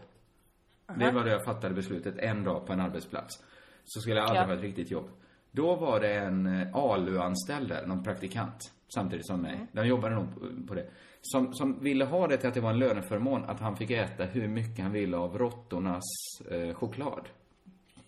Det 0.99 1.11
var 1.11 1.25
då 1.25 1.31
jag 1.31 1.45
fattade 1.45 1.75
beslutet 1.75 2.19
en 2.19 2.45
dag 2.45 2.67
på 2.67 2.73
en 2.73 2.81
arbetsplats. 2.81 3.45
Så 3.85 4.01
skulle 4.01 4.17
jag 4.17 4.25
aldrig 4.25 4.43
Ja. 4.43 4.47
ha 4.47 4.55
ett 4.55 4.61
riktigt 4.63 4.91
jobb. 4.91 5.11
Då 5.53 5.75
var 5.75 6.01
det 6.01 6.15
en 6.15 6.47
eh, 6.47 6.77
ALU-anställd 6.77 7.69
där, 7.69 7.87
någon 7.87 8.05
praktikant, 8.05 8.73
samtidigt 8.95 9.27
som 9.27 9.43
mig. 9.43 9.67
De 9.73 9.87
jobbade 9.87 10.15
nog 10.15 10.27
på 10.69 10.75
det. 10.75 10.91
Som, 11.23 11.55
som 11.55 11.83
ville 11.83 12.05
ha 12.05 12.27
det 12.27 12.37
till 12.37 12.49
att 12.49 12.55
det 12.55 12.61
var 12.61 12.71
en 12.71 12.79
löneförmån 12.79 13.45
att 13.45 13.61
han 13.61 13.77
fick 13.77 13.91
äta 13.91 14.25
hur 14.25 14.49
mycket 14.49 14.83
han 14.83 14.93
ville 14.93 15.17
av 15.17 15.39
råttornas 15.39 16.05
eh, 16.51 16.75
choklad. 16.75 17.29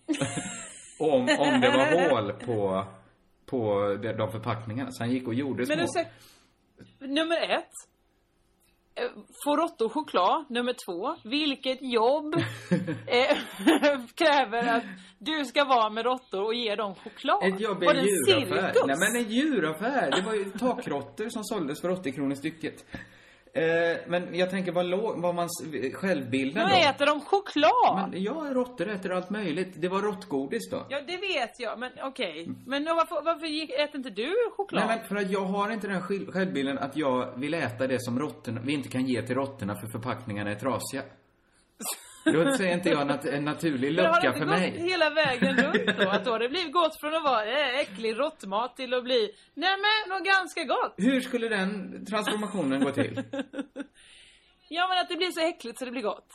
om, 0.99 1.21
om 1.21 1.61
det 1.61 1.69
var 1.69 2.09
hål 2.09 2.33
på, 2.33 2.85
på 3.45 3.87
de, 4.01 4.13
de 4.13 4.31
förpackningarna. 4.31 4.91
Så 4.91 5.03
han 5.03 5.11
gick 5.11 5.27
och 5.27 5.33
gjorde 5.33 5.65
små... 5.65 5.75
Men 5.75 5.87
säger, 5.87 6.09
nummer 6.99 7.41
ett. 7.41 7.90
Eh, 8.95 9.03
Få 9.43 9.55
råttor 9.57 9.89
choklad. 9.89 10.45
Nummer 10.49 10.75
två. 10.85 11.15
Vilket 11.29 11.77
jobb 11.81 12.35
eh, 13.07 13.37
kräver 14.15 14.77
att 14.77 14.83
du 15.19 15.45
ska 15.45 15.65
vara 15.65 15.89
med 15.89 16.05
råttor 16.05 16.43
och 16.43 16.53
ge 16.53 16.75
dem 16.75 16.95
choklad? 16.95 17.43
Ett 17.43 17.59
jobb 17.59 17.83
i 17.83 17.85
en 17.85 17.95
djuraffär. 17.95 18.73
cirkus? 18.73 18.83
Nej 18.87 18.97
men 18.99 19.15
en 19.15 19.31
djuraffär. 19.31 20.11
Det 20.11 20.21
var 20.21 20.33
ju 20.33 20.45
takråttor 20.45 21.29
som 21.29 21.43
såldes 21.43 21.81
för 21.81 21.89
80 21.89 22.11
kronor 22.11 22.35
stycket. 22.35 22.85
Eh, 23.53 23.97
men 24.07 24.35
jag 24.35 24.49
tänker 24.49 24.71
vad, 24.71 24.85
lå- 24.85 25.21
vad 25.21 25.35
man 25.35 25.49
självbilden 25.93 26.69
då. 26.69 26.75
äter 26.75 27.05
de 27.05 27.21
choklad! 27.21 28.09
Men 28.11 28.23
ja, 28.23 28.33
råttor 28.51 28.89
äter 28.89 29.11
allt 29.11 29.29
möjligt. 29.29 29.73
Det 29.75 29.87
var 29.87 30.01
råttgodis 30.01 30.69
då. 30.69 30.85
Ja, 30.89 31.01
det 31.07 31.17
vet 31.17 31.59
jag, 31.59 31.79
men 31.79 31.91
okej. 32.03 32.47
Men 32.65 32.85
då 32.85 32.93
varför, 32.95 33.21
varför 33.25 33.47
gick, 33.47 33.69
äter 33.69 33.95
inte 33.95 34.09
du 34.09 34.33
choklad? 34.57 34.85
Nej 34.87 34.97
men 34.97 35.07
för 35.07 35.15
att 35.15 35.31
jag 35.31 35.45
har 35.45 35.69
inte 35.71 35.87
den 35.87 36.01
självbilden 36.31 36.77
att 36.77 36.97
jag 36.97 37.37
vill 37.39 37.53
äta 37.53 37.87
det 37.87 38.01
som 38.01 38.19
råttorna, 38.19 38.61
vi 38.63 38.73
inte 38.73 38.89
kan 38.89 39.05
ge 39.05 39.21
till 39.21 39.35
råttorna 39.35 39.75
för 39.75 39.87
förpackningarna 39.87 40.51
är 40.51 40.55
trasiga. 40.55 41.01
Då 42.25 42.51
säger 42.57 42.73
inte 42.73 42.89
jag 42.89 43.07
nat- 43.07 43.25
en 43.25 43.45
naturlig 43.45 43.95
Men 43.95 44.05
har 44.05 44.11
det 44.11 44.17
lucka 44.17 44.27
inte 44.27 44.39
för 44.39 44.45
gått 44.45 44.59
mig. 44.59 44.89
hela 44.89 45.09
vägen 45.09 45.57
runt 45.57 45.97
då? 45.99 46.09
Att 46.09 46.25
då 46.25 46.31
har 46.31 46.39
det 46.39 46.49
blivit 46.49 46.73
gått 46.73 46.99
från 46.99 47.15
att 47.15 47.23
vara 47.23 47.45
äh, 47.45 47.79
äcklig 47.79 48.19
råttmat 48.19 48.75
till 48.75 48.93
att 48.93 49.03
bli, 49.03 49.31
nej 49.53 49.69
men 49.77 50.17
något 50.17 50.25
ganska 50.27 50.63
gott. 50.63 50.93
Hur 50.97 51.21
skulle 51.21 51.47
den 51.49 52.05
transformationen 52.05 52.83
gå 52.83 52.91
till? 52.91 53.21
Ja 54.73 54.87
men 54.87 54.97
att 54.99 55.09
det 55.09 55.15
blir 55.15 55.31
så 55.31 55.39
äckligt 55.47 55.79
så 55.79 55.85
det 55.85 55.91
blir 55.91 56.01
gott. 56.01 56.27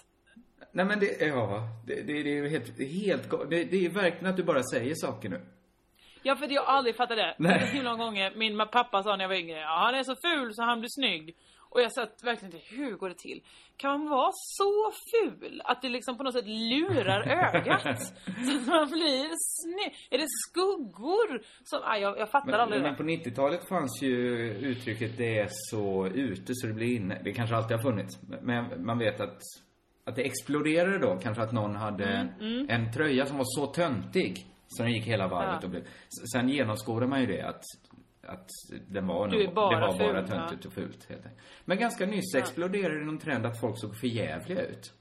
Nej 0.72 0.84
men 0.86 1.00
det, 1.00 1.20
ja, 1.26 1.62
det, 1.86 1.94
det, 1.94 2.22
det 2.22 2.28
är 2.30 2.34
ju 2.34 2.48
helt, 2.48 2.78
helt 2.80 3.28
ga- 3.28 3.46
det, 3.50 3.64
det 3.64 3.86
är 3.86 3.90
verkligen 3.90 4.26
att 4.26 4.36
du 4.36 4.42
bara 4.42 4.62
säger 4.62 4.94
saker 4.94 5.28
nu. 5.28 5.40
Ja 6.22 6.36
för 6.36 6.48
jag 6.52 6.62
har 6.62 6.74
aldrig 6.76 6.96
fattat 6.96 7.16
det. 7.16 7.34
Nej. 7.38 7.70
Hur 7.72 7.82
många 7.82 7.96
gånger 7.96 8.32
min 8.36 8.58
pappa 8.58 9.02
sa 9.02 9.16
när 9.16 9.24
jag 9.24 9.28
var 9.28 9.36
yngre, 9.36 9.58
ja 9.60 9.78
han 9.84 9.94
är 9.94 10.02
så 10.02 10.16
ful 10.16 10.54
så 10.54 10.62
han 10.62 10.80
blir 10.80 10.90
snygg. 10.90 11.36
Och 11.70 11.80
jag 11.80 11.92
satt 11.92 12.20
verkligen 12.24 12.52
till, 12.52 12.76
hur 12.78 12.96
går 12.96 13.08
det 13.08 13.18
till? 13.18 13.42
Kan 13.76 13.90
man 14.00 14.08
vara 14.10 14.30
så 14.32 14.92
ful 15.12 15.62
att 15.64 15.82
det 15.82 15.88
liksom 15.88 16.16
på 16.16 16.22
något 16.22 16.34
sätt 16.34 16.46
lurar 16.46 17.20
ögat? 17.28 17.82
så 18.24 18.56
att 18.56 18.66
man 18.66 18.88
blir 18.90 19.28
snygg? 19.62 19.94
Är 20.10 20.18
det 20.18 20.26
skuggor? 20.48 21.42
Som, 21.64 21.80
aj, 21.84 22.00
jag, 22.02 22.18
jag 22.18 22.30
fattar 22.30 22.50
Men, 22.50 22.60
aldrig 22.60 22.82
men 22.82 22.90
det. 22.92 22.96
på 22.96 23.02
90-talet 23.02 23.68
fanns 23.68 24.02
ju 24.02 24.14
uttrycket 24.50 25.16
det 25.16 25.38
är 25.38 25.48
så 25.50 26.06
ute 26.06 26.52
så 26.54 26.66
det 26.66 26.72
blir 26.72 26.96
inne. 26.96 27.20
Det 27.24 27.32
kanske 27.32 27.56
alltid 27.56 27.76
har 27.76 27.82
funnits. 27.82 28.18
Men 28.42 28.84
man 28.86 28.98
vet 28.98 29.20
att, 29.20 29.40
att 30.04 30.16
det 30.16 30.22
exploderade 30.22 30.98
då. 30.98 31.18
Kanske 31.22 31.42
att 31.42 31.52
någon 31.52 31.76
hade 31.76 32.06
Mm, 32.40 32.66
en 32.70 32.92
tröja 32.92 33.26
som 33.26 33.36
var 33.36 33.44
så 33.46 33.66
töntig. 33.66 34.46
Så 34.68 34.82
den 34.82 34.92
gick 34.92 35.04
hela 35.06 35.28
varvet 35.28 35.58
Ja. 35.60 35.64
och 35.66 35.70
blev... 35.70 35.86
Sen 36.32 36.48
genomskådade 36.48 37.06
man 37.06 37.20
ju 37.20 37.26
det 37.26 37.42
att 37.42 37.62
att 38.28 38.48
den 38.88 39.06
var 39.06 39.28
Du 39.28 39.44
nog, 39.44 39.54
bara 39.54 39.80
det 39.80 39.86
var 39.86 39.98
bara 39.98 40.26
töntigt 40.26 40.64
och 40.66 40.72
fult 40.72 41.08
helt 41.08 41.26
enkelt. 41.26 41.42
Men 41.64 41.78
ganska 41.78 42.06
nyss 42.06 42.34
exploderade 42.34 42.98
det 42.98 43.04
någon 43.04 43.18
trend 43.18 43.46
att 43.46 43.60
folk 43.60 43.80
såg 43.80 43.96
för 43.96 44.06
jävliga 44.06 44.62
ut. 44.62 44.92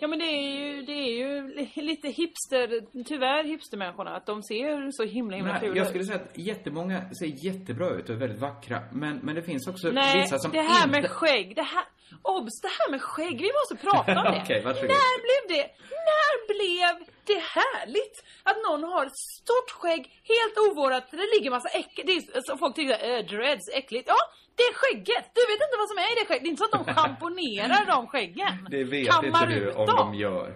Ja 0.00 0.08
men 0.08 0.18
det 0.18 0.24
är 0.24 0.58
ju, 0.58 0.82
det 0.82 0.92
är 0.92 1.12
ju 1.12 1.54
li- 1.54 1.70
lite 1.82 2.08
hipster, 2.08 2.80
tyvärr 3.04 3.44
hipstermänniskorna, 3.44 4.10
att 4.16 4.26
de 4.26 4.42
ser 4.42 4.90
så 4.90 5.02
himla 5.04 5.36
himla 5.36 5.52
Nej, 5.52 5.60
fula 5.60 5.76
jag 5.76 5.82
ut. 5.82 5.88
skulle 5.88 6.04
säga 6.04 6.18
att 6.20 6.38
jättemånga 6.38 7.14
ser 7.18 7.44
jättebra 7.46 7.90
ut 7.90 8.08
och 8.08 8.14
är 8.14 8.18
väldigt 8.18 8.40
vackra. 8.40 8.80
Men, 8.92 9.16
men 9.22 9.34
det 9.34 9.42
finns 9.42 9.66
också 9.68 9.88
Nej, 9.88 10.20
vissa 10.20 10.38
som 10.38 10.50
det 10.52 10.60
här 10.62 10.86
inte... 10.86 11.00
med 11.00 11.10
skägg, 11.10 11.56
det 11.56 11.62
här, 11.62 11.84
obs, 12.22 12.60
det 12.62 12.68
här 12.78 12.90
med 12.90 13.02
skägg, 13.02 13.40
vi 13.40 13.50
måste 13.60 13.86
prata 13.86 14.12
om 14.20 14.24
det. 14.34 14.40
Okej, 14.44 14.62
varsågod. 14.64 14.88
När 14.90 15.14
blev 15.26 15.56
det, 15.56 15.66
när 16.08 16.34
blev 16.54 17.06
det 17.26 17.40
härligt 17.58 18.24
att 18.42 18.56
någon 18.68 18.84
har 18.92 19.06
ett 19.06 19.16
stort 19.40 19.70
skägg, 19.70 20.02
helt 20.32 20.56
ovårdat, 20.66 21.10
det 21.10 21.28
ligger 21.36 21.50
massa 21.50 21.68
äckel, 21.68 22.04
det 22.06 22.12
är, 22.12 22.40
så 22.48 22.56
folk 22.58 22.74
tycker 22.76 22.92
äh, 23.18 23.24
dreads, 23.26 23.68
äckligt. 23.74 24.08
Ja, 24.08 24.20
det 24.56 24.62
är 24.62 24.74
skägget. 24.74 25.30
Du 25.34 25.40
vet 25.40 25.60
inte 25.66 25.76
vad 25.78 25.88
som 25.88 25.98
är 25.98 26.12
i 26.12 26.14
det 26.20 26.26
skägget. 26.28 26.42
Det 26.42 26.48
är 26.48 26.50
inte 26.50 26.64
så 26.64 26.76
att 26.76 26.86
de 26.86 26.94
schamponerar 26.94 27.86
de 27.86 28.06
skäggen. 28.06 28.66
Det 28.70 28.84
vet 28.84 29.10
Kammar 29.10 29.42
inte 29.42 29.54
du 29.54 29.72
om 29.72 29.86
dem. 29.86 29.96
de 29.96 30.14
gör. 30.18 30.54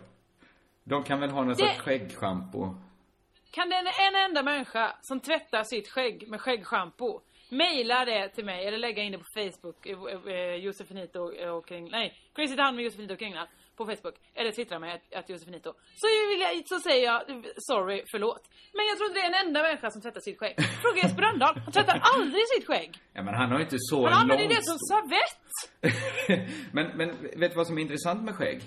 De 0.85 1.03
kan 1.05 1.21
väl 1.21 1.31
ha 1.31 1.41
någon 1.41 1.49
Det- 1.49 1.57
sorts 1.57 1.79
skäggschampo? 1.79 2.75
Kan 3.51 3.69
det 3.69 3.77
en 3.77 4.15
enda 4.25 4.43
människa 4.43 4.97
som 5.01 5.21
tvättar 5.21 5.65
sitt 5.65 5.89
skägg 5.89 6.29
med 6.29 6.41
skäggschampo 6.41 7.21
Maila 7.51 8.05
det 8.05 8.29
till 8.29 8.45
mig 8.45 8.67
eller 8.67 8.79
lägga 8.79 9.03
in 9.03 9.13
det 9.13 9.19
på 9.19 9.25
Facebook, 9.35 9.87
eh, 9.87 10.33
eh, 10.35 10.55
Josefinito 10.55 11.21
och 11.51 11.67
Kringlan. 11.69 12.01
Nej, 12.01 12.15
Crazy 12.35 12.57
Town 12.57 12.77
med 12.77 12.85
Josefinito 12.85 13.13
och 13.15 13.19
Kringlan 13.19 13.47
på 13.77 13.85
Facebook. 13.91 14.17
Eller 14.35 14.51
twittra 14.53 14.79
med 14.79 15.01
att, 15.19 15.31
Josefinito. 15.31 15.71
Så, 16.01 16.07
vill 16.31 16.41
jag, 16.41 16.53
så 16.73 16.79
säger 16.89 17.05
jag 17.11 17.21
sorry, 17.57 18.05
förlåt. 18.13 18.43
Men 18.77 18.85
jag 18.87 18.97
tror 18.97 19.07
inte 19.09 19.19
det 19.21 19.25
är 19.27 19.33
en 19.35 19.47
enda 19.47 19.63
människa 19.63 19.91
som 19.91 20.03
tvättar 20.03 20.21
sitt 20.21 20.39
skägg. 20.39 20.55
Fråga 20.83 20.99
Jesper 21.03 21.23
Rönndahl. 21.23 21.55
Han 21.65 21.73
tvättar 21.73 22.01
aldrig 22.15 22.43
sitt 22.55 22.67
skägg. 22.67 22.91
Ja, 23.13 23.23
men 23.23 23.35
han 23.35 23.51
har 23.53 23.61
inte 23.61 23.77
så 23.79 24.05
Han 24.07 24.13
använder 24.23 24.45
ju 24.45 24.49
långt... 24.49 24.59
det 24.59 24.65
som 24.73 24.79
servett. 24.91 25.47
men, 26.73 26.87
men 26.99 27.09
vet 27.41 27.51
du 27.51 27.57
vad 27.57 27.67
som 27.67 27.79
är 27.79 27.83
intressant 27.83 28.23
med 28.25 28.35
skägg? 28.35 28.63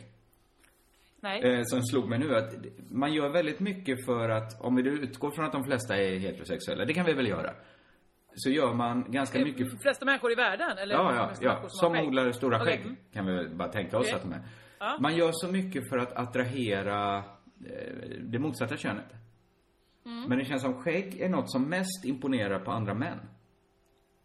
Nej. 1.21 1.43
Eh, 1.43 1.61
som 1.63 1.81
slog 1.81 2.09
mig 2.09 2.19
nu 2.19 2.35
att 2.35 2.53
man 2.91 3.13
gör 3.13 3.29
väldigt 3.29 3.59
mycket 3.59 4.05
för 4.05 4.29
att, 4.29 4.61
om 4.61 4.75
vi 4.75 4.81
utgår 4.89 5.31
från 5.31 5.45
att 5.45 5.51
de 5.51 5.63
flesta 5.63 5.97
är 5.97 6.19
heterosexuella, 6.19 6.85
det 6.85 6.93
kan 6.93 7.05
vi 7.05 7.13
väl 7.13 7.27
göra. 7.27 7.53
Så 8.35 8.49
gör 8.49 8.73
man 8.73 9.11
ganska 9.11 9.39
mycket... 9.39 9.69
De 9.71 9.79
flesta 9.79 10.05
människor 10.05 10.31
i 10.31 10.35
världen? 10.35 10.77
Eller 10.77 10.95
Ja, 10.95 11.15
ja, 11.15 11.31
ja. 11.41 11.65
Som 11.67 11.93
skägg? 11.93 12.07
odlar 12.07 12.31
stora 12.31 12.61
Okej, 12.61 12.77
skägg, 12.83 12.95
kan 13.13 13.25
vi 13.25 13.33
väl 13.33 13.49
bara 13.55 13.67
tänka 13.67 13.97
oss 13.97 14.07
Okej. 14.07 14.15
att 14.15 14.21
de 14.21 14.33
är. 14.33 14.41
Ja. 14.79 14.97
Man 14.99 15.15
gör 15.15 15.31
så 15.33 15.47
mycket 15.47 15.89
för 15.89 15.97
att 15.97 16.13
attrahera 16.13 17.17
eh, 17.17 17.23
det 18.21 18.39
motsatta 18.39 18.77
könet. 18.77 19.05
Mm. 20.05 20.23
Men 20.29 20.37
det 20.37 20.45
känns 20.45 20.61
som 20.61 20.73
skägg 20.83 21.21
är 21.21 21.29
något 21.29 21.51
som 21.51 21.69
mest 21.69 22.05
imponerar 22.05 22.59
på 22.59 22.71
andra 22.71 22.93
män. 22.93 23.19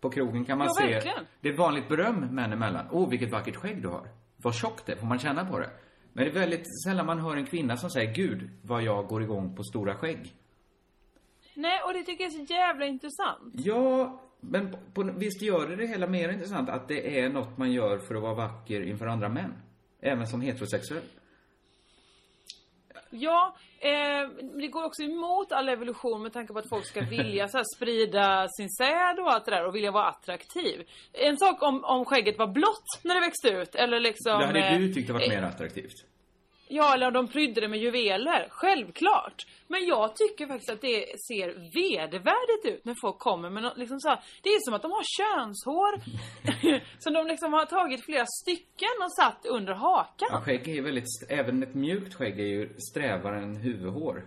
På 0.01 0.11
krogen 0.11 0.45
kan 0.45 0.59
man 0.59 0.67
Ja, 0.67 0.73
se, 0.87 0.93
verkligen. 0.95 1.25
det 1.41 1.49
är 1.49 1.57
vanligt 1.57 1.89
beröm 1.89 2.21
män 2.21 2.53
emellan. 2.53 2.87
Åh, 2.91 3.05
oh, 3.05 3.11
vilket 3.11 3.33
vackert 3.33 3.57
skägg 3.57 3.83
du 3.83 3.89
har. 3.89 4.09
Vad 4.37 4.55
tjockt 4.55 4.87
det 4.87 4.97
får 4.97 5.07
man 5.07 5.19
känna 5.19 5.45
på 5.45 5.59
det. 5.59 5.71
Men 6.13 6.25
det 6.25 6.31
är 6.31 6.35
väldigt 6.35 6.83
sällan 6.85 7.07
man 7.07 7.19
hör 7.21 7.37
en 7.37 7.47
kvinna 7.47 7.77
som 7.77 7.91
säger, 7.91 8.15
gud, 8.15 8.51
vad 8.63 8.83
jag 8.83 9.07
går 9.07 9.23
igång 9.23 9.57
på 9.57 9.63
stora 9.63 9.95
skägg. 9.95 10.35
Nej, 11.55 11.81
och 11.87 11.93
det 11.93 12.03
tycker 12.03 12.25
jag 12.25 12.35
är 12.35 12.47
så 12.47 12.53
jävla 12.53 12.87
intressant. 12.87 13.53
Ja, 13.53 14.21
men 14.41 14.71
på, 14.71 14.79
på, 14.95 15.03
visst 15.03 15.43
gör 15.43 15.69
det 15.69 15.77
det 15.77 15.87
hela 15.87 16.07
mer 16.07 16.29
intressant 16.29 16.69
att 16.69 16.89
det 16.89 17.21
är 17.21 17.29
något 17.29 17.59
man 17.59 17.73
gör 17.73 17.99
för 17.99 18.15
att 18.15 18.23
vara 18.23 18.35
vacker 18.35 18.81
inför 18.83 19.07
andra 19.07 19.29
män. 19.29 19.53
Även 20.05 20.27
som 20.27 20.41
heterosexuell. 20.41 21.03
Ja, 23.11 23.57
eh, 23.81 24.29
det 24.61 24.69
går 24.69 24.85
också 24.85 25.03
emot 25.03 25.53
all 25.53 25.69
evolution 25.69 26.23
med 26.23 26.33
tanke 26.33 26.53
på 26.53 26.59
att 26.59 26.69
folk 26.69 26.87
ska 26.87 27.01
vilja 27.11 27.49
så 27.49 27.57
här, 27.57 27.65
sprida 27.77 28.49
sin 28.49 28.69
säd 28.71 29.19
och 29.19 29.33
allt 29.33 29.45
det 29.45 29.51
där 29.51 29.67
och 29.67 29.75
vilja 29.75 29.91
vara 29.91 30.05
attraktiv. 30.05 30.89
En 31.13 31.37
sak 31.37 31.63
om, 31.63 31.85
om 31.85 32.05
skägget 32.05 32.39
var 32.39 32.47
blått 32.47 33.01
när 33.03 33.15
det 33.15 33.21
växte 33.21 33.49
ut 33.49 33.75
eller 33.75 34.01
liksom... 34.01 34.41
det 34.41 34.47
hade 34.47 34.69
eh, 34.69 34.79
du 34.79 34.95
tyckt 34.95 35.07
det 35.07 35.13
varit 35.13 35.33
eh, 35.33 35.41
mer 35.41 35.49
attraktivt. 35.49 36.14
Ja, 36.69 36.95
eller 36.95 37.07
om 37.07 37.13
de 37.13 37.29
prydde 37.29 37.61
det 37.61 37.69
med 37.69 37.81
juveler. 37.81 38.49
Självklart. 38.51 39.47
Men 39.69 39.87
jag 39.87 40.17
tycker 40.17 40.47
faktiskt 40.47 40.71
att 40.71 40.81
det 40.81 41.05
ser 41.29 41.49
vedervärdigt 41.75 42.67
ut 42.67 42.85
när 42.85 42.95
folk 43.01 43.19
kommer 43.19 43.51
med 43.51 43.63
något, 43.63 43.77
liksom 43.79 44.01
så 44.01 44.09
här, 44.09 44.21
Det 44.43 44.49
är 44.49 44.61
som 44.61 44.75
att 44.75 44.83
de 44.83 44.91
har 44.91 45.05
könshår. 45.19 45.93
som 46.99 47.13
de 47.13 47.27
liksom 47.27 47.53
har 47.53 47.67
tagit 47.67 48.05
flera 48.05 48.27
stycken 48.27 48.97
och 49.05 49.13
satt 49.13 49.47
under 49.47 49.73
hakan. 49.73 50.29
Ja, 50.31 50.41
skägg 50.41 50.69
är 50.69 50.75
ju 50.75 50.83
väldigt, 50.83 51.09
även 51.29 51.63
ett 51.63 51.75
mjukt 51.75 52.15
skägg 52.15 52.41
är 52.41 52.47
ju 52.47 52.69
strävare 52.91 53.43
än 53.43 53.57
huvudhår. 53.57 54.27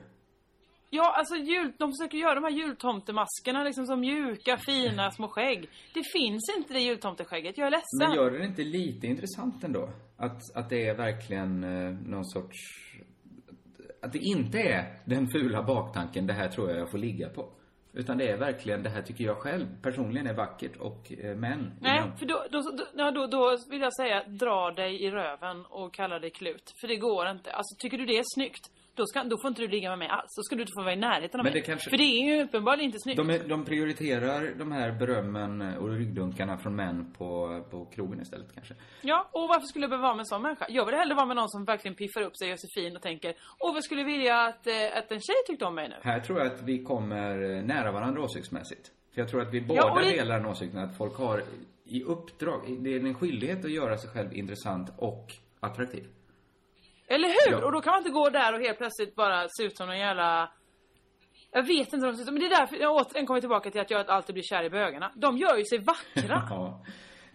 Ja, 0.89 1.13
alltså 1.17 1.35
jul, 1.35 1.71
de 1.77 1.91
försöker 1.91 2.17
göra 2.17 2.35
de 2.35 2.43
här 2.43 2.51
jultomtemaskerna 2.51 3.63
liksom 3.63 3.85
som 3.85 3.99
mjuka, 3.99 4.57
fina 4.57 5.11
små 5.11 5.27
skägg. 5.27 5.69
Det 5.93 6.03
finns 6.13 6.53
inte 6.57 6.73
det 6.73 6.79
jultomteskägget, 6.79 7.57
jag 7.57 7.67
är 7.67 7.71
ledsen. 7.71 7.99
Men 7.99 8.15
gör 8.15 8.31
det 8.31 8.45
inte 8.45 8.63
lite 8.63 9.07
intressant 9.07 9.63
ändå? 9.63 9.89
Att, 10.17 10.55
att 10.55 10.69
det 10.69 10.87
är 10.87 10.95
verkligen 10.95 11.63
eh, 11.63 11.91
någon 11.91 12.25
sorts... 12.25 12.57
Att 14.01 14.13
det 14.13 14.19
inte 14.19 14.59
är 14.59 14.99
den 15.05 15.27
fula 15.27 15.63
baktanken, 15.63 16.27
det 16.27 16.33
här 16.33 16.47
tror 16.47 16.69
jag 16.69 16.79
jag 16.79 16.91
får 16.91 16.97
ligga 16.97 17.29
på. 17.29 17.49
Utan 17.93 18.17
det 18.17 18.29
är 18.29 18.37
verkligen, 18.37 18.83
det 18.83 18.89
här 18.89 19.01
tycker 19.01 19.23
jag 19.23 19.37
själv 19.37 19.65
personligen 19.81 20.27
är 20.27 20.33
vackert 20.33 20.77
och 20.77 21.11
eh, 21.11 21.35
men. 21.35 21.73
Nej, 21.81 22.11
för 22.19 22.25
då, 22.25 22.43
då, 22.51 22.61
då, 22.93 23.11
då, 23.11 23.27
då 23.27 23.57
vill 23.69 23.81
jag 23.81 23.95
säga 23.95 24.23
dra 24.23 24.71
dig 24.71 25.03
i 25.03 25.11
röven 25.11 25.65
och 25.65 25.93
kalla 25.93 26.19
dig 26.19 26.29
klut. 26.29 26.73
För 26.81 26.87
det 26.87 26.95
går 26.95 27.29
inte. 27.29 27.51
Alltså 27.51 27.75
tycker 27.79 27.97
du 27.97 28.05
det 28.05 28.17
är 28.17 28.23
snyggt, 28.35 28.71
då, 28.97 29.05
ska, 29.05 29.23
då 29.23 29.37
får 29.41 29.47
inte 29.47 29.61
du 29.61 29.67
ligga 29.67 29.89
med 29.89 29.99
mig 29.99 30.07
alls. 30.07 30.35
Då 30.37 30.43
ska 30.43 30.55
du 30.55 30.61
inte 30.61 30.73
få 30.77 30.81
vara 30.83 30.93
i 30.93 30.95
närheten 30.95 31.39
av 31.39 31.43
Men 31.43 31.53
mig. 31.53 31.61
det 31.61 31.65
kanske- 31.67 31.89
För 31.89 31.97
det 31.97 32.03
är 32.03 32.35
ju 32.35 32.43
uppenbarligen 32.43 32.85
inte 32.85 32.99
snyggt. 32.99 33.17
De, 33.17 33.29
är, 33.29 33.39
de 33.47 33.65
prioriterar 33.65 34.53
de 34.59 34.71
här 34.71 34.91
berömmen 34.91 35.61
och 35.61 35.89
ryggdunkarna 35.89 36.57
från 36.57 36.75
män 36.75 37.13
på, 37.17 37.61
på 37.71 37.85
krogen 37.85 38.21
istället 38.21 38.53
kanske. 38.53 38.73
Ja, 39.01 39.29
och 39.31 39.47
varför 39.47 39.65
skulle 39.67 39.83
jag 39.83 39.89
behöva 39.89 40.07
vara 40.07 40.15
med 40.15 40.21
en 40.21 40.25
sån 40.25 40.41
människa? 40.41 40.65
Jag 40.69 40.85
vill 40.85 40.95
hellre 40.95 41.15
vara 41.15 41.25
med 41.25 41.35
någon 41.35 41.49
som 41.49 41.65
verkligen 41.65 41.95
piffar 41.95 42.21
upp 42.21 42.37
sig 42.37 42.53
och 42.53 42.59
sig 42.59 42.69
fin 42.75 42.95
och 42.95 43.01
tänker 43.01 43.33
Åh, 43.59 43.73
vad 43.73 43.83
skulle 43.83 44.03
vilja 44.03 44.41
att, 44.41 44.67
eh, 44.67 44.73
att 44.97 45.11
en 45.11 45.19
tjej 45.21 45.35
tyckte 45.47 45.65
om 45.65 45.75
mig 45.75 45.89
nu? 45.89 45.95
Här 46.01 46.19
tror 46.19 46.39
jag 46.39 46.47
att 46.47 46.61
vi 46.61 46.83
kommer 46.83 47.61
nära 47.61 47.91
varandra 47.91 48.21
åsiktsmässigt. 48.21 48.91
För 49.13 49.21
jag 49.21 49.29
tror 49.29 49.41
att 49.41 49.53
vi 49.53 49.61
båda 49.61 49.79
Ja, 49.81 49.99
det- 50.03 50.09
delar 50.11 50.37
den 50.37 50.45
åsikten 50.45 50.79
att 50.79 50.97
folk 50.97 51.15
har 51.17 51.43
i 51.85 52.03
uppdrag, 52.03 52.75
det 52.79 52.93
är 52.95 52.99
en 52.99 53.13
skyldighet 53.15 53.65
att 53.65 53.71
göra 53.71 53.97
sig 53.97 54.09
själv 54.09 54.33
intressant 54.33 54.89
och 54.97 55.33
attraktiv. 55.59 56.03
Eller 57.07 57.27
hur? 57.27 57.51
Ja. 57.51 57.65
Och 57.65 57.71
då 57.71 57.81
kan 57.81 57.91
man 57.91 57.97
inte 57.99 58.09
gå 58.11 58.29
där 58.29 58.53
och 58.53 58.59
helt 58.59 58.77
plötsligt 58.77 59.15
bara 59.15 59.47
se 59.49 59.63
ut 59.63 59.77
som 59.77 59.87
någon 59.87 59.99
jävla... 59.99 60.51
Jag 61.51 61.63
vet 61.67 61.93
inte 61.93 61.97
vad 62.05 62.13
de 62.13 62.17
ser 62.17 62.23
ut 62.23 62.33
men 62.33 62.39
det 62.39 62.45
är 62.45 62.59
därför 62.59 62.75
jag 62.75 62.95
återigen 62.95 63.25
kommer 63.25 63.39
tillbaka 63.39 63.71
till 63.71 63.81
att 63.81 63.91
jag 63.91 64.09
alltid 64.09 64.33
blir 64.33 64.43
kär 64.43 64.63
i 64.63 64.69
bögarna. 64.69 65.11
De 65.15 65.37
gör 65.37 65.57
ju 65.57 65.65
sig 65.65 65.77
vackra. 65.79 66.43
Ja. 66.49 66.85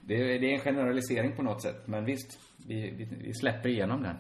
Det, 0.01 0.15
är- 0.15 0.39
det 0.41 0.47
är 0.47 0.55
en 0.55 0.61
generalisering 0.61 1.37
på 1.37 1.43
något 1.43 1.63
sätt, 1.63 1.87
men 1.87 2.05
visst. 2.05 2.41
Vi, 2.69 2.91
vi, 2.91 3.09
vi 3.27 3.35
släpper 3.35 3.69
igenom 3.69 4.03
den. 4.03 4.17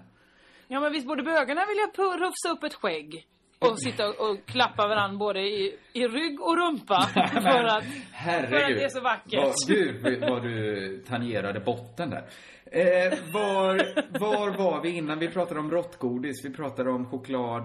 Ja 0.68 0.80
men 0.80 0.92
visst, 0.92 1.06
både 1.06 1.22
bögarna 1.22 1.60
pu- 1.96 2.18
rufsa 2.18 2.48
upp 2.56 2.62
ett 2.64 2.74
skägg. 2.74 3.26
Och 3.70 3.81
sitta 3.81 4.09
och, 4.09 4.46
klappa 4.46 4.88
varandra 4.88 5.18
både 5.18 5.40
i, 5.40 5.77
i 5.92 6.07
rygg 6.07 6.40
och 6.40 6.57
rumpa. 6.57 7.01
för 7.33 7.64
att, 7.64 7.85
Herregud. 8.12 8.51
för 8.51 8.57
att 8.57 8.79
det 8.79 8.85
är 8.85 8.88
så 8.88 9.01
vackert. 9.01 9.44
Vad, 9.44 9.55
du, 9.68 10.18
vad 10.20 10.42
du 10.42 11.05
tangerade 11.09 11.61
botten 11.61 12.11
där. 12.11 12.25
Eh, 12.64 13.12
var, 13.33 13.77
var 14.18 14.59
var 14.59 14.83
vi 14.83 14.90
innan? 14.90 15.18
Vi 15.18 15.29
pratade 15.29 15.61
om 15.61 15.70
råttgodis, 15.70 16.44
vi 16.44 16.51
pratade 16.51 16.90
om 16.90 17.07
choklad. 17.11 17.62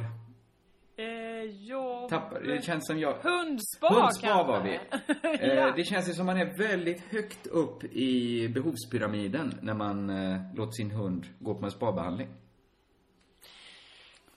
Eh, 1.00 1.06
ja... 1.44 2.08
Tappar, 2.10 2.42
det 2.42 2.64
känns 2.64 2.88
som 2.88 3.00
jag... 3.00 3.14
Hundspa 3.14 3.88
Hundspa 3.88 4.28
kanske. 4.28 4.52
var 4.52 4.64
vi. 4.64 4.80
Eh, 5.48 5.54
ja. 5.54 5.74
Det 5.76 5.84
känns 5.84 6.10
ju 6.10 6.14
som 6.14 6.26
man 6.26 6.38
är 6.38 6.58
väldigt 6.58 7.02
högt 7.12 7.48
upp 7.48 7.84
i 7.84 8.48
behovspyramiden 8.50 9.54
när 9.62 9.74
man 9.74 10.10
eh, 10.10 10.42
låter 10.56 10.72
sin 10.72 10.92
hund 10.92 11.26
gå 11.40 11.56
på 11.56 11.66
en 11.66 11.72
spabehandling. 11.72 12.28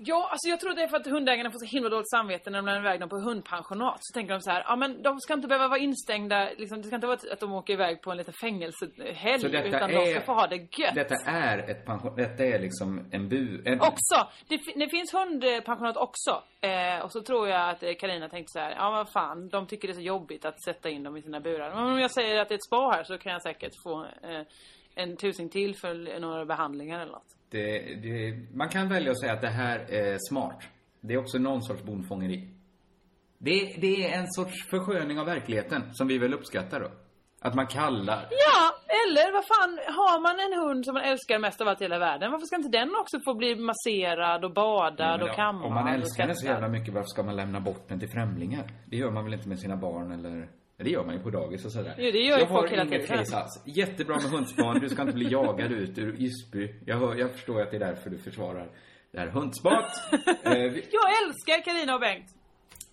Ja, 0.02 0.28
alltså 0.30 0.48
jag 0.48 0.60
tror 0.60 0.74
det 0.74 0.82
är 0.82 0.88
för 0.88 0.96
att 0.96 1.06
hundägarna 1.06 1.50
får 1.50 1.58
så 1.58 1.76
himla 1.76 1.88
dåligt 1.88 2.10
samvete 2.10 2.50
när 2.50 2.58
de 2.58 2.66
lämnar 2.66 2.80
iväg 2.80 3.00
dem 3.00 3.08
på 3.08 3.16
hundpensionat. 3.16 3.96
Så 4.00 4.14
tänker 4.14 4.34
de 4.34 4.40
så 4.40 4.50
här, 4.50 4.64
ja 4.68 4.76
men 4.76 5.02
de 5.02 5.20
ska 5.20 5.34
inte 5.34 5.48
behöva 5.48 5.68
vara 5.68 5.78
instängda, 5.78 6.48
liksom, 6.56 6.78
det 6.82 6.86
ska 6.86 6.94
inte 6.94 7.06
vara 7.06 7.18
att 7.32 7.40
de 7.40 7.52
åker 7.52 7.72
iväg 7.72 8.02
på 8.02 8.10
en 8.10 8.16
liten 8.16 8.34
fängelsehelg. 8.40 9.66
Utan 9.68 9.90
de 9.90 9.96
är- 9.96 10.10
ska 10.14 10.20
få 10.20 10.32
ha 10.32 10.46
det 10.46 10.56
gött. 10.56 10.94
Detta 10.94 11.14
är 11.26 11.58
ett 11.70 11.86
pension... 11.86 12.16
Detta 12.16 12.44
är 12.44 12.58
liksom 12.58 13.08
en 13.12 13.28
bu... 13.28 13.62
En, 13.64 13.80
Också! 13.80 14.28
Det, 14.48 14.60
det 14.76 14.88
finns 14.88 15.14
hundpensionat 15.14 15.96
också. 15.96 16.42
Eh, 16.60 17.04
och 17.04 17.12
så 17.12 17.20
tror 17.22 17.48
jag 17.48 17.70
att 17.70 17.80
Karina 18.00 18.28
tänkte 18.28 18.52
så 18.52 18.58
här, 18.58 18.70
ja 18.70 18.90
vad 18.90 19.12
fan, 19.12 19.48
de 19.48 19.66
tycker 19.66 19.88
det 19.88 19.92
är 19.92 19.94
så 19.94 20.00
jobbigt 20.00 20.44
att 20.44 20.62
sätta 20.64 20.88
in 20.88 21.02
dem 21.02 21.16
i 21.16 21.22
sina 21.22 21.40
burar. 21.40 21.74
Men 21.74 21.84
om 21.92 22.00
jag 22.00 22.10
säger 22.10 22.40
att 22.40 22.48
det 22.48 22.54
är 22.54 22.56
ett 22.56 22.64
spa 22.64 22.90
här 22.94 23.04
så 23.04 23.18
kan 23.18 23.32
jag 23.32 23.42
säkert 23.42 23.72
få 23.82 24.04
eh, 24.22 24.42
en 24.94 25.16
tusing 25.16 25.48
till 25.48 25.76
för 25.76 26.20
några 26.20 26.44
behandlingar 26.44 27.00
eller 27.00 27.12
något. 27.12 27.36
Det, 27.50 27.94
det, 28.02 28.36
man 28.54 28.68
kan 28.68 28.88
välja 28.88 29.10
att 29.10 29.20
säga 29.20 29.32
att 29.32 29.40
det 29.40 29.48
här 29.48 29.78
är 29.78 30.16
smart. 30.28 30.62
Det 31.00 31.14
är 31.14 31.18
också 31.18 31.38
någon 31.38 31.62
sorts 31.62 31.82
bondfångeri. 31.82 32.48
Det, 33.38 33.74
det 33.80 34.06
är 34.06 34.18
en 34.18 34.26
sorts 34.28 34.68
försköning 34.70 35.18
av 35.18 35.26
verkligheten 35.26 35.82
som 35.92 36.08
vi 36.08 36.18
väl 36.18 36.34
uppskattar 36.34 36.80
då. 36.80 36.90
Att 37.40 37.54
man 37.54 37.66
kallar... 37.66 38.28
Ja, 38.30 38.60
eller 39.02 39.32
vad 39.32 39.44
fan, 39.46 39.94
har 39.96 40.20
man 40.20 40.36
en 40.46 40.68
hund 40.68 40.84
som 40.84 40.94
man 40.94 41.02
älskar 41.02 41.38
mest 41.38 41.60
av 41.60 41.68
allt 41.68 41.80
i 41.80 41.84
hela 41.84 41.98
världen, 41.98 42.30
varför 42.30 42.46
ska 42.46 42.56
inte 42.56 42.78
den 42.78 42.90
också 43.00 43.20
få 43.24 43.34
bli 43.34 43.56
masserad 43.56 44.44
och 44.44 44.52
badad 44.52 45.22
och 45.22 45.34
kammad 45.34 45.66
Om 45.66 45.74
man 45.74 45.88
älskar 45.88 46.26
den 46.26 46.36
så 46.36 46.46
jävla 46.46 46.68
mycket, 46.68 46.94
varför 46.94 47.08
ska 47.08 47.22
man 47.22 47.36
lämna 47.36 47.60
bort 47.60 47.88
den 47.88 47.98
till 48.00 48.10
främlingar? 48.10 48.64
Det 48.86 48.96
gör 48.96 49.10
man 49.10 49.24
väl 49.24 49.34
inte 49.34 49.48
med 49.48 49.58
sina 49.58 49.76
barn 49.76 50.12
eller... 50.12 50.48
Det 50.84 50.90
gör 50.90 51.04
man 51.04 51.14
ju 51.14 51.22
på 51.22 51.30
dagis 51.30 51.64
och 51.64 51.72
sådär. 51.72 51.94
Jo, 51.98 52.10
det 52.12 52.18
gör 52.18 52.38
ju 52.38 52.46
folk 52.46 52.72
hela 52.72 52.86
tiden. 52.86 53.24
alls. 53.32 53.62
Jättebra 53.64 54.16
med 54.16 54.30
hundspan, 54.30 54.80
du 54.80 54.88
ska 54.88 55.02
inte 55.02 55.14
bli 55.14 55.32
jagad 55.32 55.72
ut 55.72 55.98
ur 55.98 56.20
Ysby. 56.20 56.74
Jag, 56.86 56.96
hör, 56.96 57.14
jag 57.14 57.32
förstår 57.32 57.62
att 57.62 57.70
det 57.70 57.76
är 57.76 57.80
därför 57.80 58.10
du 58.10 58.18
försvarar 58.18 58.70
det 59.12 59.18
här 59.18 59.26
hundspat. 59.26 60.12
eh, 60.12 60.52
vi, 60.52 60.84
Jag 60.90 61.24
älskar 61.24 61.64
Karina 61.64 61.94
och 61.94 62.00
Bengt. 62.00 62.26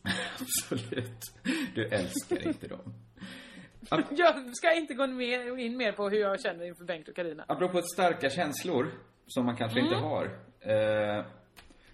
absolut. 0.40 1.20
Du 1.76 1.86
älskar 1.88 2.48
inte 2.48 2.68
dem. 2.68 2.94
Jag 4.10 4.56
ska 4.56 4.74
inte 4.74 4.94
gå 4.94 5.04
in 5.60 5.78
mer 5.78 5.92
på 5.92 6.10
hur 6.10 6.20
jag 6.20 6.42
känner 6.42 6.66
inför 6.66 6.86
Bengt 6.86 7.08
och 7.08 7.16
Karina. 7.16 7.46
Apropå 7.48 7.82
starka 7.82 8.30
känslor, 8.30 8.92
som 9.28 9.46
man 9.46 9.56
kanske 9.56 9.80
inte 9.80 9.96
har. 9.96 10.26
Eh, 10.60 11.26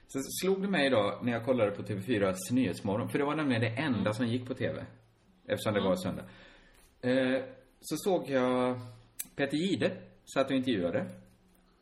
så 0.07 0.19
slog 0.41 0.61
det 0.61 0.67
mig 0.67 0.85
idag 0.85 1.25
när 1.25 1.31
jag 1.31 1.45
kollade 1.45 1.71
på 1.71 1.81
TV4s 1.81 2.35
Nyhetsmorgon, 2.51 3.09
för 3.09 3.19
det 3.19 3.25
var 3.25 3.35
nämligen 3.35 3.61
det 3.61 3.81
enda 3.81 4.13
som 4.13 4.27
gick 4.27 4.47
på 4.47 4.53
TV. 4.53 4.85
Eftersom 5.47 5.73
det 5.73 5.81
var 5.81 5.95
söndag. 5.95 6.23
Eh, 7.01 7.41
så 7.81 7.95
såg 7.97 8.29
jag 8.29 8.79
Peter 9.35 9.57
Gide, 9.57 9.91
satt 10.33 10.45
och 10.49 10.55
intervjuade. 10.55 11.05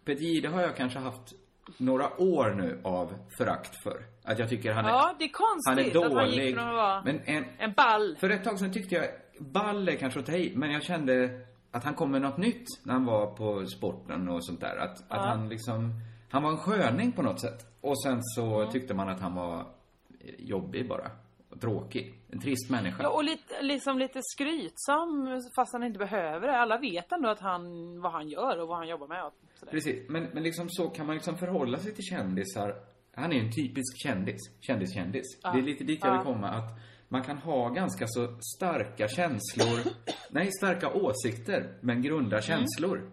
Peter 0.06 0.21
Gide 0.24 0.47
har 0.50 0.62
jag 0.62 0.76
kanske 0.76 1.00
haft 1.00 1.34
några 1.78 2.21
år 2.21 2.52
nu 2.54 2.80
av 2.84 3.13
förakt 3.38 3.84
för. 3.84 4.06
Att 4.24 4.39
jag 4.39 4.50
tycker 4.50 4.71
han 4.74 4.86
är, 4.86 4.89
Ja, 4.89 5.15
det 5.19 5.26
är 5.26 5.30
han 5.65 5.80
är 5.80 5.84
konstigt 5.84 5.93
dålig. 5.93 6.08
att 6.08 6.17
han 6.17 6.32
gick 6.32 6.56
från 6.56 6.67
att 6.67 6.74
vara 6.76 7.02
Men 7.06 7.19
en, 7.26 7.45
en 7.60 7.74
ball. 7.74 8.15
för 8.19 8.30
ett 8.30 8.43
tag 8.43 8.60
sedan 8.60 8.74
tyckte 8.74 8.95
jag, 8.95 9.06
ball 9.39 9.89
är 9.89 9.95
kanske 9.95 10.19
att 10.19 10.26
ta 10.26 10.32
i, 10.32 10.54
men 10.56 10.71
jag 10.71 10.84
kände 10.84 11.41
att 11.71 11.84
han 11.84 11.93
kom 11.93 12.12
med 12.12 12.21
något 12.21 12.38
nytt 12.38 12.65
när 12.84 12.93
han 12.93 13.06
var 13.06 13.28
på 13.28 13.65
sporten 13.65 14.30
och 14.30 14.45
sånt 14.45 14.62
där. 14.62 14.78
Att, 14.78 15.12
att 15.12 15.26
han 15.26 15.50
liksom, 15.50 15.93
han 16.30 16.43
var 16.43 16.52
en 16.52 16.58
sköning 16.58 17.12
på 17.12 17.21
något 17.21 17.41
sätt. 17.41 17.65
Och 17.82 18.02
sen 18.04 18.19
så 18.24 18.71
tyckte 18.71 18.93
man 18.93 19.10
att 19.10 19.19
han 19.19 19.36
var 19.36 19.65
jobbig 20.38 20.88
bara. 20.89 21.12
Tråkig. 21.59 22.13
En 22.29 22.39
trist 22.39 22.69
människa. 22.69 23.03
Ja, 23.03 23.09
och 23.09 23.23
lite, 23.23 23.61
liksom 23.61 23.99
lite 23.99 24.19
skrytsam 24.23 25.41
fast 25.55 25.73
han 25.73 25.83
inte 25.83 25.99
behöver 25.99 26.47
det. 26.47 26.57
Alla 26.57 26.77
vet 26.77 27.11
ändå 27.11 27.29
att 27.29 27.39
han, 27.39 27.61
vad 28.01 28.11
han 28.11 28.29
gör 28.29 28.61
och 28.61 28.67
vad 28.67 28.77
han 28.77 28.87
jobbar 28.87 29.07
med. 29.07 29.23
Och. 29.25 29.33
Precis, 29.71 30.09
men, 30.09 30.23
men 30.33 30.43
liksom 30.43 30.69
så 30.69 30.89
kan 30.89 31.05
man 31.05 31.15
liksom 31.15 31.37
förhålla 31.37 31.77
sig 31.77 31.93
till 31.93 32.03
kändisar. 32.03 32.75
Han 33.15 33.33
är 33.33 33.39
en 33.39 33.51
typisk 33.51 34.03
kändis, 34.03 34.39
kändiskändis. 34.59 35.39
Det 35.41 35.59
är 35.59 35.61
lite 35.61 35.83
dit 35.83 35.99
jag 36.03 36.17
vill 36.17 36.25
komma, 36.33 36.49
att 36.49 36.79
man 37.07 37.23
kan 37.23 37.37
ha 37.37 37.69
ganska 37.69 38.05
så 38.07 38.37
starka 38.57 39.07
känslor, 39.07 39.93
nej, 40.29 40.49
starka 40.51 40.93
åsikter, 40.93 41.77
men 41.81 42.01
grunda 42.01 42.41
känslor. 42.41 43.11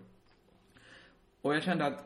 Och 1.43 1.55
jag 1.55 1.63
kände 1.63 1.87
att, 1.87 2.05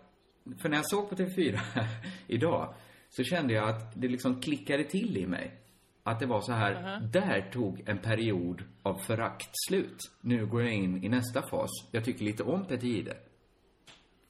för 0.62 0.68
när 0.68 0.76
jag 0.76 0.90
såg 0.90 1.08
på 1.08 1.14
TV4 1.14 1.60
idag, 2.26 2.74
så 3.08 3.24
kände 3.24 3.54
jag 3.54 3.68
att 3.68 4.00
det 4.00 4.08
liksom 4.08 4.40
klickade 4.40 4.84
till 4.84 5.16
i 5.16 5.26
mig. 5.26 5.61
Att 6.04 6.20
det 6.20 6.26
var 6.26 6.40
så 6.40 6.52
här, 6.52 7.00
där 7.12 7.50
tog 7.52 7.88
en 7.88 7.98
period 7.98 8.62
av 8.82 8.94
förakt 8.94 9.50
slut. 9.68 9.98
Nu 10.20 10.46
går 10.46 10.62
jag 10.62 10.72
in 10.72 11.04
i 11.04 11.08
nästa 11.08 11.42
fas. 11.42 11.70
Jag 11.90 12.04
tycker 12.04 12.24
lite 12.24 12.42
om 12.42 12.64
Peter 12.66 12.86
Jihde. 12.86 13.16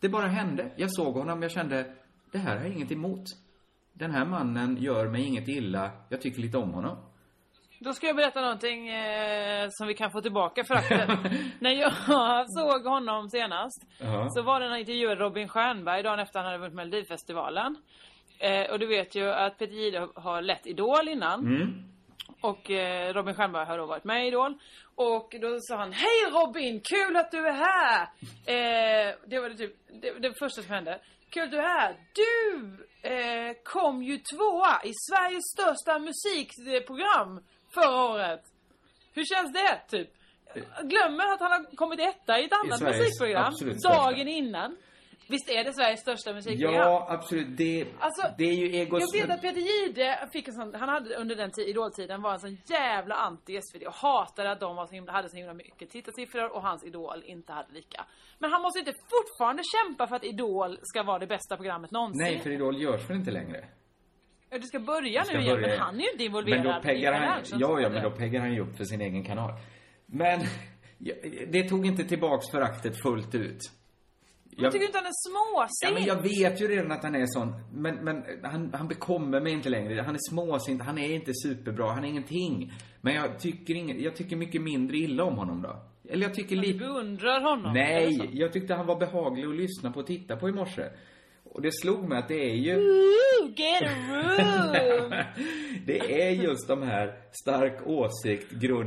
Det 0.01 0.09
bara 0.09 0.27
hände. 0.27 0.71
Jag 0.77 0.93
såg 0.93 1.15
honom, 1.15 1.43
jag 1.43 1.51
kände, 1.51 1.95
det 2.33 2.39
här 2.39 2.57
har 2.57 2.65
jag 2.65 2.75
inget 2.75 2.93
emot. 2.93 3.25
Den 3.93 4.11
här 4.11 4.25
mannen 4.25 4.77
gör 4.81 5.09
mig 5.09 5.23
inget 5.27 5.49
illa, 5.49 5.91
jag 6.09 6.21
tycker 6.21 6.41
lite 6.41 6.59
om 6.59 6.73
honom. 6.73 6.97
Då 7.81 7.93
ska 7.93 8.07
jag 8.07 8.17
berätta 8.17 8.41
någonting 8.41 8.89
eh, 8.89 9.69
som 9.71 9.87
vi 9.87 9.95
kan 9.95 10.11
få 10.11 10.21
tillbaka 10.21 10.65
föraktet. 10.65 11.09
När 11.61 11.71
jag 11.71 11.93
såg 12.49 12.85
honom 12.85 13.31
senast 13.31 13.87
Ja. 13.99 14.27
så 14.31 14.43
var 14.43 14.61
det 14.61 14.67
när 14.67 14.73
jag 14.73 14.81
intervjuade 14.81 15.21
Robin 15.21 15.49
Stjernberg 15.49 16.03
dagen 16.03 16.19
efter 16.19 16.39
han 16.39 16.47
hade 16.47 16.59
vunnit 16.59 16.75
Melodifestivalen. 16.75 17.77
Eh, 18.43 18.71
och 18.71 18.79
du 18.79 18.87
vet 18.87 19.15
ju 19.15 19.31
att 19.31 19.59
Peter 19.59 19.75
Jihde 19.75 20.09
har 20.15 20.43
lett 20.43 20.67
Idol 20.67 21.09
innan. 21.09 21.41
Mm. 21.41 21.85
Och 22.41 22.71
eh, 22.71 23.15
Robin 23.15 23.35
Stjernberg 23.35 23.67
har 23.67 23.79
då 23.79 23.87
varit 23.87 24.05
med 24.05 24.25
i 24.25 24.29
Idol. 24.29 24.55
Och 24.95 25.35
då 25.41 25.59
sa 25.61 25.77
han 25.77 25.93
Hej 25.93 26.31
Robin! 26.31 26.81
Kul 26.81 27.17
att 27.17 27.31
du 27.31 27.47
är 27.49 27.53
här! 27.53 28.03
Eh, 28.47 29.15
det 29.27 29.39
var 29.39 29.49
det 29.49 29.57
typ 29.57 29.77
det, 30.03 30.19
det 30.19 30.39
första 30.39 30.63
som 30.63 30.71
hände. 30.71 31.01
Kul 31.31 31.43
att 31.43 31.51
du 31.51 31.59
är 31.59 31.63
här! 31.63 31.97
Du 32.13 32.87
eh, 33.09 33.57
kom 33.65 34.03
ju 34.03 34.19
tvåa 34.19 34.81
i 34.85 34.93
Sveriges 34.95 35.45
största 35.55 35.99
musikprogram 35.99 37.45
förra 37.75 38.05
året. 38.05 38.43
Hur 39.15 39.25
känns 39.25 39.53
det? 39.53 39.81
Typ. 39.89 40.09
Glömmer 40.83 41.33
att 41.33 41.41
han 41.41 41.53
har 41.53 41.77
kommit 41.77 42.01
etta 42.01 42.41
i 42.41 42.45
ett 42.45 42.53
annat 42.53 42.79
Sveriges 42.79 42.99
musikprogram 42.99 43.55
dagen 43.83 44.29
innan. 44.29 44.77
Visst 45.33 45.51
är 45.51 45.65
det 45.65 45.73
Sveriges 45.73 46.01
största 46.01 46.33
musikprogram? 46.33 46.75
Ja, 46.75 47.07
absolut. 47.09 47.57
Det, 47.57 47.87
Alltså, 47.99 48.23
det 48.39 48.45
är 48.45 48.55
ju 48.55 48.77
egos... 48.77 49.03
Jag 49.07 49.21
vet 49.21 49.31
att 49.37 49.43
Peter 49.43 49.61
Jihde 49.61 50.29
fick 50.33 50.49
en 50.49 50.55
sån, 50.55 50.75
han 50.75 50.89
hade 50.89 51.15
under 51.17 51.37
den 51.37 51.51
tid, 51.51 51.69
idoltiden 51.69 52.23
var 52.23 52.33
en 52.33 52.41
sån 52.41 52.57
jävla 52.67 53.15
anti 53.15 53.61
SVT 53.63 53.83
och 53.87 53.95
hatade 53.95 54.51
att 54.51 54.61
de 54.61 54.77
var 54.77 54.87
så 54.87 54.95
himla, 54.95 55.13
hade 55.13 55.29
så 55.29 55.37
himla 55.37 55.55
mycket 55.55 55.91
tittarsiffror 55.91 56.49
och 56.57 56.63
hans 56.63 56.85
idol 56.85 57.23
inte 57.25 57.53
hade 57.53 57.73
lika. 57.73 58.05
Men 58.39 58.53
han 58.53 58.63
måste 58.63 58.79
inte 58.79 58.93
fortfarande 59.15 59.63
kämpa 59.75 60.07
för 60.07 60.17
att 60.17 60.25
Idol 60.25 60.79
ska 60.83 61.03
vara 61.03 61.19
det 61.19 61.27
bästa 61.27 61.57
programmet 61.57 61.91
någonsin. 61.91 62.23
Nej, 62.23 62.39
för 62.39 62.51
Idol 62.51 62.83
görs 62.83 63.11
väl 63.11 63.17
inte 63.17 63.31
längre? 63.31 63.65
Ja, 64.51 64.59
Du 64.59 64.67
ska 64.67 64.79
börja 64.79 65.25
ska 65.25 65.35
nu 65.35 65.43
igen, 65.45 65.55
börja. 65.55 65.69
men 65.69 65.79
han 65.79 65.95
är 65.95 66.05
ju 66.05 66.11
inte 66.11 66.25
involverad 66.25 66.65
Men 66.65 66.75
då 66.75 66.81
peggar 66.83 67.13
han, 67.13 67.43
ja, 67.53 67.81
ja, 67.81 67.89
men 67.89 68.03
då 68.03 68.11
peggar 68.11 68.41
han 68.41 68.53
ju 68.55 68.61
upp 68.61 68.77
för 68.77 68.85
sin 68.85 69.01
egen 69.01 69.25
kanal. 69.25 69.51
Men, 70.07 70.41
det 71.53 71.69
tog 71.69 71.87
inte 71.87 72.05
tillbaks 72.05 72.51
föraktet 72.51 73.03
fullt 73.03 73.35
ut. 73.35 73.61
Jag 74.57 74.73
tycker 74.73 74.87
inte 74.87 74.99
han 74.99 75.07
är 75.07 75.29
småsint. 75.29 75.83
Ja, 75.83 75.91
men 75.91 76.05
jag 76.05 76.23
vet 76.23 76.61
ju 76.61 76.69
redan 76.69 76.93
att 76.93 77.03
han 77.03 77.15
är 77.15 77.27
sån. 77.27 77.55
Men, 77.73 77.95
men 77.95 78.25
han, 78.43 78.71
han 78.75 78.89
bekommer 78.89 79.41
mig 79.41 79.53
inte 79.53 79.69
längre. 79.69 80.03
Han 80.03 80.15
är 80.15 80.31
småsint, 80.31 80.83
han 80.83 80.99
är 80.99 81.15
inte 81.15 81.33
superbra, 81.35 81.93
han 81.93 82.05
är 82.05 82.09
ingenting. 82.09 82.73
Men 83.01 83.15
jag 83.15 83.39
tycker, 83.39 83.75
ingen, 83.75 84.03
jag 84.03 84.17
tycker 84.17 84.37
mycket 84.37 84.63
mindre 84.63 84.97
illa 84.97 85.25
om 85.25 85.37
honom 85.37 85.63
då. 85.63 85.83
Eller 86.09 86.23
jag 86.23 86.35
tycker 86.35 86.57
Du 86.57 86.63
lite... 86.63 86.79
beundrar 86.79 87.41
honom. 87.41 87.73
Nej, 87.73 88.31
jag 88.33 88.53
tyckte 88.53 88.75
han 88.75 88.87
var 88.87 88.99
behaglig 88.99 89.45
att 89.45 89.57
lyssna 89.57 89.93
på 89.93 90.01
och 90.01 90.07
titta 90.07 90.37
på 90.37 90.49
i 90.49 90.53
morse. 90.53 90.83
Och 91.45 91.63
det 91.63 91.73
slog 91.73 92.09
mig 92.09 92.19
att 92.19 92.29
det 92.29 92.51
är 92.51 92.55
ju... 92.55 92.77
Ooh, 92.77 93.51
get 93.57 93.83
a 93.83 93.95
room! 94.09 95.11
det 95.87 96.23
är 96.23 96.31
just 96.31 96.69
de 96.69 96.83
här 96.83 97.15
stark 97.33 97.87
åsikt, 97.87 98.51
grund... 98.51 98.87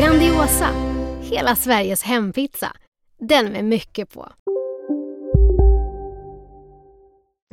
Grandiosa, 0.00 0.70
hela 1.22 1.56
Sveriges 1.56 2.02
hempizza. 2.02 2.72
Den 3.18 3.52
med 3.52 3.64
mycket 3.64 4.14
på. 4.14 4.32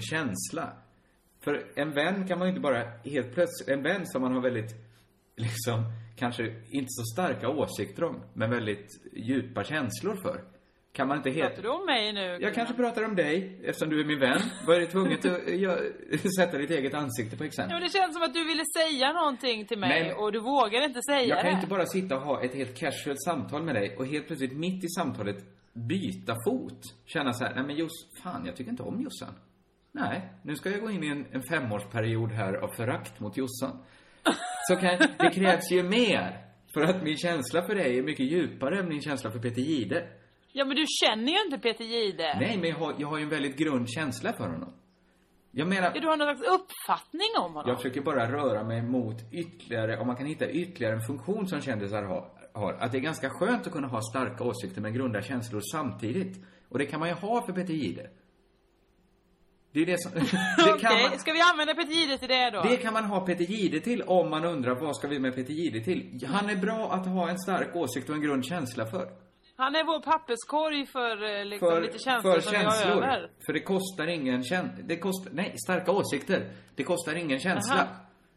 känsla. 0.09 0.73
För 1.43 1.71
en 1.75 1.91
vän 1.91 2.27
kan 2.27 2.39
man 2.39 2.47
ju 2.47 2.49
inte 2.49 2.61
bara 2.61 2.83
helt 3.03 3.33
plötsligt, 3.33 3.69
en 3.69 3.83
vän 3.83 4.05
som 4.05 4.21
man 4.21 4.33
har 4.33 4.41
väldigt, 4.41 4.75
liksom, 5.37 5.83
kanske 6.15 6.43
inte 6.69 6.87
så 6.89 7.03
starka 7.13 7.49
åsikter 7.49 8.03
om, 8.03 8.23
men 8.33 8.49
väldigt 8.49 8.89
djupa 9.13 9.63
känslor 9.63 10.15
för. 10.15 10.43
Kan 10.91 11.07
man 11.07 11.17
inte 11.17 11.29
helt... 11.29 11.47
Pratar 11.55 11.63
du 11.63 11.69
om 11.69 11.85
mig 11.85 12.13
nu? 12.13 12.37
Jag 12.41 12.53
kanske 12.53 12.73
pratar 12.75 13.03
om 13.05 13.15
dig, 13.15 13.59
eftersom 13.63 13.89
du 13.89 13.99
är 14.01 14.05
min 14.05 14.19
vän. 14.19 14.41
Var 14.67 14.79
det 14.79 14.85
tvunget 14.85 15.25
att 15.25 15.47
jag, 15.59 15.79
sätta 16.39 16.57
ditt 16.57 16.69
eget 16.71 16.93
ansikte 16.93 17.37
på 17.37 17.43
Ja, 17.43 17.47
exempel? 17.47 17.73
men 17.73 17.83
det 17.83 17.89
känns 17.89 18.13
som 18.13 18.23
att 18.23 18.33
du 18.33 18.43
ville 18.47 18.63
säga 18.77 19.13
någonting 19.13 19.65
till 19.65 19.79
mig 19.79 20.03
Nej, 20.03 20.13
och 20.13 20.31
du 20.31 20.39
vågar 20.39 20.81
inte 20.85 21.01
säga 21.01 21.23
Jag 21.23 21.41
kan 21.41 21.49
det. 21.49 21.55
inte 21.55 21.67
bara 21.67 21.85
sitta 21.85 22.15
och 22.15 22.21
ha 22.21 22.43
ett 22.43 22.53
helt 22.53 22.77
casual 22.79 23.15
samtal 23.25 23.63
med 23.63 23.75
dig 23.75 23.95
och 23.97 24.05
helt 24.07 24.27
plötsligt 24.27 24.57
mitt 24.57 24.83
i 24.83 24.87
samtalet 24.87 25.37
byta 25.73 26.35
fot. 26.47 26.79
Känna 27.05 27.33
så 27.33 27.43
här, 27.45 27.55
nej 27.55 27.63
men 27.63 27.75
just, 27.75 28.21
fan 28.23 28.45
jag 28.45 28.55
tycker 28.55 28.71
inte 28.71 28.83
om 28.83 29.01
Jossan. 29.01 29.33
Nej, 29.91 30.21
nu 30.43 30.55
ska 30.55 30.69
jag 30.69 30.81
gå 30.81 30.89
in 30.91 31.03
i 31.03 31.07
en, 31.07 31.25
en 31.31 31.43
femårsperiod 31.43 32.31
här 32.31 32.53
av 32.53 32.67
förakt 32.67 33.19
mot 33.19 33.37
Jossan. 33.37 33.83
Så 34.67 34.75
kan, 34.75 34.97
det 35.19 35.29
krävs 35.33 35.71
ju 35.71 35.83
mer. 35.83 36.43
För 36.73 36.81
att 36.81 37.03
min 37.03 37.17
känsla 37.17 37.61
för 37.61 37.75
dig 37.75 37.97
är 37.97 38.03
mycket 38.03 38.25
djupare 38.31 38.79
än 38.79 38.89
min 38.89 39.01
känsla 39.01 39.31
för 39.31 39.39
Peter 39.39 39.61
Gide. 39.61 40.07
Ja, 40.51 40.65
men 40.65 40.75
du 40.75 40.85
känner 40.87 41.31
ju 41.31 41.45
inte 41.45 41.57
Peter 41.57 41.85
Jihde. 41.85 42.37
Nej, 42.39 42.57
men 42.57 42.69
jag 42.69 42.77
har, 42.77 42.95
jag 42.97 43.07
har 43.07 43.17
ju 43.17 43.23
en 43.23 43.29
väldigt 43.29 43.57
grund 43.57 43.89
känsla 43.89 44.33
för 44.33 44.43
honom. 44.43 44.73
Jag 45.51 45.67
menar... 45.67 45.91
Ja, 45.95 46.01
du 46.01 46.07
har 46.07 46.17
någon 46.17 46.37
slags 46.37 46.53
uppfattning 46.61 47.29
om 47.39 47.53
honom. 47.53 47.69
Jag 47.69 47.77
försöker 47.77 48.01
bara 48.01 48.31
röra 48.31 48.63
mig 48.63 48.81
mot 48.81 49.15
ytterligare, 49.31 49.99
om 49.99 50.07
man 50.07 50.15
kan 50.15 50.25
hitta 50.25 50.49
ytterligare 50.49 50.95
en 50.95 51.01
funktion 51.01 51.47
som 51.47 51.61
kändisar 51.61 52.03
har, 52.03 52.31
har. 52.53 52.73
Att 52.73 52.91
det 52.91 52.97
är 52.97 53.01
ganska 53.01 53.29
skönt 53.29 53.67
att 53.67 53.73
kunna 53.73 53.87
ha 53.87 54.01
starka 54.01 54.43
åsikter 54.43 54.81
men 54.81 54.93
grunda 54.93 55.21
känslor 55.21 55.61
samtidigt. 55.71 56.45
Och 56.69 56.79
det 56.79 56.85
kan 56.85 56.99
man 56.99 57.09
ju 57.09 57.15
ha 57.15 57.45
för 57.45 57.53
Peter 57.53 57.73
Jihde. 57.73 58.09
Det 59.71 59.81
är 59.81 59.85
det 59.85 60.01
som... 60.01 60.11
Okej, 60.73 61.09
man, 61.09 61.19
ska 61.19 61.33
vi 61.33 61.41
använda 61.41 61.73
Peter 61.73 61.93
Jihde 61.93 62.17
till 62.17 62.27
det 62.27 62.49
då? 62.49 62.61
det 62.61 62.77
kan 62.77 62.93
man 62.93 63.05
ha 63.05 63.25
Peter 63.25 63.43
Jihde 63.43 63.79
till 63.79 64.01
om 64.01 64.29
man 64.29 64.45
undrar 64.45 64.75
vad 64.75 64.95
ska 64.95 65.07
vi 65.07 65.19
med 65.19 65.35
Peter 65.35 65.53
Jihde 65.53 65.83
till? 65.83 66.27
Han 66.27 66.49
är 66.49 66.55
bra 66.55 66.91
att 66.91 67.05
ha 67.07 67.29
en 67.29 67.39
stark 67.39 67.75
åsikt 67.75 68.09
och 68.09 68.15
en 68.15 68.21
grund 68.21 68.45
känsla 68.45 68.85
för. 68.85 69.26
Han 69.59 69.75
är 69.75 69.83
vår 69.83 70.01
papperskorg 70.01 70.85
för, 70.85 71.23
eh, 71.39 71.45
liksom, 71.45 71.69
För, 71.69 71.81
lite 71.81 71.99
känslor 71.99 72.33
för 72.33 72.41
som 72.41 72.51
vi 72.51 72.57
har 72.57 72.71
känslor. 72.71 73.03
över. 73.03 73.31
För 73.45 73.53
det 73.53 73.59
kostar 73.59 74.07
ingen 74.07 74.43
känsla. 74.43 74.83
Det 74.85 74.97
kostar, 74.97 75.31
nej, 75.33 75.55
starka 75.65 75.91
åsikter. 75.91 76.51
Det 76.75 76.83
kostar 76.83 77.15
ingen 77.15 77.39
känsla. 77.39 77.75
Aha. 77.75 77.87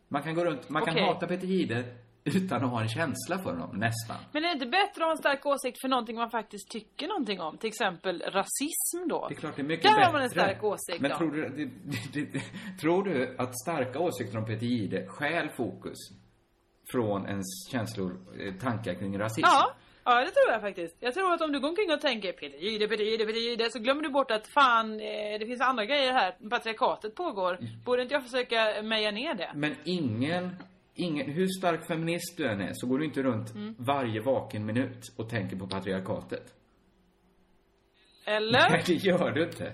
Man 0.09 0.23
kan 0.23 0.35
gå 0.35 0.45
runt, 0.45 0.69
man 0.69 0.85
kan 0.85 0.95
Okej. 0.95 1.05
hata 1.07 1.27
Peter 1.27 1.47
Jihde 1.47 1.85
utan 2.25 2.65
att 2.65 2.71
ha 2.71 2.83
en 2.83 2.89
känsla 2.89 3.39
för 3.39 3.51
honom, 3.51 3.77
nästan. 3.79 4.17
Men 4.33 4.45
är 4.45 4.49
det 4.49 4.53
inte 4.53 4.67
bättre 4.67 5.03
att 5.03 5.07
ha 5.07 5.11
en 5.11 5.19
stark 5.19 5.47
åsikt 5.47 5.81
för 5.81 5.89
någonting 5.89 6.17
man 6.17 6.31
faktiskt 6.31 6.71
tycker 6.71 7.09
någonting 7.09 7.41
om? 7.41 7.59
Till 7.59 7.69
exempel 7.69 8.23
rasism 8.27 9.09
då? 9.09 9.27
Det 9.29 9.35
är 9.35 9.37
klart 9.39 9.57
det 9.57 9.63
är 9.63 9.67
mycket 9.67 9.83
Där 9.83 9.91
bättre. 9.91 10.05
har 10.05 10.13
man 10.13 10.23
en 10.23 10.31
stark 10.31 10.65
åsikt 10.65 11.01
Men 11.01 11.11
då. 11.11 11.17
tror 11.17 11.31
du, 11.31 11.49
det, 11.49 11.71
det, 12.13 12.33
det, 12.33 12.43
tror 12.81 13.03
du 13.05 13.37
att 13.39 13.61
starka 13.61 13.99
åsikter 13.99 14.39
om 14.39 14.45
Peter 14.47 14.67
Jihde 14.67 15.07
stjäl 15.07 15.49
fokus 15.51 15.99
från 16.93 17.27
ens 17.27 17.47
känslor, 17.73 18.17
eh, 18.41 18.55
tankar 18.55 18.95
kring 18.95 19.19
rasism? 19.19 19.41
Ja, 19.43 19.71
ja 20.05 20.21
det 20.21 20.31
tror 20.31 20.51
jag 20.53 20.61
faktiskt. 20.61 20.97
Jag 21.01 21.15
tror 21.15 21.33
att 21.35 21.41
om 21.41 21.53
du 21.53 21.61
går 21.61 21.69
omkring 21.69 21.93
och 21.93 22.01
tänker 22.01 22.63
Jihde, 22.65 22.89
Peter 22.89 23.05
Jihde 23.35 23.71
så 23.71 23.79
glömmer 23.79 24.03
du 24.03 24.09
bort 24.11 24.31
att 24.31 24.47
fan, 24.49 25.01
eh, 25.01 25.39
det 25.41 25.47
finns 25.47 25.61
andra 25.61 25.85
grejer 25.85 26.13
här. 26.13 26.35
Patriarkatet 26.51 27.15
pågår. 27.15 27.55
Mm. 27.57 27.67
Borde 27.85 28.03
inte 28.03 28.15
jag 28.15 28.25
försöka 28.25 28.83
meja 28.83 29.11
ner 29.11 29.35
det? 29.35 29.51
Men 29.55 29.77
ingen, 29.85 30.57
ingen, 30.95 31.31
hur 31.31 31.47
stark 31.59 31.87
feminist 31.87 32.37
du 32.37 32.47
än 32.49 32.61
är 32.61 32.71
så 32.73 32.87
går 32.87 32.99
du 32.99 33.05
inte 33.05 33.23
runt 33.23 33.55
Mm. 33.55 33.75
varje 33.79 34.21
vaken 34.21 34.67
minut 34.67 35.13
och 35.19 35.29
tänker 35.31 35.57
på 35.57 35.67
patriarkatet. 35.67 36.55
Eller? 38.25 38.71
Nej, 38.71 38.83
det 38.87 38.95
gör 38.95 39.31
du 39.31 39.43
inte. 39.45 39.73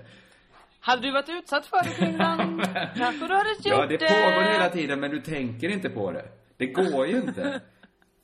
Hade 0.79 1.01
du 1.01 1.11
varit 1.11 1.29
utsatt 1.29 1.65
för 1.65 1.83
det 1.83 1.89
Kringlan? 1.89 2.61
Kanske 2.97 3.27
du 3.27 3.33
hade 3.33 3.49
gjort 3.49 3.65
Ja, 3.65 3.85
det 3.85 3.97
pågår 3.97 4.51
hela 4.53 4.69
tiden 4.69 4.99
men 4.99 5.11
du 5.11 5.21
tänker 5.21 5.69
inte 5.69 5.89
på 5.89 6.11
det. 6.11 6.25
Det 6.57 6.67
går 6.67 7.07
ju 7.07 7.17
inte. 7.17 7.61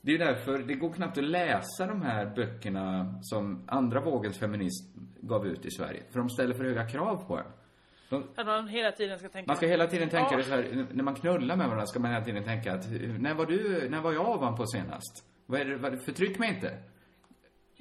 Det 0.05 0.11
är 0.11 0.13
ju 0.13 0.17
därför, 0.25 0.57
det 0.57 0.73
går 0.73 0.93
knappt 0.93 1.17
att 1.17 1.23
läsa 1.23 1.87
de 1.87 2.01
här 2.01 2.25
böckerna 2.35 3.15
som 3.21 3.63
andra 3.67 4.01
vågens 4.01 4.39
feminist 4.39 4.95
gav 5.21 5.47
ut 5.47 5.65
i 5.65 5.71
Sverige. 5.71 6.03
För 6.11 6.19
de 6.19 6.29
ställer 6.29 6.53
för 6.53 6.63
höga 6.63 6.87
krav 6.89 7.27
på 7.27 7.37
en. 7.37 7.45
De, 8.09 8.23
Att 8.35 8.45
man 8.45 8.67
hela 8.67 8.91
tiden 8.91 9.19
ska 9.19 9.29
tänka 9.29 9.47
man 9.47 9.57
ska 9.57 9.67
hela 9.67 9.87
tiden 9.87 10.09
tänka 10.09 10.27
Ja. 10.31 10.37
det 10.37 10.43
så 10.43 10.49
här, 10.55 10.85
när 10.91 11.03
man 11.03 11.15
knullar 11.15 11.55
med 11.55 11.65
varandra 11.67 11.85
ska 11.85 11.99
man 11.99 12.11
hela 12.11 12.25
tiden 12.25 12.43
tänka 12.43 12.73
att, 12.73 12.85
när 13.19 13.33
var 13.33 13.45
du, 13.45 13.89
när 13.89 14.01
var 14.01 14.13
jag 14.13 14.29
ovanpå 14.29 14.65
senast? 14.65 15.23
Vad 15.45 15.61
är 15.61 15.65
det, 15.65 15.75
vad, 15.77 16.01
förtryck 16.01 16.39
mig 16.39 16.49
inte. 16.49 16.77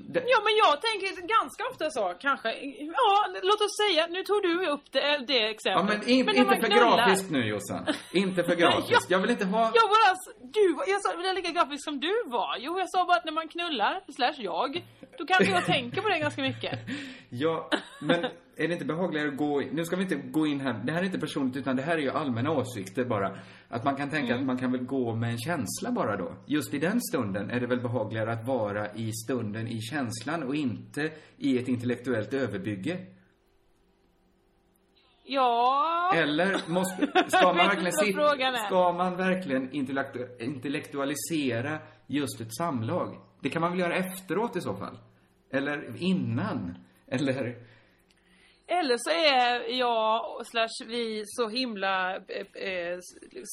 Det, 0.09 0.23
Ja 0.27 0.38
men 0.45 0.53
jag 0.57 0.81
tänker 0.83 1.27
ganska 1.37 1.62
ofta 1.71 1.91
så, 1.91 2.15
kanske. 2.21 2.49
Ja, 2.79 3.27
låt 3.43 3.61
oss 3.61 3.77
säga, 3.83 4.07
nu 4.07 4.23
tog 4.25 4.43
du 4.43 4.67
upp 4.67 4.85
det, 4.93 5.25
det 5.27 5.38
ja 5.38 5.49
exemplet. 5.51 5.99
men, 5.99 6.09
in, 6.09 6.27
när 6.27 6.35
inte 6.35 6.57
för 6.57 6.67
knullar- 6.67 6.97
grafiskt 6.97 7.31
nu 7.31 7.47
Jossan. 7.47 7.87
Inte 8.12 8.43
för 8.45 8.51
Men 8.57 8.59
jag- 8.59 8.73
grafiskt. 8.73 9.11
Jag 9.11 9.19
vill 9.19 9.31
inte 9.31 9.45
ha... 9.45 9.61
Jag 9.75 9.88
var 9.88 9.99
alltså, 10.11 10.31
du, 10.57 10.77
jag 10.93 11.03
sa, 11.03 11.17
vill 11.17 11.27
jag 11.27 11.35
lika 11.35 11.51
grafisk 11.51 11.85
som 11.85 12.01
du 12.01 12.23
var? 12.27 12.57
Jo, 12.59 12.79
jag 12.79 12.91
sa 12.91 13.05
bara 13.05 13.17
att 13.17 13.25
när 13.25 13.33
man 13.33 13.49
knullar, 13.49 14.01
slash 14.17 14.35
jag, 14.38 14.85
då 15.19 15.27
kanske 15.27 15.53
jag 15.53 15.67
tänker 15.67 16.01
på 16.01 16.09
det 16.09 16.19
ganska 16.19 16.43
mycket. 16.43 16.79
Ja, 17.35 17.71
men 18.01 18.27
är 18.57 18.69
det 18.69 18.73
inte 18.73 18.85
behagligare 18.85 19.29
att 19.29 19.37
gå... 19.37 19.62
Nu 19.73 19.85
ska 19.85 19.97
vi 19.97 20.03
inte 20.03 20.17
gå 20.17 20.47
in 20.47 20.61
här. 20.61 20.83
Det 20.85 20.93
här 20.93 21.01
är 21.01 21.05
inte 21.05 21.19
personligt, 21.19 21.57
utan 21.57 21.77
det 21.77 21.83
här 21.83 21.95
är 21.99 22.03
ju 22.03 22.11
allmänna 22.11 22.51
åsikter 22.51 23.05
bara. 23.05 23.38
Att 23.69 23.85
man 23.85 23.97
kan 23.97 24.11
tänka 24.11 24.33
Mm. 24.33 24.41
att 24.41 24.47
man 24.47 24.59
kan 24.59 24.73
väl 24.73 24.85
gå 24.85 25.15
med 25.15 25.31
en 25.31 25.38
känsla 25.38 25.93
bara 25.93 26.17
då. 26.17 26.35
Just 26.47 26.75
i 26.75 26.79
den 26.79 27.01
stunden 27.01 27.51
är 27.51 27.61
det 27.61 27.67
väl 27.67 27.81
behagligare 27.81 28.33
att 28.33 28.47
vara 28.47 28.87
i 28.95 29.12
stunden 29.12 29.69
i 29.69 29.81
känslan 29.81 30.43
och 30.43 30.55
inte 30.55 31.11
i 31.37 31.59
ett 31.59 31.69
intellektuellt 31.69 32.35
överbygge. 32.35 33.07
Ja... 35.25 36.12
Eller 36.15 36.57
måste, 36.71 37.07
ska 37.29 37.47
man 37.47 37.57
verkligen 37.57 37.87
är. 37.87 38.67
ska 38.67 38.93
man 38.93 39.17
verkligen 39.17 39.71
intellektu- 39.71 40.43
intellektualisera 40.43 41.79
just 42.07 42.41
ett 42.41 42.55
samlag? 42.57 43.17
Det 43.41 43.49
kan 43.51 43.61
man 43.62 43.71
väl 43.71 43.81
göra 43.81 43.95
efteråt 43.97 44.57
i 44.57 44.61
så 44.61 44.75
fall? 44.75 44.99
Eller 45.53 46.03
innan? 46.03 46.75
Eller? 47.07 47.57
Eller 48.79 48.97
så 48.99 49.11
är 49.11 49.79
jag 49.79 50.47
slash 50.47 50.87
vi 50.87 51.23
så 51.27 51.49
himla 51.49 52.17
eh, 52.17 52.63
eh, 52.69 52.99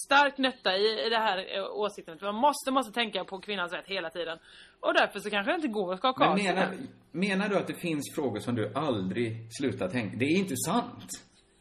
starkt 0.06 0.38
nötta 0.38 0.78
i, 0.78 1.06
i 1.06 1.10
det 1.10 1.18
här 1.18 1.58
eh, 1.58 1.64
åsikten. 1.64 2.18
Man 2.22 2.36
måste, 2.36 2.72
måste 2.72 2.94
tänka 2.94 3.24
på 3.24 3.40
kvinnans 3.40 3.74
rätt 3.74 3.88
hela 3.88 4.10
tiden. 4.10 4.38
Och 4.80 4.94
därför 4.94 5.20
så 5.20 5.30
kanske 5.30 5.52
det 5.52 5.56
inte 5.56 5.68
går 5.68 5.94
att 5.94 6.00
skaka 6.00 6.20
Men 6.20 6.30
av 6.30 6.38
sig 6.38 6.46
menar, 6.46 6.68
menar 7.12 7.50
du 7.50 7.58
att 7.58 7.68
det 7.68 7.74
finns 7.74 8.16
frågor 8.16 8.40
som 8.40 8.56
du 8.56 8.72
aldrig 8.76 9.48
slutar 9.52 9.90
tänka? 9.90 10.18
Det 10.18 10.26
är 10.26 10.38
inte 10.38 10.56
sant. 10.66 11.10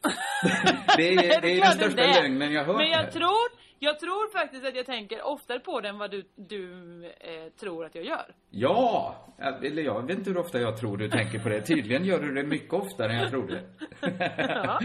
det 0.97 1.09
är, 1.09 1.15
Nej, 1.15 1.39
det 1.41 1.57
är 1.57 1.61
den 1.61 1.71
största 1.71 2.01
lögnen 2.01 2.53
jag 2.53 2.65
hört 2.65 2.77
Men 2.77 2.89
jag 2.89 2.97
här. 2.97 3.11
tror, 3.11 3.49
jag 3.79 3.99
tror 3.99 4.31
faktiskt 4.31 4.65
att 4.65 4.75
jag 4.75 4.85
tänker 4.85 5.25
oftare 5.25 5.59
på 5.59 5.81
det 5.81 5.89
än 5.89 5.97
vad 5.97 6.11
du, 6.11 6.23
du 6.35 6.73
eh, 7.05 7.49
tror 7.59 7.85
att 7.85 7.95
jag 7.95 8.05
gör. 8.05 8.35
Ja! 8.49 9.15
Eller 9.63 9.83
jag 9.83 10.07
vet 10.07 10.17
inte 10.17 10.29
hur 10.29 10.37
ofta 10.37 10.59
jag 10.59 10.77
tror 10.77 10.97
du 10.97 11.09
tänker 11.09 11.39
på 11.39 11.49
det. 11.49 11.61
Tydligen 11.61 12.05
gör 12.05 12.19
du 12.19 12.33
det 12.33 12.43
mycket 12.43 12.73
oftare 12.73 13.11
än 13.13 13.19
jag 13.19 13.29
trodde. 13.29 13.63
Ja. 14.47 14.79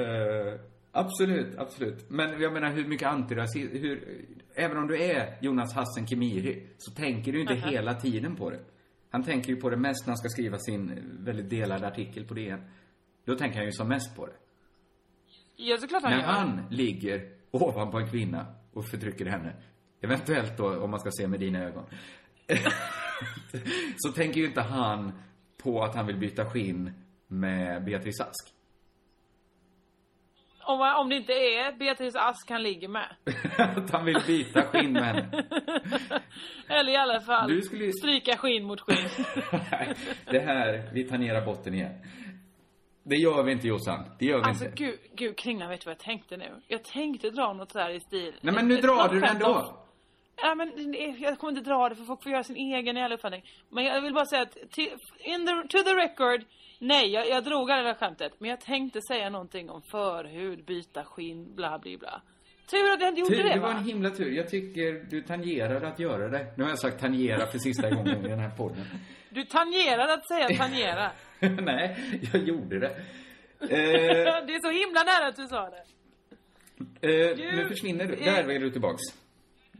Eh, 0.00 0.60
absolut, 0.92 1.58
absolut. 1.58 2.10
Men 2.10 2.40
jag 2.40 2.52
menar 2.52 2.70
hur 2.72 2.86
mycket 2.86 3.08
antirasism, 3.08 3.76
hur, 3.76 4.24
även 4.54 4.76
om 4.76 4.86
du 4.86 5.02
är 5.02 5.38
Jonas 5.40 5.74
Hassen 5.74 6.06
Kemiri, 6.06 6.68
så 6.78 6.94
tänker 6.94 7.32
du 7.32 7.40
inte 7.40 7.52
Aha. 7.52 7.68
hela 7.70 7.94
tiden 7.94 8.36
på 8.36 8.50
det. 8.50 8.60
Han 9.10 9.22
tänker 9.24 9.48
ju 9.48 9.56
på 9.56 9.70
det 9.70 9.76
mest 9.76 10.06
när 10.06 10.10
han 10.10 10.16
ska 10.18 10.28
skriva 10.28 10.58
sin 10.58 11.00
väldigt 11.24 11.50
delade 11.50 11.86
artikel 11.86 12.24
på 12.24 12.34
DN. 12.34 12.64
Då 13.24 13.34
tänker 13.34 13.56
han 13.56 13.66
ju 13.66 13.72
som 13.72 13.88
mest 13.88 14.16
på 14.16 14.26
det. 14.26 14.32
Ja, 15.56 15.76
såklart 15.76 16.02
han 16.02 16.12
När 16.12 16.18
gör. 16.18 16.26
han 16.26 16.62
ligger 16.70 17.30
ovanpå 17.54 17.98
en 17.98 18.08
kvinna 18.10 18.46
och 18.72 18.86
förtrycker 18.86 19.26
henne, 19.26 19.52
eventuellt 20.00 20.56
då 20.56 20.84
om 20.84 20.90
man 20.90 21.00
ska 21.00 21.10
se 21.10 21.28
med 21.28 21.40
dina 21.40 21.64
ögon, 21.64 21.84
så 23.96 24.12
tänker 24.12 24.40
ju 24.40 24.46
inte 24.46 24.60
han 24.60 25.12
på 25.62 25.82
att 25.82 25.94
han 25.94 26.06
vill 26.06 26.16
byta 26.16 26.44
skinn 26.50 26.92
med 27.26 27.84
Beatrice 27.84 28.20
Ask. 28.20 28.54
Om, 30.66 30.80
om 30.80 31.08
det 31.08 31.16
inte 31.16 31.32
är 31.32 31.78
Beatrice 31.78 32.16
Ask 32.16 32.50
han 32.50 32.62
ligger 32.62 32.88
med. 32.88 33.16
att 33.58 33.90
han 33.90 34.04
vill 34.04 34.18
byta 34.26 34.62
skinn 34.62 34.92
med 34.92 35.04
henne. 35.04 35.44
Eller 36.68 36.92
i 36.92 36.96
alla 36.96 37.20
fall 37.20 37.50
Du 37.50 37.62
skulle 37.62 37.92
stryka 37.92 38.36
skinn 38.36 38.64
mot 38.64 38.80
skinn. 38.80 39.24
Nej, 39.70 39.94
det 40.30 40.40
här, 40.40 40.90
vi 40.92 41.04
tangerar 41.04 41.46
botten 41.46 41.74
igen. 41.74 41.94
Det 43.06 43.16
gör 43.16 43.42
vi 43.42 43.52
inte 43.52 43.68
Jossan, 43.68 44.04
det 44.18 44.24
gör 44.26 44.38
vi 44.38 44.44
Alltså 44.44 44.64
inte. 44.64 44.76
gud, 44.84 44.98
gud 45.14 45.36
Kringlan, 45.36 45.68
vet 45.70 45.80
du 45.80 45.84
vad 45.84 45.90
jag 45.94 45.98
tänkte 45.98 46.36
nu? 46.36 46.62
Jag 46.68 46.84
tänkte 46.84 47.30
dra 47.30 47.52
något 47.52 47.72
så 47.72 47.78
här 47.78 47.90
i 47.90 48.00
stil. 48.00 48.34
Nej 48.40 48.54
men 48.54 48.68
nu 48.68 48.74
Ett- 48.74 48.82
drar 48.82 49.04
ett 49.04 49.10
du 49.10 49.20
den 49.20 49.28
skämt 49.28 49.42
ändå. 49.42 49.80
Ja, 50.42 50.54
men 50.54 50.92
det- 50.92 51.16
jag 51.18 51.38
kommer 51.38 51.52
inte 51.58 51.70
dra 51.70 51.88
det 51.88 51.94
för 51.96 52.04
folk 52.04 52.22
får 52.22 52.32
göra 52.32 52.44
sin 52.44 52.56
egen 52.56 52.96
jävla 52.96 53.14
uppfattning. 53.14 53.44
Men 53.70 53.84
jag 53.84 54.00
vill 54.02 54.14
bara 54.14 54.26
säga 54.26 54.42
att 54.42 54.52
till, 54.70 54.88
in 55.24 55.46
the, 55.46 55.68
to 55.78 55.84
the 55.84 55.94
record, 55.94 56.44
nej 56.78 57.10
jag, 57.10 57.28
jag 57.28 57.44
drog 57.44 57.70
aldrig 57.70 57.86
det 57.86 57.92
där 57.92 58.06
skämtet. 58.06 58.32
Men 58.38 58.50
jag 58.50 58.60
tänkte 58.60 59.00
säga 59.08 59.30
någonting 59.30 59.70
om 59.70 59.82
förhud, 59.82 60.64
byta 60.64 61.04
skinn, 61.04 61.54
bla 61.54 61.78
bla 61.78 61.98
bla. 61.98 62.22
Tur 62.70 62.92
att 62.92 63.00
jag 63.00 63.08
inte 63.08 63.20
gjorde 63.20 63.36
Tur, 63.36 63.42
det 63.42 63.54
det 63.54 63.60
var 63.60 63.68
va? 63.72 63.78
en 63.78 63.84
himla 63.84 64.10
tur. 64.10 64.30
Jag 64.32 64.48
tycker 64.48 65.04
du 65.10 65.22
tangerade 65.22 65.88
att 65.88 65.98
göra 65.98 66.28
det. 66.28 66.46
Nu 66.56 66.62
har 66.62 66.70
jag 66.70 66.78
sagt 66.78 67.00
tangera 67.00 67.46
för 67.46 67.58
sista 67.58 67.90
gången 67.90 68.24
i 68.26 68.28
den 68.28 68.38
här 68.38 68.50
podden. 68.50 68.84
Du 69.30 69.44
tangerade 69.44 70.12
att 70.14 70.28
säga 70.28 70.48
tangera. 70.58 71.10
Nej, 71.62 71.96
jag 72.32 72.42
gjorde 72.42 72.78
det. 72.78 72.90
Eh, 73.60 73.68
det 74.46 74.54
är 74.54 74.60
så 74.62 74.70
himla 74.86 75.02
nära 75.02 75.26
att 75.28 75.36
du 75.36 75.46
sa 75.46 75.70
det. 75.70 75.84
eh, 77.30 77.36
Du, 77.36 77.56
nu 77.56 77.68
försvinner 77.68 78.04
du. 78.04 78.14
eh, 78.14 78.24
Där 78.24 78.50
är 78.50 78.58
du 78.58 78.70
tillbaks. 78.70 79.00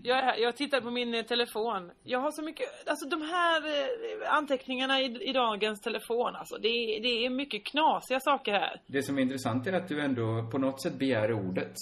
Jag, 0.02 0.18
är 0.18 0.22
här, 0.22 0.36
jag 0.38 0.56
tittar 0.56 0.80
på 0.80 0.90
min 0.90 1.14
eh, 1.14 1.22
telefon. 1.22 1.90
Jag 2.02 2.18
har 2.20 2.30
så 2.32 2.42
mycket, 2.42 2.88
alltså 2.88 3.08
de 3.08 3.22
här 3.22 3.60
eh, 3.66 4.34
anteckningarna 4.36 5.00
i, 5.00 5.28
i 5.28 5.32
dagens 5.32 5.80
telefon 5.80 6.36
alltså. 6.36 6.56
Det, 6.58 6.68
är- 6.68 7.02
det 7.02 7.26
är 7.26 7.30
mycket 7.30 7.64
knasiga 7.66 8.20
saker 8.20 8.52
här. 8.52 8.80
Det 8.86 9.02
som 9.02 9.18
är 9.18 9.22
intressant 9.22 9.66
är 9.66 9.72
att 9.72 9.88
du 9.88 10.00
ändå 10.00 10.48
på 10.52 10.58
något 10.58 10.82
sätt 10.82 10.94
begär 10.94 11.32
ordet. 11.32 11.72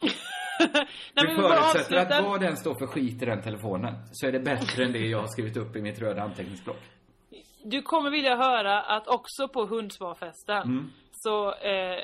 Nej, 1.14 1.26
vi 1.36 1.36
bara 1.42 1.62
förutsätter 1.62 1.96
att 1.96 2.24
vad 2.24 2.40
den 2.40 2.56
står 2.56 2.74
för 2.74 2.86
skit 2.86 3.22
i 3.22 3.26
den 3.26 3.42
telefonen 3.42 3.94
så 4.12 4.26
är 4.26 4.32
det 4.32 4.40
bättre 4.40 4.84
än 4.84 4.92
det 4.92 4.98
jag 4.98 5.20
har 5.20 5.26
skrivit 5.26 5.56
upp 5.56 5.76
i 5.76 5.82
mitt 5.82 6.00
röda 6.00 6.22
anteckningsblock. 6.22 6.80
Du 7.64 7.82
kommer 7.82 8.10
vilja 8.10 8.36
höra 8.36 8.82
att 8.82 9.08
också 9.08 9.48
på 9.48 9.66
Hundsparfesten 9.66 10.62
Mm. 10.62 10.90
Så 11.22 11.54
eh, 11.54 11.98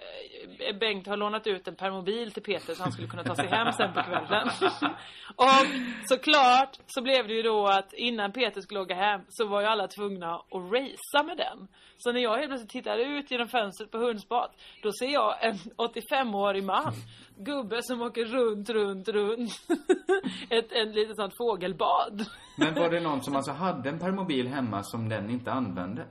Bengt 0.81 1.07
har 1.07 1.17
lånat 1.17 1.47
ut 1.47 1.69
en 1.69 1.77
permobil 1.77 2.33
till 2.33 2.43
Peter 2.43 2.75
så 2.75 2.83
han 2.83 2.93
skulle 2.93 3.09
kunna 3.09 3.25
ta 3.25 3.35
sig 3.35 3.47
hem 3.47 3.73
sen 3.73 3.93
på 3.93 4.03
kvällen. 4.03 4.49
och 5.37 5.67
såklart 6.05 6.79
så 6.87 7.03
blev 7.03 7.29
det 7.29 7.35
ju 7.35 7.43
då 7.43 7.67
att 7.67 7.93
innan 7.93 8.33
Peter 8.33 8.61
skulle 8.61 8.81
åka 8.81 8.95
hem 8.95 9.21
så 9.29 9.47
var 9.47 9.61
ju 9.61 9.67
alla 9.67 9.89
tvungna 9.89 10.35
att 10.35 10.73
racea 10.73 11.23
med 11.27 11.37
den. 11.37 11.69
Så 11.99 12.13
när 12.13 12.21
jag 12.21 12.37
helt 12.37 12.49
plötsligt 12.49 12.71
tittar 12.71 12.99
ut 12.99 13.31
genom 13.31 13.49
fönstret 13.49 13.91
på 13.91 13.99
Hundspat 13.99 14.51
då 14.83 14.93
ser 14.93 15.13
jag 15.13 15.45
en 15.45 15.55
85-årig 15.55 16.65
man 16.65 16.93
gubbe 17.37 17.83
som 17.83 18.03
åker 18.03 18.25
runt, 18.25 18.71
runt, 18.71 19.09
runt 19.09 19.51
ett, 20.51 20.73
ett 20.73 20.95
litet 20.95 21.17
sånt 21.17 21.35
fågelbad. 21.39 22.25
Men 22.57 22.75
var 22.75 22.91
det 22.91 23.01
någon 23.01 23.23
som 23.23 23.37
alltså 23.37 23.53
hade 23.53 23.89
en 23.89 23.99
permobil 23.99 24.49
hemma 24.49 24.83
som 24.83 25.09
den 25.09 25.31
inte 25.31 25.53
använde? 25.53 26.07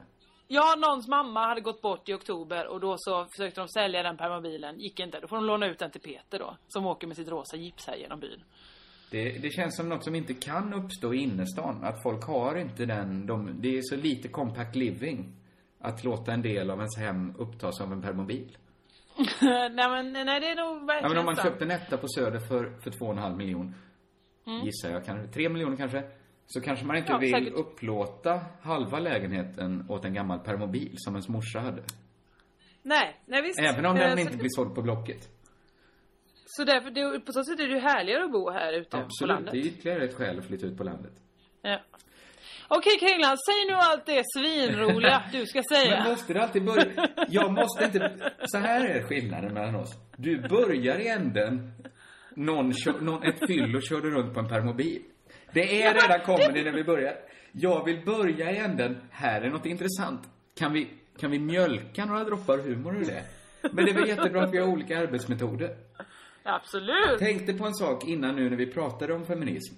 Ja, 0.48 0.76
någons 0.78 1.08
mamma 1.08 1.48
hade 1.48 1.62
gått 1.62 1.82
bort 1.82 2.10
i 2.10 2.14
oktober 2.14 2.68
och 2.68 2.80
då 2.80 2.96
så 2.98 3.26
försökte 3.26 3.62
de 3.62 3.68
sälja 3.68 4.04
den 4.04 4.18
permobilen. 4.18 4.80
Gick 4.80 5.00
inte. 5.00 5.20
Då 5.20 5.28
får 5.28 5.36
de 5.36 5.46
låna 5.46 5.68
ut 5.68 5.80
den 5.80 5.92
till 5.92 6.02
Peter 6.02 6.40
då. 6.40 6.58
Som 6.68 6.86
åker 6.86 7.08
med 7.08 7.16
sitt 7.16 7.28
rosa 7.30 7.58
gips 7.58 7.88
här 7.88 7.96
genom 7.96 8.20
byn. 8.20 8.44
Det, 9.12 9.30
det 9.42 9.50
känns 9.50 9.76
som 9.76 9.90
något 9.90 10.04
som 10.04 10.16
inte 10.16 10.34
kan 10.34 10.74
uppstå 10.74 11.14
i 11.14 11.18
innerstan. 11.18 11.84
Att 11.84 12.04
folk 12.04 12.24
har 12.24 12.56
inte 12.56 12.86
den, 12.86 13.26
de, 13.26 13.62
det 13.62 13.78
är 13.78 13.82
så 13.82 13.96
lite 13.96 14.28
compact 14.28 14.76
living. 14.76 15.34
Att 15.80 16.04
låta 16.04 16.34
en 16.34 16.42
del 16.42 16.70
av 16.72 16.78
ens 16.78 16.98
hem 16.98 17.34
upptas 17.38 17.82
av 17.82 17.92
en 17.92 18.02
permobil. 18.02 18.58
nej 19.72 19.90
men 19.90 20.14
nej 20.14 20.40
det 20.40 20.48
är 20.50 20.56
nog 20.56 20.82
Ja, 20.82 20.86
verkligen 20.86 21.10
men 21.10 21.18
om 21.18 21.26
man 21.26 21.36
köpte 21.36 21.66
en 21.66 21.72
etta 21.72 21.98
på 21.98 22.08
Söder 22.08 22.40
för, 22.40 22.80
för 22.84 22.92
två 22.92 23.06
och 23.06 23.12
en 23.12 23.18
halv 23.18 23.38
miljon, 23.38 23.76
Mm. 24.48 24.66
gissar 24.66 24.90
jag 24.90 25.06
kanske, 25.06 25.34
tre 25.34 25.50
miljoner 25.50 25.78
kanske, 25.78 26.04
så 26.48 26.62
kanske 26.62 26.86
man 26.86 26.96
inte 26.96 27.12
Ja, 27.12 27.18
vill 27.18 27.32
säkert. 27.34 27.54
upplåta 27.54 28.42
halva 28.62 29.00
lägenheten 29.00 29.86
åt 29.90 30.06
en 30.06 30.14
gammal 30.14 30.40
permobil 30.40 30.94
som 30.96 31.14
ens 31.14 31.28
morsa 31.30 31.60
hade. 31.60 31.84
Nej, 32.82 33.16
nej 33.26 33.42
visst. 33.42 33.60
Även 33.60 33.86
om 33.86 33.96
Eh, 33.98 34.02
den 34.02 34.16
så, 34.18 34.20
inte 34.22 34.38
blir 34.38 34.50
såld 34.50 34.76
på 34.76 34.82
Blocket. 34.82 35.30
Så 36.46 36.64
därför, 36.64 36.92
det, 36.92 37.20
på 37.20 37.32
så 37.32 37.44
sätt 37.44 37.60
är 37.60 37.68
det 37.68 37.74
ju 37.74 37.80
härligare 37.80 38.24
att 38.24 38.32
bo 38.32 38.50
här 38.52 38.74
ute 38.74 38.90
på 38.90 38.98
Absolut, 38.98 39.36
landet. 39.36 39.52
det 39.54 39.60
är 39.60 39.66
ytterligare 39.66 40.04
ett 40.06 40.14
skäl 40.16 40.40
att 40.40 40.46
flytta 40.46 40.66
ut 40.66 40.78
på 40.78 40.84
landet. 40.84 41.14
Ja. 41.62 41.80
Okej 42.68 42.98
Kringlan, 43.00 43.38
säg 43.38 43.66
nu 43.70 43.74
allt 43.74 44.06
det 44.06 44.24
svinroliga 44.38 45.24
du 45.32 45.46
ska 45.46 45.62
säga. 45.74 46.00
Men 46.04 46.12
måste 46.12 46.34
det 46.34 46.44
alltid 46.44 46.66
börja... 46.66 46.86
Jag 47.30 47.52
måste 47.54 47.86
inte... 47.86 48.32
Så 48.46 48.58
här 48.58 48.86
är 48.86 49.04
skillnaden 49.04 49.54
mellan 49.54 49.76
oss. 49.76 49.90
Du 50.18 50.42
börjar 50.50 51.00
i 51.00 51.08
änden, 51.08 51.72
någon, 52.36 52.74
kör, 52.74 53.00
någon 53.02 53.24
ett 53.24 53.40
fyllo 53.48 53.82
körde 53.82 54.10
runt 54.10 54.34
på 54.34 54.40
en 54.40 54.48
permobil. 54.48 55.02
Det 55.56 55.84
är 55.84 55.94
redan 55.94 56.20
comedy 56.26 56.64
när 56.64 56.72
vi 56.72 56.84
börjar. 56.84 57.16
Jag 57.52 57.86
vill 57.86 58.06
börja 58.06 58.52
i 58.52 58.58
änden, 58.58 58.98
här 59.12 59.42
är 59.42 59.50
något 59.50 59.66
intressant. 59.66 60.30
Kan 60.58 60.74
vi, 60.74 60.88
kan 61.20 61.32
vi 61.32 61.40
mjölka 61.40 62.06
några 62.06 62.24
droppar 62.24 62.58
humor 62.58 62.98
ur 62.98 63.06
det? 63.06 63.24
Men 63.72 63.86
det 63.86 63.92
är 63.92 63.96
väl 63.96 64.08
jättebra 64.08 64.44
att 64.44 64.54
vi 64.54 64.58
har 64.58 64.68
olika 64.68 65.00
arbetsmetoder. 65.00 65.78
Absolut. 66.44 67.20
Tänkte 67.20 67.54
på 67.54 67.66
en 67.66 67.74
sak 67.74 68.08
innan 68.08 68.36
nu 68.36 68.50
när 68.50 68.58
vi 68.58 68.66
pratade 68.72 69.14
om 69.14 69.26
feminism. 69.26 69.76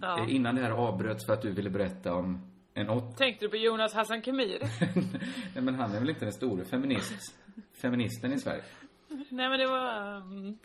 Ja. 0.00 0.18
Eh, 0.18 0.34
Innan 0.34 0.54
det 0.54 0.62
här 0.62 0.70
avbröts 0.70 1.26
för 1.26 1.32
att 1.32 1.42
du 1.42 1.50
ville 1.52 1.70
berätta 1.70 2.14
om 2.14 2.52
en 2.74 2.90
åt... 2.90 3.16
Tänkte 3.16 3.44
du 3.44 3.48
på 3.48 3.56
Jonas 3.56 3.94
Hassan 3.94 4.22
Khemiri? 4.22 4.58
Nej 5.54 5.64
men 5.64 5.74
han 5.74 5.94
är 5.94 6.00
väl 6.00 6.10
inte 6.10 6.24
den 6.24 6.32
store 6.32 6.64
feminist, 6.64 7.34
feministen 7.82 8.32
i 8.32 8.38
Sverige. 8.38 8.62
Nej 9.08 9.48
men 9.48 9.58
det 9.58 9.66
var... 9.66 10.16
mm. 10.16 10.58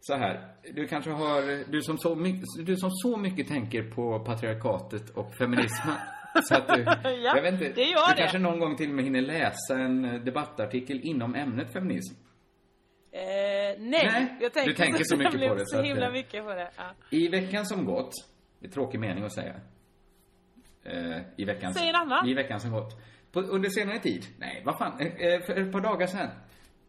Så 0.00 0.14
här, 0.16 0.54
du 0.74 0.86
kanske 0.86 1.10
har, 1.10 1.70
du 1.72 1.82
som 1.82 1.98
så 1.98 2.14
mycket, 2.14 2.44
du 2.66 2.76
som 2.76 2.90
så 2.90 3.16
mycket 3.16 3.48
tänker 3.48 3.90
på 3.90 4.18
patriarkatet 4.24 5.10
och 5.10 5.34
feminismen. 5.34 5.94
Så 6.42 6.54
att 6.54 6.68
du, 6.68 6.82
Ja, 6.82 6.96
jag 7.36 7.42
vet 7.42 7.52
inte, 7.52 7.68
det 7.68 7.82
gör 7.84 8.08
du 8.08 8.14
det. 8.14 8.20
kanske 8.20 8.38
någon 8.38 8.58
gång 8.60 8.76
till 8.76 8.88
och 8.88 8.94
med 8.94 9.04
hinner 9.04 9.20
läsa 9.20 9.78
en 9.78 10.24
debattartikel 10.24 11.00
inom 11.02 11.34
ämnet 11.34 11.72
feminism. 11.72 12.14
Eh, 13.12 13.20
nej, 13.20 13.76
Nej, 13.78 14.36
jag 14.40 14.52
tänker 14.52 14.70
du 14.70 14.76
tänker 14.76 15.04
så 15.04 15.16
mycket 15.16 15.32
nämligen 15.32 15.52
på 15.54 15.58
det, 15.58 15.66
så 15.66 15.74
Så 15.74 15.78
att, 15.78 15.86
himla 15.86 16.06
eh, 16.06 16.12
mycket 16.12 16.44
på 16.44 16.54
det. 16.54 16.70
Ja. 16.76 16.84
I 17.10 17.28
veckan 17.28 17.66
som 17.66 17.84
gått, 17.84 18.10
det 18.60 18.66
är 18.66 18.70
tråkig 18.70 19.00
mening 19.00 19.24
att 19.24 19.34
säga. 19.34 19.54
Eh, 20.84 21.18
I 21.36 21.44
veckan, 21.44 21.74
Säg 21.74 21.88
en 21.88 21.94
annan. 21.94 22.28
I 22.28 22.34
veckan 22.34 22.60
som 22.60 22.70
gått. 22.72 23.02
På, 23.32 23.40
under 23.40 23.68
senare 23.68 23.98
tid, 23.98 24.24
nej 24.38 24.62
vad 24.66 24.78
fan, 24.78 25.00
eh, 25.00 25.06
eh, 25.06 25.40
för 25.40 25.56
ett 25.56 25.72
par 25.72 25.80
dagar 25.80 26.06
sedan. 26.06 26.28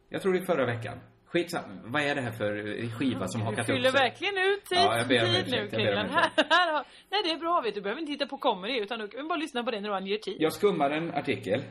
Jag 0.09 0.21
tror 0.21 0.33
det 0.33 0.39
är 0.39 0.45
förra 0.45 0.65
veckan. 0.65 0.99
Skitsamma, 1.31 1.67
vad 1.85 2.01
är 2.01 2.15
det 2.15 2.21
här 2.21 2.31
för 2.31 2.79
eh, 2.83 2.89
skiva 2.91 3.27
som 3.27 3.41
Du 3.41 3.45
hakat 3.45 3.59
upp 3.69 3.75
fyller 3.75 3.91
sig? 3.91 3.99
verkligen 4.01 4.33
ut 4.37 4.65
tid, 4.65 4.77
Ja, 4.77 4.97
jag 4.97 5.07
ber 5.07 5.25
om 5.25 5.33
tid 5.33 5.51
nu 5.51 5.67
Kringlan. 5.69 6.09
Här, 6.09 6.29
här, 6.49 6.73
har- 6.73 6.85
Nej 7.11 7.21
det 7.23 7.31
är 7.31 7.37
bra 7.37 7.61
vet 7.61 7.73
du, 7.73 7.79
du 7.79 7.83
behöver 7.83 8.01
inte 8.01 8.11
titta 8.13 8.27
på 8.27 8.37
comedy 8.37 8.79
utan 8.79 8.99
du 8.99 9.07
kan 9.07 9.27
bara 9.27 9.37
lyssna 9.39 9.63
på 9.63 9.71
det 9.71 9.79
när 9.81 9.89
du 9.89 9.93
har 9.93 10.01
ger 10.01 10.17
tid. 10.17 10.35
Jag 10.39 10.53
skummar 10.53 10.89
en 10.91 11.11
artikel. 11.13 11.61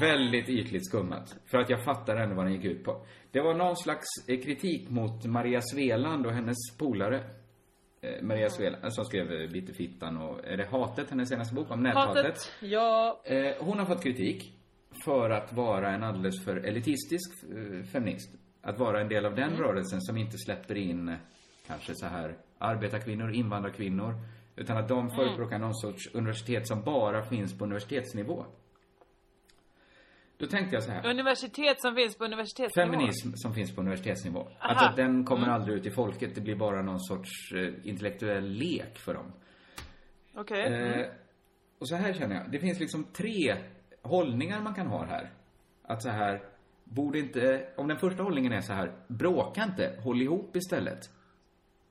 Väldigt 0.00 0.48
ytligt 0.48 0.86
skummat. 0.86 1.34
För 1.50 1.58
att 1.58 1.70
jag 1.70 1.84
fattar 1.84 2.16
ändå 2.16 2.34
vad 2.36 2.44
den 2.46 2.52
gick 2.54 2.64
ut 2.64 2.84
på. 2.84 3.06
Det 3.30 3.40
var 3.40 3.54
någon 3.54 3.76
slags 3.76 4.06
eh, 4.28 4.40
kritik 4.40 4.90
mot 4.90 5.24
Maria 5.24 5.60
Sveland 5.62 6.26
och 6.26 6.32
hennes 6.32 6.76
polare. 6.78 7.16
Eh, 8.02 8.22
Maria 8.22 8.48
Sveland, 8.48 8.94
som 8.94 9.04
skrev 9.04 9.50
Bitterfittan 9.52 10.16
och, 10.16 10.44
är 10.44 10.56
det 10.56 10.66
Hatet, 10.66 11.10
hennes 11.10 11.28
senaste 11.28 11.54
bok 11.54 11.70
om 11.70 11.82
näthatet? 11.82 12.24
Hatet, 12.26 12.52
ja. 12.60 13.22
Hon 13.60 13.78
har 13.78 13.86
fått 13.86 14.02
kritik 14.02 14.52
för 15.04 15.30
att 15.30 15.52
vara 15.52 15.90
en 15.90 16.02
alldeles 16.02 16.44
för 16.44 16.56
elitistisk 16.56 17.42
eh, 17.42 17.82
feminist. 17.84 18.30
Att 18.62 18.78
vara 18.78 19.00
en 19.00 19.08
del 19.08 19.26
av 19.26 19.34
den 19.34 19.56
rörelsen 19.56 20.00
som 20.00 20.16
inte 20.16 20.38
släpper 20.38 20.74
in 20.74 21.08
eh, 21.08 21.14
kanske 21.66 21.94
så 21.94 22.06
här 22.06 22.36
arbetarkvinnor, 22.58 23.30
invandrarkvinnor. 23.32 24.14
Utan 24.56 24.76
att 24.76 24.88
de 24.88 25.10
förespråkar 25.10 25.58
någon 25.58 25.74
sorts 25.74 26.14
universitet 26.14 26.68
som 26.68 26.82
bara 26.82 27.22
finns 27.22 27.58
på 27.58 27.64
universitetsnivå. 27.64 28.44
Då 30.36 30.46
tänkte 30.46 30.76
jag 30.76 30.82
så 30.82 30.90
här. 30.90 31.10
Universitet 31.10 31.80
som 31.80 31.94
finns 31.94 32.16
på 32.18 32.24
universitetsnivå. 32.24 32.92
Feminism 32.92 33.30
som 33.34 33.54
finns 33.54 33.74
på 33.74 33.80
universitetsnivå. 33.80 34.40
Aha. 34.40 34.50
Alltså 34.60 34.84
att 34.84 34.96
den 34.96 35.24
kommer 35.24 35.42
Mm. 35.42 35.54
aldrig 35.54 35.76
ut 35.78 35.86
i 35.86 35.90
folket. 35.90 36.34
Det 36.34 36.40
blir 36.40 36.56
bara 36.56 36.82
någon 36.82 37.00
sorts 37.00 37.52
eh, 37.54 37.88
intellektuell 37.88 38.44
lek 38.48 38.98
för 38.98 39.14
dem. 39.14 39.32
Okej. 40.34 40.60
Eh, 40.64 40.92
Mm. 40.92 41.10
och 41.78 41.88
så 41.88 41.96
här 41.96 42.12
känner 42.12 42.36
jag. 42.36 42.50
Det 42.52 42.58
finns 42.58 42.80
liksom 42.80 43.04
tre 43.04 43.56
hållningar 44.02 44.60
man 44.60 44.74
kan 44.74 44.86
ha 44.86 45.04
här. 45.04 45.30
Att 45.82 46.02
så 46.02 46.08
här, 46.08 46.42
borde 46.84 47.18
inte, 47.18 47.66
om 47.76 47.88
den 47.88 47.98
första 47.98 48.22
hållningen 48.22 48.52
är 48.52 48.60
så 48.60 48.72
här, 48.72 48.92
bråka 49.08 49.64
inte, 49.64 50.00
håll 50.04 50.22
ihop 50.22 50.56
istället. 50.56 51.10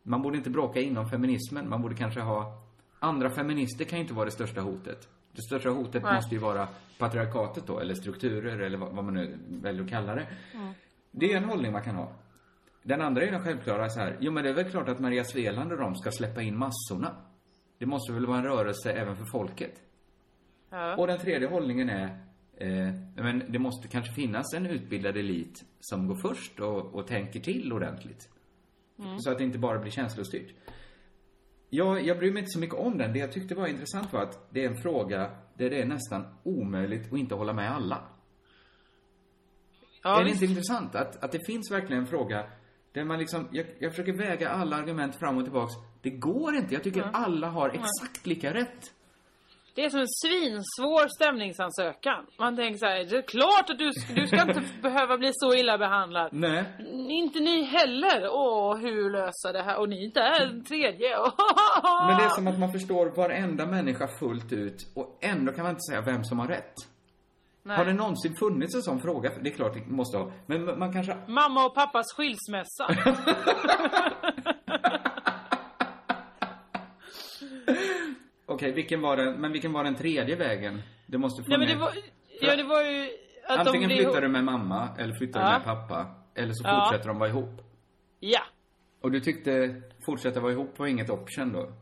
Man 0.03 0.21
borde 0.21 0.37
inte 0.37 0.49
bråka 0.49 0.79
inom 0.79 1.09
feminismen, 1.09 1.69
man 1.69 1.81
borde 1.81 1.95
kanske 1.95 2.19
ha, 2.19 2.61
andra 2.99 3.29
feminister 3.29 3.85
kan 3.85 3.99
ju 3.99 4.03
inte 4.03 4.13
vara 4.13 4.25
det 4.25 4.31
största 4.31 4.61
hotet. 4.61 5.09
Det 5.31 5.41
största 5.41 5.69
hotet 5.69 6.03
Nej. 6.03 6.15
måste 6.15 6.35
ju 6.35 6.41
vara 6.41 6.67
patriarkatet 6.99 7.67
då, 7.67 7.79
eller 7.79 7.93
strukturer, 7.93 8.59
eller 8.59 8.77
vad, 8.77 8.93
man 8.93 9.13
nu 9.13 9.37
väljer 9.49 9.83
att 9.83 9.89
kalla 9.89 10.15
det. 10.15 10.27
Mm. 10.53 10.73
Det 11.11 11.33
är 11.33 11.37
en 11.37 11.45
hållning 11.45 11.71
man 11.71 11.83
kan 11.83 11.95
ha. 11.95 12.11
Den 12.83 13.01
andra 13.01 13.23
är 13.23 13.31
den 13.31 13.43
självklara 13.43 13.89
så 13.89 13.99
här, 13.99 14.17
jo 14.19 14.31
men 14.31 14.43
det 14.43 14.49
är 14.49 14.53
väl 14.53 14.69
klart 14.69 14.89
att 14.89 14.99
Maria 14.99 15.23
Sveland 15.23 15.71
och 15.71 15.77
de 15.77 15.95
ska 15.95 16.11
släppa 16.11 16.41
in 16.41 16.57
massorna. 16.57 17.15
Det 17.77 17.85
måste 17.85 18.13
väl 18.13 18.25
vara 18.25 18.37
en 18.37 18.43
rörelse 18.43 18.91
även 18.91 19.15
för 19.15 19.25
folket. 19.25 19.81
Ja. 20.71 20.95
Och 20.95 21.07
den 21.07 21.19
tredje 21.19 21.47
hållningen 21.47 21.89
är, 21.89 22.05
eh, 22.57 22.93
men 23.15 23.43
det 23.49 23.59
måste 23.59 23.87
kanske 23.87 24.13
finnas 24.13 24.53
en 24.53 24.65
utbildad 24.65 25.17
elit 25.17 25.63
som 25.79 26.07
går 26.07 26.15
först 26.15 26.59
och, 26.59 26.95
och 26.95 27.07
tänker 27.07 27.39
till 27.39 27.73
ordentligt. 27.73 28.29
Mm. 28.99 29.19
Så 29.19 29.31
att 29.31 29.37
det 29.37 29.43
inte 29.43 29.59
bara 29.59 29.79
blir 29.79 29.91
känslostyrt. 29.91 30.55
Jag, 31.69 32.05
jag 32.05 32.17
bryr 32.17 32.31
mig 32.31 32.39
inte 32.39 32.51
så 32.51 32.59
mycket 32.59 32.75
om 32.75 32.97
den. 32.97 33.13
Det 33.13 33.19
jag 33.19 33.31
tyckte 33.31 33.55
var 33.55 33.67
intressant 33.67 34.13
var 34.13 34.21
att 34.21 34.47
det 34.53 34.65
är 34.65 34.69
en 34.69 34.77
fråga 34.81 35.31
där 35.57 35.69
det 35.69 35.81
är 35.81 35.85
nästan 35.85 36.25
omöjligt 36.43 37.13
att 37.13 37.19
inte 37.19 37.35
hålla 37.35 37.53
med 37.53 37.71
alla. 37.71 38.03
Ja, 40.03 40.15
är 40.15 40.23
det 40.23 40.23
visst. 40.23 40.41
inte 40.41 40.51
intressant 40.51 40.95
att, 40.95 41.23
att 41.23 41.31
det 41.31 41.45
finns 41.45 41.71
verkligen 41.71 42.01
en 42.01 42.07
fråga 42.07 42.45
där 42.91 43.03
man 43.03 43.19
liksom, 43.19 43.47
jag, 43.51 43.65
jag 43.79 43.91
försöker 43.91 44.13
väga 44.13 44.49
alla 44.49 44.75
argument 44.75 45.15
fram 45.15 45.37
och 45.37 45.43
tillbaks. 45.43 45.73
Det 46.01 46.09
går 46.09 46.55
inte. 46.55 46.73
Jag 46.73 46.83
tycker 46.83 47.01
Mm. 47.01 47.15
alla 47.15 47.49
har 47.49 47.69
exakt 47.69 48.25
lika 48.25 48.53
rätt. 48.53 48.93
Det 49.75 49.85
är 49.85 49.89
som 49.89 49.99
en 49.99 50.07
svinsvår 50.07 51.07
stämningsansökan. 51.07 52.25
Man 52.39 52.55
tänker 52.55 52.79
så 52.79 52.85
här, 52.85 53.05
det 53.05 53.17
är 53.17 53.21
klart 53.21 53.69
att 53.69 53.79
du, 53.79 53.91
du 54.15 54.27
ska 54.27 54.41
inte 54.41 54.63
behöva 54.81 55.17
bli 55.17 55.29
så 55.33 55.55
illa 55.55 55.77
behandlad. 55.77 56.29
Nej. 56.31 56.63
Inte 57.09 57.39
ni 57.39 57.63
heller. 57.63 58.29
Åh, 58.31 58.77
hur 58.77 59.11
lösa 59.11 59.51
det 59.51 59.63
här? 59.63 59.79
Och 59.79 59.89
ni 59.89 60.03
inte 60.03 60.19
är 60.19 60.41
en 60.41 60.63
tredje. 60.63 61.09
Men 62.07 62.17
det 62.17 62.23
är 62.23 62.29
som 62.29 62.47
att 62.47 62.59
man 62.59 62.71
förstår 62.71 63.05
varenda 63.05 63.65
människa 63.65 64.07
fullt 64.07 64.53
ut 64.53 64.91
och 64.95 65.17
ändå 65.21 65.53
kan 65.53 65.63
man 65.63 65.69
inte 65.69 65.91
säga 65.91 66.01
vem 66.01 66.23
som 66.23 66.39
har 66.39 66.47
rätt. 66.47 66.73
Nej. 67.63 67.77
Har 67.77 67.85
det 67.85 67.93
någonsin 67.93 68.35
funnits 68.35 68.75
en 68.75 68.81
sån 68.81 69.01
fråga? 69.01 69.31
Det 69.41 69.49
är 69.49 69.53
klart 69.53 69.73
det 69.73 69.87
måste 69.87 70.17
ha. 70.17 70.31
Men 70.45 70.79
man 70.79 70.93
kanske... 70.93 71.17
Mamma 71.27 71.65
och 71.65 71.75
pappas 71.75 72.13
skilsmässa. 72.13 72.87
Okej, 78.51 78.71
vilken 78.71 79.01
var 79.01 79.17
den, 79.17 79.41
men 79.41 79.51
vilken 79.51 79.73
var 79.73 79.83
den 79.83 79.95
tredje 79.95 80.35
vägen? 80.35 80.81
Det 81.07 81.17
måste 81.17 81.43
Nej 81.47 81.57
men 81.59 81.67
det 81.67 81.75
var, 81.75 81.91
ja 82.41 82.55
det 82.55 82.63
var 82.63 82.83
ju 82.83 83.09
att 83.47 83.67
Antingen 83.67 83.89
de 83.89 83.95
flyttar 83.95 84.21
du 84.21 84.27
med 84.27 84.43
mamma 84.43 84.89
eller 84.99 85.13
flyttar 85.13 85.39
du 85.39 85.45
Ja. 85.45 85.51
med 85.51 85.63
pappa. 85.63 86.15
Eller 86.35 86.53
så 86.53 86.63
Ja. 86.67 86.85
fortsätter 86.85 87.07
de 87.07 87.19
vara 87.19 87.29
ihop. 87.29 87.61
Ja. 88.19 88.41
Och 89.01 89.11
du 89.11 89.19
tyckte 89.19 89.81
fortsätta 90.05 90.39
vara 90.39 90.51
ihop 90.51 90.79
var 90.79 90.87
inget 90.87 91.09
option 91.09 91.53
då? 91.53 91.73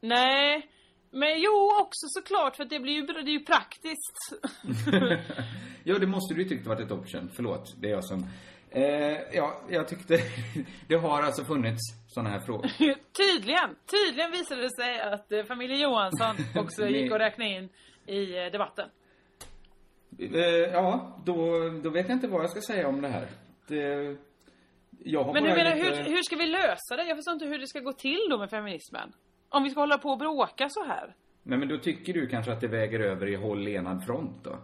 Nej. 0.00 0.70
Men 1.10 1.40
jo 1.40 1.70
också 1.80 2.06
såklart 2.08 2.56
för 2.56 2.64
det 2.64 2.80
blir 2.80 2.92
ju, 2.92 3.02
det 3.06 3.12
är 3.20 3.38
ju 3.38 3.44
praktiskt. 3.44 4.18
ja, 5.84 5.98
det 5.98 6.06
måste 6.06 6.34
du 6.34 6.42
ju 6.42 6.48
tyckt 6.48 6.66
varit 6.66 6.80
ett 6.80 6.92
option. 6.92 7.30
Förlåt, 7.36 7.74
det 7.80 7.86
är 7.86 7.90
jag 7.90 8.04
som... 8.04 8.26
Eh, 8.70 9.18
ja, 9.32 9.60
jag 9.68 9.88
tyckte... 9.88 10.18
det 10.88 10.96
har 10.96 11.22
alltså 11.22 11.44
funnits 11.44 11.80
såna 12.08 12.30
här 12.30 12.40
frågor. 12.40 12.68
Tydligen, 13.12 13.76
tydligen 13.90 14.30
visade 14.30 14.62
det 14.62 14.70
sig 14.70 15.00
att 15.00 15.32
eh, 15.32 15.44
familjen 15.44 15.80
Johansson 15.80 16.36
också 16.62 16.88
gick 16.88 17.12
och 17.12 17.18
räknade 17.18 17.50
in 17.50 17.68
i 18.06 18.38
eh, 18.38 18.52
debatten. 18.52 18.88
Eh, 20.18 20.40
ja, 20.72 21.18
då, 21.24 21.68
då 21.82 21.90
vet 21.90 22.08
jag 22.08 22.16
inte 22.16 22.28
vad 22.28 22.42
jag 22.42 22.50
ska 22.50 22.60
säga 22.60 22.88
om 22.88 23.02
det 23.02 23.08
här. 23.08 23.28
Det, 23.68 24.16
jag 25.04 25.24
har 25.24 25.32
Men 25.34 25.44
hur, 25.44 25.56
menar, 25.56 25.74
lite... 25.74 25.86
hur, 25.86 26.04
hur 26.04 26.22
ska 26.22 26.36
vi 26.36 26.46
lösa 26.46 26.96
det? 26.96 27.04
Jag 27.04 27.16
förstår 27.16 27.34
inte 27.34 27.46
hur 27.46 27.58
det 27.58 27.66
ska 27.66 27.80
gå 27.80 27.92
till 27.92 28.26
då 28.30 28.38
med 28.38 28.50
feminismen. 28.50 29.12
Om 29.48 29.62
vi 29.62 29.70
ska 29.70 29.80
hålla 29.80 29.98
på 29.98 30.08
och 30.08 30.18
bråka 30.18 30.68
så 30.68 30.84
här. 30.84 31.14
Nej, 31.42 31.58
men 31.58 31.68
då 31.68 31.78
tycker 31.78 32.12
du 32.12 32.26
kanske 32.26 32.52
att 32.52 32.60
det 32.60 32.68
väger 32.68 33.00
över 33.00 33.26
i 33.26 33.34
håll 33.34 33.68
enad 33.68 34.04
front 34.04 34.44
då? 34.44 34.58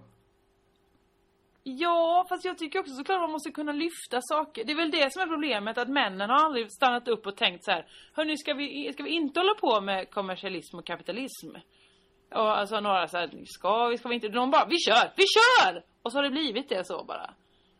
Ja, 1.66 2.26
fast 2.28 2.44
jag 2.44 2.58
tycker 2.58 2.78
också 2.78 2.94
såklart 2.94 3.20
man 3.20 3.30
måste 3.30 3.50
kunna 3.50 3.72
lyfta 3.72 4.20
saker. 4.20 4.64
Det 4.64 4.72
är 4.72 4.76
väl 4.76 4.90
det 4.90 5.12
som 5.12 5.22
är 5.22 5.26
problemet, 5.26 5.78
att 5.78 5.88
männen 5.88 6.30
har 6.30 6.44
aldrig 6.44 6.72
stannat 6.72 7.08
upp 7.08 7.26
och 7.26 7.36
tänkt 7.36 7.64
så 7.64 7.70
här. 7.70 7.86
Hörni, 8.12 8.36
ska 8.36 8.54
vi, 8.54 8.92
ska 8.92 9.02
vi 9.02 9.10
inte 9.10 9.40
hålla 9.40 9.54
på 9.54 9.80
med 9.80 10.10
kommersialism 10.10 10.78
och 10.78 10.86
kapitalism? 10.86 11.50
Och 12.34 12.58
alltså 12.58 12.80
några 12.80 13.08
så 13.08 13.16
här, 13.16 13.30
ska 13.44 13.86
vi, 13.86 13.98
ska 13.98 14.08
vi 14.08 14.14
inte? 14.14 14.28
De 14.28 14.50
bara, 14.50 14.66
vi 14.66 14.78
kör, 14.78 15.12
vi 15.16 15.24
kör! 15.36 15.84
Och 16.02 16.12
så 16.12 16.18
har 16.18 16.22
det 16.22 16.30
blivit 16.30 16.68
det 16.68 16.86
så 16.86 17.04
bara. 17.04 17.34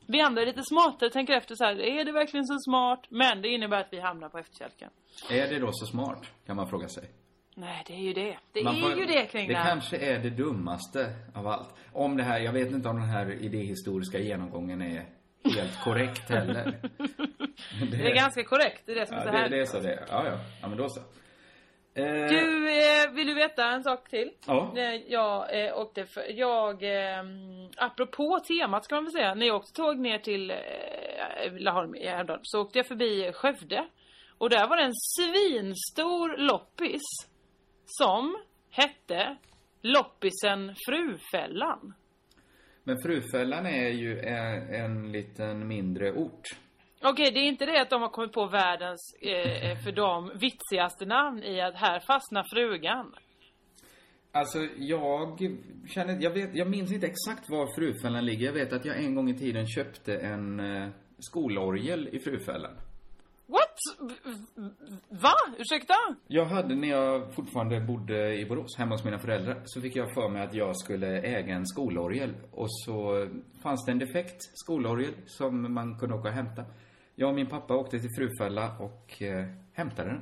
Vi 0.07 0.21
andra 0.21 0.43
är 0.43 0.47
lite 0.47 0.63
smartare, 0.63 1.11
tänker 1.11 1.33
efter 1.33 1.55
så 1.55 1.65
här, 1.65 1.81
är 1.81 2.05
det 2.05 2.13
verkligen 2.13 2.45
så 2.45 2.59
smart? 2.59 3.07
Men 3.09 3.43
det 3.43 3.49
innebär 3.49 3.81
att 3.81 3.93
vi 3.93 4.01
hamnar 4.01 4.29
på 4.29 4.39
efterkälken. 4.39 4.91
Är 5.31 5.49
det 5.49 5.59
då 5.59 5.73
så 5.73 5.87
smart? 5.87 6.27
Kan 6.47 6.57
man 6.57 6.69
fråga 6.69 6.89
sig. 6.89 7.24
Nej, 7.55 7.85
det 7.87 7.93
är 7.95 7.99
ju 7.99 8.13
det. 8.13 8.37
Det 8.53 8.65
Man 8.65 8.77
är 8.77 8.81
får- 8.81 8.99
ju 9.01 9.07
det 9.07 9.27
kring 9.27 9.49
Det 9.49 9.55
det 9.55 9.61
kanske 9.67 9.97
är 9.97 10.19
det 10.19 10.31
dummaste 10.31 11.13
av 11.35 11.47
allt. 11.47 11.75
Om 11.93 12.17
det 12.17 12.23
här, 12.23 12.41
jag 12.41 12.53
vet 12.53 12.71
inte 12.73 12.89
om 12.89 12.97
den 12.97 13.09
här 13.09 13.33
idéhistoriska 13.33 14.19
genomgången 14.19 14.83
är 14.83 15.05
helt 15.55 15.81
korrekt 15.85 16.31
heller. 16.31 16.81
Det 17.91 18.11
är 18.11 18.15
ganska 18.15 18.45
korrekt, 18.45 18.83
det 18.87 18.93
är 18.93 18.97
det 18.97 19.07
som 19.07 19.17
är 19.17 19.21
ja, 19.21 19.27
så 19.27 19.33
det, 19.33 19.39
här. 19.39 19.49
det 19.49 19.61
är 19.61 19.65
så 19.67 19.81
det 19.81 19.93
är. 19.93 20.05
Ja, 20.11 20.27
ja. 20.27 20.39
Ja, 20.63 20.69
men 20.69 20.79
då 20.79 20.89
så. 20.89 21.01
Eh, 21.95 22.05
Du, 22.29 22.71
eh, 22.71 23.11
vill 23.13 23.27
du 23.27 23.35
veta 23.35 23.65
en 23.69 23.83
sak 23.83 24.09
till? 24.11 24.31
Ja. 24.47 24.73
När 24.75 25.03
jag 25.13 25.65
eh, 25.67 25.79
åkte 25.79 26.05
för, 26.07 26.39
jag, 26.39 26.83
eh, 26.83 27.25
apropå 27.77 28.41
temat 28.49 28.85
ska 28.85 28.95
man 28.95 29.05
väl 29.05 29.13
säga, 29.13 29.35
när 29.35 29.47
jag 29.47 29.57
åkte 29.57 29.73
tåg 29.73 29.99
ner 29.99 30.19
till 30.19 30.51
eh, 30.51 30.57
Laholm 31.53 31.95
i 31.95 32.07
Härjedalen 32.09 32.41
så 32.45 32.61
åkte 32.63 32.79
jag 32.79 32.87
förbi 32.87 33.33
Skövde. 33.35 33.85
Och 34.39 34.51
där 34.51 34.69
var 34.69 34.77
det 34.77 34.83
en 34.83 34.95
svinstor 34.95 36.37
loppis 36.37 37.03
som 37.87 38.37
hette 38.71 39.37
Loppisen 39.83 40.75
Frufällan. 40.87 41.95
Men 42.85 42.99
Frufällan 43.03 43.67
är 43.67 43.89
ju 43.89 44.21
en, 44.21 44.75
en 44.75 45.13
liten 45.13 45.69
mindre 45.69 46.13
ort. 46.13 46.43
Okej, 47.03 47.31
det 47.33 47.41
är 47.41 47.49
inte 47.49 47.67
det 47.67 47.81
att 47.81 47.91
de 47.91 48.03
har 48.03 48.09
kommit 48.09 48.33
på 48.33 48.47
världens, 48.47 49.15
eh, 49.21 49.79
för 49.85 49.93
dem, 49.93 50.33
vitsigaste 50.35 51.07
namn 51.07 51.43
i 51.43 51.61
att 51.61 51.75
här 51.75 52.01
fastnar 52.01 52.45
frugan. 52.55 53.15
Alltså, 54.33 54.59
jag 54.79 55.39
känner, 55.89 56.23
jag 56.23 56.31
vet, 56.31 56.55
jag 56.55 56.71
minns 56.71 56.93
inte 56.93 57.07
exakt 57.07 57.51
var 57.51 57.75
Frufällan 57.77 58.25
ligger. 58.25 58.47
Jag 58.47 58.53
vet 58.53 58.73
att 58.73 58.85
jag 58.85 58.97
en 58.97 59.15
gång 59.15 59.31
i 59.31 59.39
tiden 59.39 59.67
köpte 59.67 60.17
en 60.17 60.61
eh, 60.61 60.89
skolorgel 61.19 62.09
i 62.13 62.19
Frufällan. 62.19 62.77
What? 63.47 63.79
Va? 65.09 65.35
Ursäkta? 65.59 65.95
Jag 66.27 66.45
hade, 66.45 66.75
när 66.75 66.89
jag 66.89 67.35
fortfarande 67.35 67.81
bodde 67.81 68.35
i 68.35 68.47
Borås, 68.47 68.77
hemma 68.79 68.95
hos 68.95 69.05
mina 69.05 69.19
föräldrar, 69.19 69.63
så 69.65 69.81
fick 69.81 69.97
jag 69.97 70.15
för 70.15 70.29
mig 70.29 70.43
att 70.43 70.55
jag 70.55 70.77
skulle 70.77 71.21
äga 71.21 71.55
en 71.55 71.67
skolorgel. 71.67 72.35
Och 72.51 72.67
så 72.71 73.29
fanns 73.63 73.85
det 73.85 73.93
en 73.93 73.99
defekt 73.99 74.39
skolorgel 74.55 75.15
som 75.27 75.75
man 75.75 75.99
kunde 75.99 76.15
åka 76.15 76.29
och 76.29 76.35
hämta. 76.35 76.65
Jag 77.15 77.29
och 77.29 77.35
min 77.35 77.47
pappa 77.47 77.75
åkte 77.75 77.99
till 77.99 78.11
Frufälla 78.19 78.77
och 78.79 79.23
eh, 79.23 79.47
hämtade 79.73 80.11
den. 80.11 80.21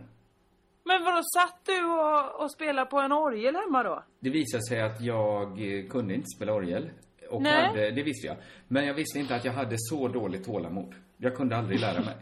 Men 0.84 1.04
vadå, 1.04 1.20
satt 1.36 1.60
du 1.66 1.84
och, 1.84 2.42
och 2.42 2.52
spelade 2.52 2.90
på 2.90 2.98
en 3.00 3.12
orgel 3.12 3.54
hemma 3.56 3.82
då? 3.82 4.04
Det 4.20 4.30
visade 4.30 4.62
sig 4.62 4.80
att 4.80 5.00
jag 5.00 5.48
eh, 5.48 5.86
kunde 5.88 6.14
inte 6.14 6.26
spela 6.36 6.54
orgel. 6.54 6.90
Och 7.30 7.42
Nej. 7.42 7.66
hade, 7.66 7.90
det 7.90 8.02
visste 8.02 8.26
jag. 8.26 8.36
Men 8.68 8.86
jag 8.86 8.94
visste 8.94 9.18
inte 9.18 9.34
att 9.34 9.44
jag 9.44 9.52
hade 9.52 9.74
så 9.78 10.08
dåligt 10.08 10.44
tålamod. 10.44 10.94
Jag 11.16 11.36
kunde 11.36 11.56
aldrig 11.56 11.80
lära 11.80 12.00
mig. 12.00 12.14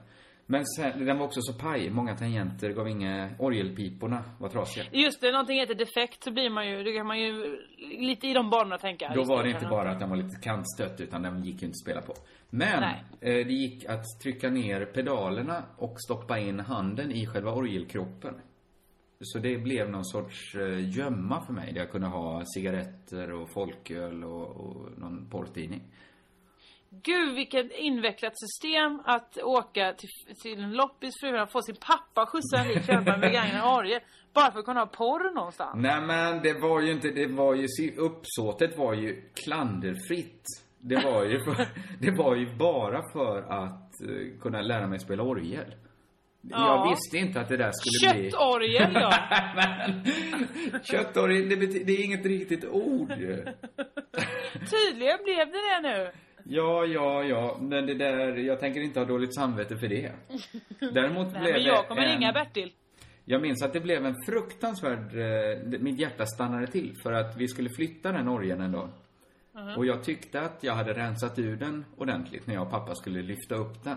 Men 0.51 0.66
sen, 0.66 1.05
den 1.07 1.18
var 1.18 1.26
också 1.26 1.40
så 1.42 1.53
paj. 1.53 1.90
Många 1.90 2.16
tangenter 2.16 2.70
gav 2.70 2.88
inga... 2.88 3.30
Orgelpiporna 3.38 4.24
var 4.38 4.48
trasiga. 4.48 4.84
Just 4.92 5.20
det, 5.20 5.32
någonting 5.32 5.61
heter 5.61 5.74
defekt 5.74 6.24
så 6.24 6.32
blir 6.32 6.51
man 6.51 6.68
ju, 6.68 6.82
det 6.82 6.92
kan 6.92 7.07
man 7.07 7.20
ju 7.20 7.59
lite 7.98 8.26
i 8.26 8.32
de 8.32 8.51
banorna 8.51 8.78
tänka. 8.78 9.12
Då 9.14 9.24
var 9.24 9.42
det 9.42 9.51
inte 9.51 9.66
bara 9.66 9.90
att 9.90 9.98
den 10.01 10.11
var 10.11 10.16
lite 10.16 10.36
kantstött 10.36 11.01
utan 11.01 11.22
den 11.22 11.44
gick 11.44 11.62
ju 11.62 11.66
inte 11.66 11.76
att 11.76 11.80
spela 11.80 12.03
på. 12.03 12.14
Men 12.51 12.82
eh, 12.82 12.96
det 13.20 13.53
gick 13.53 13.84
att 13.84 14.05
trycka 14.22 14.51
ner 14.51 14.84
pedalerna 14.84 15.62
och 15.76 15.94
stoppa 16.01 16.38
in 16.38 16.61
handen 16.61 17.12
i 17.12 17.26
själva 17.26 17.53
orgelkroppen. 17.53 18.34
Så 19.20 19.38
det 19.38 19.59
blev 19.59 19.90
någon 19.90 20.05
sorts 20.05 20.55
eh, 20.55 20.98
gömma 20.98 21.40
för 21.46 21.53
mig 21.53 21.72
där 21.72 21.80
jag 21.80 21.90
kunde 21.90 22.07
ha 22.07 22.42
cigaretter 22.55 23.32
och 23.32 23.51
folköl 23.51 24.24
och, 24.24 24.57
och 24.57 24.98
någon 24.98 25.30
porrtidning. 25.30 25.82
Gud 26.93 27.34
vilket 27.34 27.72
invecklat 27.72 28.32
system 28.38 29.01
att 29.05 29.38
åka 29.38 29.93
till, 29.93 30.09
till 30.43 30.64
en 30.64 30.72
loppis 30.72 31.14
för 31.20 31.34
att 31.34 31.53
få 31.53 31.62
sin 31.62 31.76
pappa 31.76 32.26
skjutsa 32.26 32.57
en 32.57 32.68
dit 32.68 32.86
köpa 32.86 33.14
en 33.14 33.20
begagnad 33.20 33.78
orgel. 33.78 34.01
Bara 34.34 34.53
för 34.53 34.59
att 34.59 34.64
kunna 34.64 34.80
ha 34.80 34.86
porr 34.86 35.34
någonstans. 35.34 35.72
Nej 35.76 36.01
men 36.01 36.43
det 36.43 36.53
var 36.53 36.80
ju 36.80 36.93
inte, 36.93 37.11
det 37.11 37.26
var 37.26 37.55
ju, 37.55 37.66
uppsåtet 37.97 38.78
var 38.78 38.95
ju 38.95 39.22
klanderfritt. 39.34 40.45
Det 40.78 41.05
var 41.05 41.24
ju, 41.24 41.45
för, 41.45 41.66
det 42.01 42.11
var 42.11 42.36
ju 42.36 42.57
bara 42.57 43.03
för 43.12 43.43
att 43.43 44.01
eh, 44.03 44.41
kunna 44.41 44.62
lära 44.62 44.86
mig 44.86 44.99
spela 44.99 45.22
orgel. 45.22 45.74
Ja. 46.43 46.66
Jag 46.66 46.91
visste 46.91 47.16
inte 47.16 47.41
att 47.41 47.49
det 47.49 47.57
där 47.57 47.72
skulle 47.72 48.12
bli... 48.12 48.30
Köttorgel 48.30 48.93
ja. 48.95 49.12
Köttorgel, 50.82 51.49
det, 51.49 51.84
det 51.84 51.93
är 51.93 52.05
inget 52.05 52.26
riktigt 52.26 52.64
ord. 52.64 53.09
Tydligen 54.70 55.18
blev 55.24 55.47
det 55.47 55.80
det 55.80 55.80
nu. 55.82 56.12
Ja, 56.45 56.84
ja, 56.84 57.24
ja, 57.24 57.59
men 57.61 57.86
det 57.86 57.95
där, 57.95 58.36
jag 58.36 58.61
tänker 58.61 58.80
inte 58.80 59.01
ha 59.01 59.07
dåligt 59.07 59.34
samvete 59.34 59.76
för 59.76 59.88
det. 59.88 60.12
Däremot 60.93 61.32
Nej, 61.32 61.43
blev 61.43 61.55
men 61.55 61.62
jag 61.62 61.88
kommer 61.88 62.03
en... 62.03 62.12
ringa 62.12 62.32
Bertil. 62.32 62.72
Jag 63.24 63.43
minns 63.43 63.62
att 63.62 63.72
det 63.72 63.80
blev 63.80 64.07
en 64.07 64.14
fruktansvärd... 64.26 64.99
Eh, 64.99 65.80
mitt 65.80 66.01
hjärta 66.01 66.26
stannade 66.26 66.66
till 66.66 66.97
för 67.03 67.12
att 67.12 67.36
vi 67.36 67.49
skulle 67.49 67.70
flytta 67.76 68.12
den 68.12 68.28
orgeln 68.28 68.61
en 68.61 68.72
dag. 68.72 68.88
Mhm. 69.53 69.76
Och 69.76 69.86
jag 69.86 70.05
tyckte 70.05 70.41
att 70.41 70.59
jag 70.61 70.74
hade 70.74 70.93
rensat 70.93 71.38
ur 71.38 71.57
den 71.57 71.84
ordentligt 71.97 72.47
när 72.47 72.55
jag 72.55 72.62
och 72.62 72.70
pappa 72.70 72.95
skulle 72.95 73.22
lyfta 73.22 73.55
upp 73.55 73.84
den. 73.84 73.97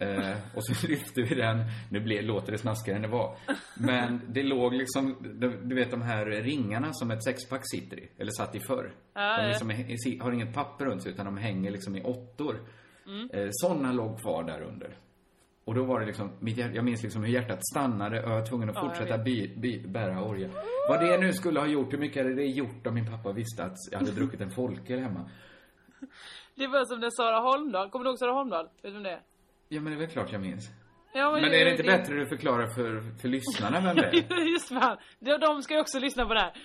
Eh, 0.00 0.36
och 0.54 0.64
så 0.64 0.86
lyfte 0.86 1.22
vi 1.22 1.34
den, 1.34 1.64
nu 1.90 2.00
blev, 2.00 2.22
låter 2.24 2.52
det 2.52 2.58
snaskigare 2.58 2.96
än 2.96 3.02
det 3.02 3.08
var. 3.08 3.36
Men 3.74 4.20
det 4.28 4.42
låg 4.42 4.74
liksom, 4.74 5.16
du, 5.64 5.74
vet 5.74 5.90
de 5.90 6.02
här 6.02 6.26
ringarna 6.26 6.92
som 6.92 7.10
ett 7.10 7.24
sexpack 7.24 7.62
sitter 7.64 8.00
i, 8.00 8.10
eller 8.18 8.30
satt 8.30 8.54
i 8.54 8.60
förr. 8.60 8.92
Ja, 9.14 9.42
de 9.42 9.48
liksom 9.48 9.70
är, 9.70 10.22
har 10.22 10.32
inget 10.32 10.54
papper 10.54 10.84
runt 10.84 11.02
sig 11.02 11.12
utan 11.12 11.26
de 11.26 11.36
hänger 11.36 11.70
liksom 11.70 11.96
i 11.96 12.02
åttor. 12.02 12.56
Mm. 13.06 13.30
Eh, 13.32 13.48
sådana 13.50 13.92
låg 13.92 14.20
kvar 14.20 14.44
där 14.44 14.62
under. 14.62 14.96
Och 15.64 15.74
då 15.74 15.84
var 15.84 16.00
det 16.00 16.06
liksom, 16.06 16.30
mitt 16.38 16.56
hjärta, 16.56 16.74
jag 16.74 16.84
minns 16.84 17.02
liksom 17.02 17.24
hur 17.24 17.32
hjärtat 17.32 17.66
stannade 17.66 18.22
och 18.22 18.30
jag 18.30 18.40
var 18.40 18.46
tvungen 18.46 18.70
att 18.70 18.76
Ja, 18.76 18.80
fortsätta 18.80 19.18
by, 19.18 19.56
by, 19.56 19.86
bära 19.86 20.24
orgel. 20.24 20.50
Vad 20.88 21.00
det 21.00 21.18
nu 21.18 21.32
skulle 21.32 21.60
ha 21.60 21.66
gjort, 21.66 21.92
hur 21.92 21.98
mycket 21.98 22.22
hade 22.22 22.34
det 22.34 22.46
gjort 22.46 22.86
om 22.86 22.94
min 22.94 23.06
pappa 23.10 23.32
visste 23.32 23.64
att 23.64 23.76
jag 23.90 23.98
hade 23.98 24.12
druckit 24.12 24.40
en 24.40 24.50
folköl 24.50 25.00
hemma? 25.00 25.30
Det 26.54 26.66
var 26.66 26.84
som 26.84 27.00
när 27.00 27.10
Sara 27.10 27.40
Holmdahl, 27.40 27.90
kommer 27.90 28.04
du 28.04 28.10
ihåg 28.10 28.18
Sara 28.18 28.32
Holmdahl? 28.32 28.64
Vet 28.64 28.82
du 28.82 28.90
vem 28.90 29.02
det 29.02 29.10
är? 29.10 29.20
Ja, 29.72 29.80
men 29.80 29.92
det 29.92 29.96
är 29.96 30.00
väl 30.00 30.08
klart 30.10 30.32
jag 30.32 30.40
minns. 30.40 30.68
Ja, 31.12 31.30
Men 31.32 31.44
är 31.44 31.64
det 31.64 31.70
inte 31.70 31.82
bättre 31.82 32.14
att 32.14 32.20
du 32.20 32.26
förklarar 32.26 32.66
för, 32.66 33.18
för 33.20 33.28
lyssnarna 33.28 33.80
vem 33.86 33.96
det 33.96 34.06
är? 34.34 34.52
Just 34.52 34.68
fan. 34.68 34.96
De, 35.18 35.38
de 35.38 35.62
ska 35.62 35.74
ju 35.74 35.80
också 35.80 35.98
lyssna 35.98 36.26
på 36.26 36.34
det 36.34 36.40
här. 36.40 36.52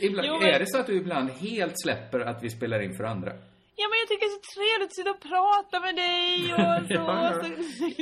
Ibland, 0.00 0.28
Jo, 0.28 0.38
men- 0.38 0.48
Är 0.48 0.58
det 0.58 0.66
så 0.66 0.78
att 0.80 0.86
du 0.86 0.96
ibland 0.96 1.30
helt 1.30 1.74
släpper 1.84 2.20
att 2.20 2.42
vi 2.42 2.50
spelar 2.50 2.80
in 2.82 2.94
för 2.96 3.04
andra? 3.04 3.30
Ja 3.76 3.88
men 3.88 3.98
jag 3.98 4.08
tycker 4.08 4.26
det 4.26 4.32
är 4.32 4.38
så 4.40 4.42
trevligt 4.56 4.86
att 4.90 4.94
sitta 4.94 5.10
och 5.10 5.20
prata 5.20 5.80
med 5.80 5.96
dig 5.96 6.54
och 6.54 6.86
så. 6.86 6.94
Ja, 6.94 7.32
så 7.42 7.48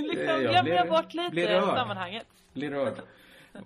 liksom, 0.00 0.26
Jag 0.26 0.42
jag 0.54 0.64
blir- 0.64 0.90
bort 0.90 1.14
lite 1.14 1.30
blir 1.30 1.46
rörd. 1.48 1.76
sammanhanget. 1.78 2.26
Blir 2.52 2.70
rörd. 2.70 3.00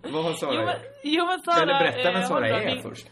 Vad 0.03 0.25
har 0.25 0.33
Sara 0.33 0.55
Jo 0.55 0.61
men, 0.65 0.75
gjort? 0.75 0.83
jo, 1.03 1.27
men 1.27 1.41
Sara... 1.41 1.63
Eller 1.63 1.79
berätta 1.79 2.13
vem 2.13 2.23
eh, 2.23 2.29
Sara 2.29 2.49
är 2.49 2.77
först. 2.83 3.07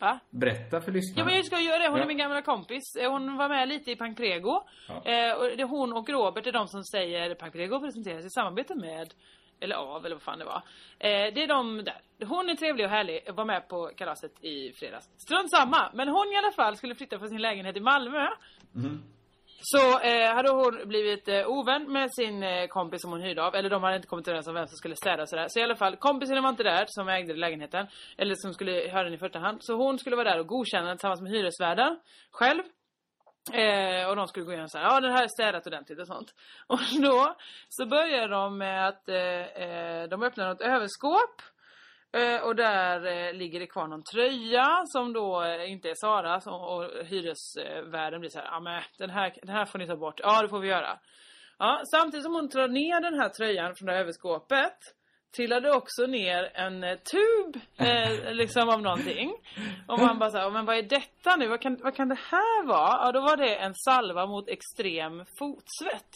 Va? 0.00 0.18
Berätta 0.30 0.80
för 0.80 0.90
Ja 0.90 0.94
lyssnarna. 0.94 1.24
men 1.26 1.36
jag 1.36 1.44
ska 1.46 1.60
göra 1.60 1.78
det, 1.78 1.88
hon 1.88 1.96
Ja. 1.98 2.02
är 2.04 2.08
min 2.08 2.18
gamla 2.18 2.42
kompis. 2.42 2.82
Eh, 3.00 3.10
Hon 3.12 3.36
var 3.36 3.48
med 3.48 3.68
lite 3.68 3.90
i 3.90 3.96
Pankrego. 3.96 4.62
Ja. 4.88 4.94
Eh, 4.94 5.34
och 5.34 5.44
det 5.44 5.60
är 5.62 5.66
hon 5.68 5.92
och 5.92 6.08
Robert 6.08 6.46
är 6.46 6.52
de 6.52 6.68
som 6.68 6.84
säger 6.84 7.34
Pankrego 7.34 7.80
presenteras 7.80 8.24
i 8.24 8.30
samarbete 8.30 8.74
med 8.74 9.14
eller 9.60 9.76
av, 9.76 10.06
eller 10.06 10.16
vad 10.16 10.22
fan 10.22 10.38
det 10.38 10.44
var. 10.44 10.62
Eh, 10.98 11.34
det 11.34 11.42
är 11.42 11.46
de 11.48 11.84
där. 11.84 12.00
Hon 12.26 12.48
är 12.50 12.54
trevlig 12.54 12.86
och 12.86 12.90
härlig, 12.92 13.20
var 13.34 13.44
med 13.44 13.68
på 13.68 13.90
kalaset 13.96 14.44
i 14.44 14.72
fredags. 14.72 15.04
Strunt 15.16 15.50
samma, 15.50 15.90
men 15.94 16.08
hon 16.08 16.32
i 16.32 16.36
alla 16.36 16.52
fall 16.52 16.76
skulle 16.76 16.94
flytta 16.94 17.18
från 17.18 17.28
sin 17.28 17.42
lägenhet 17.42 17.76
i 17.76 17.80
Malmö. 17.80 18.26
Så 19.64 20.00
eh, 20.00 20.34
hade 20.34 20.50
hon 20.50 20.88
blivit 20.88 21.28
eh, 21.28 21.48
ovän 21.48 21.92
med 21.92 22.08
sin 22.14 22.42
eh, 22.42 22.66
kompis 22.66 23.02
som 23.02 23.10
hon 23.10 23.20
hyrde 23.20 23.42
av. 23.42 23.54
Eller 23.54 23.70
de 23.70 23.82
hade 23.82 23.96
inte 23.96 24.08
kommit 24.08 24.28
överens 24.28 24.48
om 24.48 24.54
vem 24.54 24.66
som 24.66 24.76
skulle 24.76 24.96
städa 24.96 25.22
och 25.22 25.28
sådär. 25.28 25.46
Så 25.48 25.60
i 25.60 25.62
alla 25.62 25.76
fall, 25.76 25.96
kompisen 25.96 26.42
var 26.42 26.50
inte 26.50 26.62
där 26.62 26.84
som 26.88 27.08
ägde 27.08 27.34
lägenheten. 27.34 27.86
Eller 28.18 28.34
som 28.34 28.54
skulle 28.54 28.72
höra 28.72 29.04
den 29.04 29.14
i 29.14 29.18
första 29.18 29.38
hand. 29.38 29.58
Så 29.60 29.74
hon 29.74 29.98
skulle 29.98 30.16
vara 30.16 30.30
där 30.30 30.40
och 30.40 30.46
godkänna 30.46 30.88
den 30.88 30.96
tillsammans 30.96 31.20
med 31.20 31.32
hyresvärden. 31.32 31.98
Själv. 32.30 32.62
Eh, 33.52 34.08
och 34.08 34.16
de 34.16 34.28
skulle 34.28 34.44
gå 34.44 34.52
igenom 34.52 34.68
så 34.68 34.78
här, 34.78 34.84
ja 34.84 35.00
den 35.00 35.12
här 35.12 35.22
är 35.22 35.28
städat 35.28 35.66
ordentligt 35.66 36.00
och 36.00 36.06
sånt. 36.06 36.34
Och 36.66 36.78
då 37.02 37.36
så 37.68 37.86
börjar 37.86 38.28
de 38.28 38.58
med 38.58 38.88
att 38.88 39.08
eh, 39.08 39.64
eh, 39.64 40.08
de 40.08 40.22
öppnar 40.22 40.48
något 40.48 40.60
överskåp. 40.60 41.42
Eh, 42.12 42.42
och 42.42 42.56
där 42.56 43.06
eh, 43.06 43.32
ligger 43.32 43.60
det 43.60 43.66
kvar 43.66 43.86
någon 43.86 44.02
tröja 44.02 44.82
som 44.86 45.12
då 45.12 45.42
eh, 45.42 45.72
inte 45.72 45.90
är 45.90 45.94
Saras 45.94 46.46
och, 46.46 46.76
och 46.76 47.06
hyresvärden 47.06 48.20
blir 48.20 48.30
så 48.30 48.38
här, 48.38 48.46
ja 48.46 48.60
men 48.60 48.82
den 48.98 49.10
här, 49.10 49.34
den 49.42 49.56
här 49.56 49.64
får 49.64 49.78
ni 49.78 49.86
ta 49.86 49.96
bort. 49.96 50.20
Ja 50.22 50.42
det 50.42 50.48
får 50.48 50.60
vi 50.60 50.68
göra. 50.68 50.98
Ja, 51.58 51.82
samtidigt 51.90 52.24
som 52.24 52.34
hon 52.34 52.48
drar 52.48 52.68
ner 52.68 53.00
den 53.00 53.20
här 53.20 53.28
tröjan 53.28 53.74
från 53.74 53.86
det 53.86 53.92
här 53.92 54.00
överskåpet 54.00 54.78
trillade 55.36 55.72
också 55.72 56.06
ner 56.06 56.50
en 56.54 56.80
tub 56.80 57.62
eh, 57.76 58.34
liksom 58.34 58.68
av 58.68 58.82
någonting. 58.82 59.32
Och 59.88 59.98
man 59.98 60.18
bara 60.18 60.30
såhär, 60.30 60.50
men 60.50 60.66
vad 60.66 60.76
är 60.76 60.82
detta 60.82 61.36
nu? 61.36 61.48
Vad 61.48 61.60
kan, 61.60 61.78
vad 61.82 61.96
kan 61.96 62.08
det 62.08 62.18
här 62.30 62.66
vara? 62.66 63.06
Ja 63.06 63.12
då 63.12 63.20
var 63.20 63.36
det 63.36 63.56
en 63.56 63.74
salva 63.74 64.26
mot 64.26 64.48
extrem 64.48 65.24
fotsvett. 65.38 66.12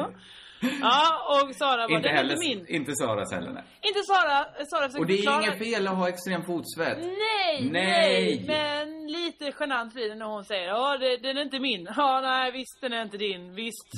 ja 0.80 1.40
och 1.42 1.54
Sara 1.54 1.88
bara, 1.88 1.96
Inte 1.96 2.08
är 2.08 2.12
heller, 2.14 2.34
inte 2.44 2.46
min. 2.56 2.66
inte 2.76 2.92
Saras 2.96 3.32
heller 3.32 3.50
nej. 3.52 3.62
Inte 3.80 4.00
Sara, 4.02 4.44
Sara 4.66 4.80
försökte 4.88 4.98
Och 4.98 5.06
det 5.06 5.12
är 5.12 5.16
förklara- 5.16 5.42
inget 5.42 5.58
fel 5.58 5.88
att 5.88 5.96
ha 5.96 6.08
extrem 6.08 6.44
fotsvett. 6.44 6.98
Nej, 6.98 7.68
nej, 7.70 7.70
Nej. 7.72 8.44
Men 8.46 9.06
lite 9.06 9.52
genant 9.60 9.94
blir 9.94 10.08
det 10.08 10.14
när 10.14 10.26
hon 10.26 10.44
säger 10.44 10.66
ja 10.68 10.98
det, 10.98 11.16
den 11.16 11.38
är 11.38 11.42
inte 11.42 11.58
min. 11.60 11.88
Ja 11.96 12.20
nej 12.20 12.52
visst 12.52 12.80
den 12.80 12.92
är 12.92 13.02
inte 13.02 13.16
din. 13.16 13.54
Visst. 13.54 13.88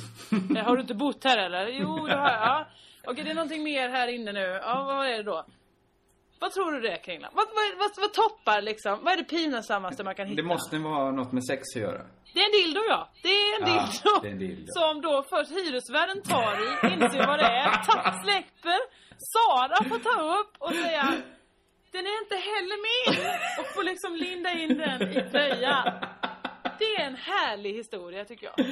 Eh, 0.56 0.64
har 0.64 0.74
du 0.76 0.80
inte 0.82 0.94
bott 0.94 1.24
här 1.24 1.38
eller? 1.38 1.66
Jo 1.68 2.06
det 2.06 2.16
har 2.16 2.30
jag. 2.30 2.40
Ja. 2.40 2.66
Okej 3.06 3.24
det 3.24 3.30
är 3.30 3.34
någonting 3.34 3.62
mer 3.62 3.88
här 3.88 4.08
inne 4.08 4.32
nu. 4.32 4.60
Ja 4.62 4.84
vad 4.86 5.06
är 5.06 5.16
det 5.16 5.22
då? 5.22 5.44
Vad 6.38 6.52
tror 6.52 6.72
du 6.72 6.80
det 6.80 6.92
är 6.92 6.96
Kringlan? 7.02 7.30
Vad, 7.34 7.46
vad, 7.46 7.78
vad, 7.78 7.90
vad 7.96 8.12
toppar 8.12 8.62
liksom? 8.62 8.98
Vad 9.04 9.12
är 9.12 9.16
det 9.16 9.24
pinsammaste 9.24 10.04
man 10.04 10.14
kan 10.14 10.26
hitta? 10.26 10.42
Det 10.42 10.48
måste 10.48 10.78
vara 10.78 11.10
något 11.10 11.32
med 11.32 11.44
sex 11.46 11.62
att 11.76 11.82
göra. 11.82 12.02
Det 12.34 12.40
är 12.40 12.44
en 12.44 12.52
dildo 12.64 12.80
ja. 12.88 13.10
Det 13.22 13.28
är 13.28 13.62
en 13.62 13.68
Ja, 13.68 13.74
dildo. 13.74 14.20
det 14.22 14.28
är 14.28 14.32
en 14.32 14.38
dildo. 14.38 14.66
Som 14.68 15.00
då 15.00 15.22
först 15.30 15.50
hyresvärden 15.50 16.22
tar 16.22 16.52
i, 16.66 16.92
inser 16.94 17.26
vad 17.26 17.38
det 17.38 17.44
är, 17.64 17.70
tapp 17.84 18.14
släpper. 18.24 18.78
Sara 19.32 19.84
får 19.88 19.98
ta 19.98 20.38
upp 20.40 20.52
och 20.58 20.74
säga 20.74 21.04
Den 21.92 22.06
är 22.06 22.16
inte 22.22 22.36
heller 22.36 22.78
min! 22.88 23.26
Och 23.60 23.66
får 23.74 23.82
liksom 23.84 24.16
linda 24.16 24.50
in 24.52 24.78
den 24.78 25.02
i 25.02 25.30
tröjan. 25.30 25.84
Det 26.78 26.84
är 26.96 27.06
en 27.06 27.16
härlig 27.16 27.72
historia 27.74 28.24
tycker 28.24 28.46
jag. 28.46 28.66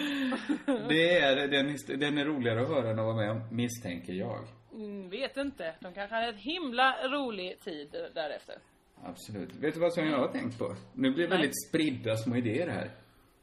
Det 0.89 1.19
är, 1.19 1.49
den, 1.49 1.77
den 2.01 2.19
är 2.19 2.25
roligare 2.25 2.63
att 2.63 2.69
höra 2.69 2.91
än 2.91 2.99
att 2.99 3.05
vara 3.05 3.17
med 3.17 3.31
om, 3.31 3.57
misstänker 3.57 4.13
jag. 4.13 4.39
Mm, 4.73 5.09
vet 5.09 5.37
inte. 5.37 5.75
De 5.81 5.95
kanske 5.95 6.14
hade 6.14 6.29
ett 6.29 6.37
himla 6.37 7.09
rolig 7.09 7.61
tid 7.61 7.91
därefter. 8.14 8.59
Absolut. 9.05 9.55
Vet 9.55 9.75
du 9.75 9.81
vad 9.81 9.93
som 9.93 10.07
jag 10.07 10.18
har 10.18 10.29
tänkt 10.29 10.59
på? 10.59 10.77
Nu 10.95 11.11
blir 11.11 11.25
det 11.25 11.29
Nej. 11.29 11.39
väldigt 11.39 11.68
spridda 11.68 12.16
små 12.16 12.37
idéer 12.37 12.68
här. 12.68 12.91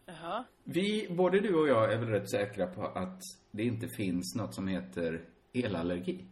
Jaha. 0.05 0.43
Vi, 0.63 1.07
både 1.09 1.39
du 1.39 1.55
och 1.55 1.67
jag 1.67 1.93
är 1.93 1.97
väl 1.97 2.09
rätt 2.09 2.29
säkra 2.29 2.67
på 2.67 2.85
att 2.85 3.19
det 3.51 3.63
inte 3.63 3.87
finns 3.87 4.35
något 4.35 4.55
som 4.55 4.67
heter 4.67 5.25
elallergi? 5.53 6.25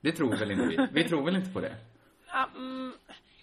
Det 0.00 0.12
tror 0.12 0.36
väl 0.36 0.50
inte 0.50 0.66
vi? 0.66 0.88
Vi 0.92 1.08
tror 1.08 1.24
väl 1.24 1.36
inte 1.36 1.50
på 1.50 1.60
det? 1.60 1.76
Mm, 2.56 2.92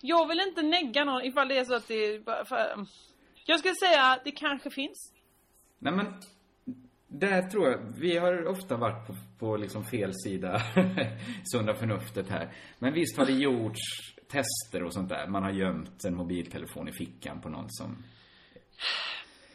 jag 0.02 0.28
vill 0.28 0.40
inte 0.40 0.62
negga 0.62 1.06
någon 1.06 1.22
ifall 1.22 1.48
det 1.48 1.58
är 1.58 1.66
så 1.66 1.74
att 1.76 1.88
det 1.88 2.26
för, 2.26 2.86
Jag 3.46 3.60
skulle 3.60 3.76
säga 3.76 4.04
att 4.04 4.24
det 4.24 4.32
kanske 4.32 4.70
finns. 4.70 5.14
Nej 5.80 5.94
men, 5.94 6.06
där 7.14 7.42
tror 7.42 7.70
jag, 7.70 7.80
vi 7.98 8.18
har 8.18 8.48
ofta 8.48 8.78
varit 8.78 9.08
på, 9.08 9.16
på 9.40 9.58
liksom 9.58 9.86
fel 9.86 10.12
sida 10.14 10.62
sunda 11.44 11.74
förnuftet 11.74 12.30
här. 12.30 12.54
Men 12.80 12.94
visst 12.94 13.18
har 13.18 13.26
det 13.26 13.32
gjorts 13.34 13.82
tester 14.32 14.84
och 14.84 14.94
sånt 14.94 15.10
där. 15.10 15.28
Man 15.28 15.44
har 15.44 15.52
gömt 15.52 16.06
en 16.06 16.16
mobiltelefon 16.16 16.88
i 16.88 16.92
fickan 16.92 17.42
på 17.42 17.50
någon 17.50 17.66
som... 17.70 18.04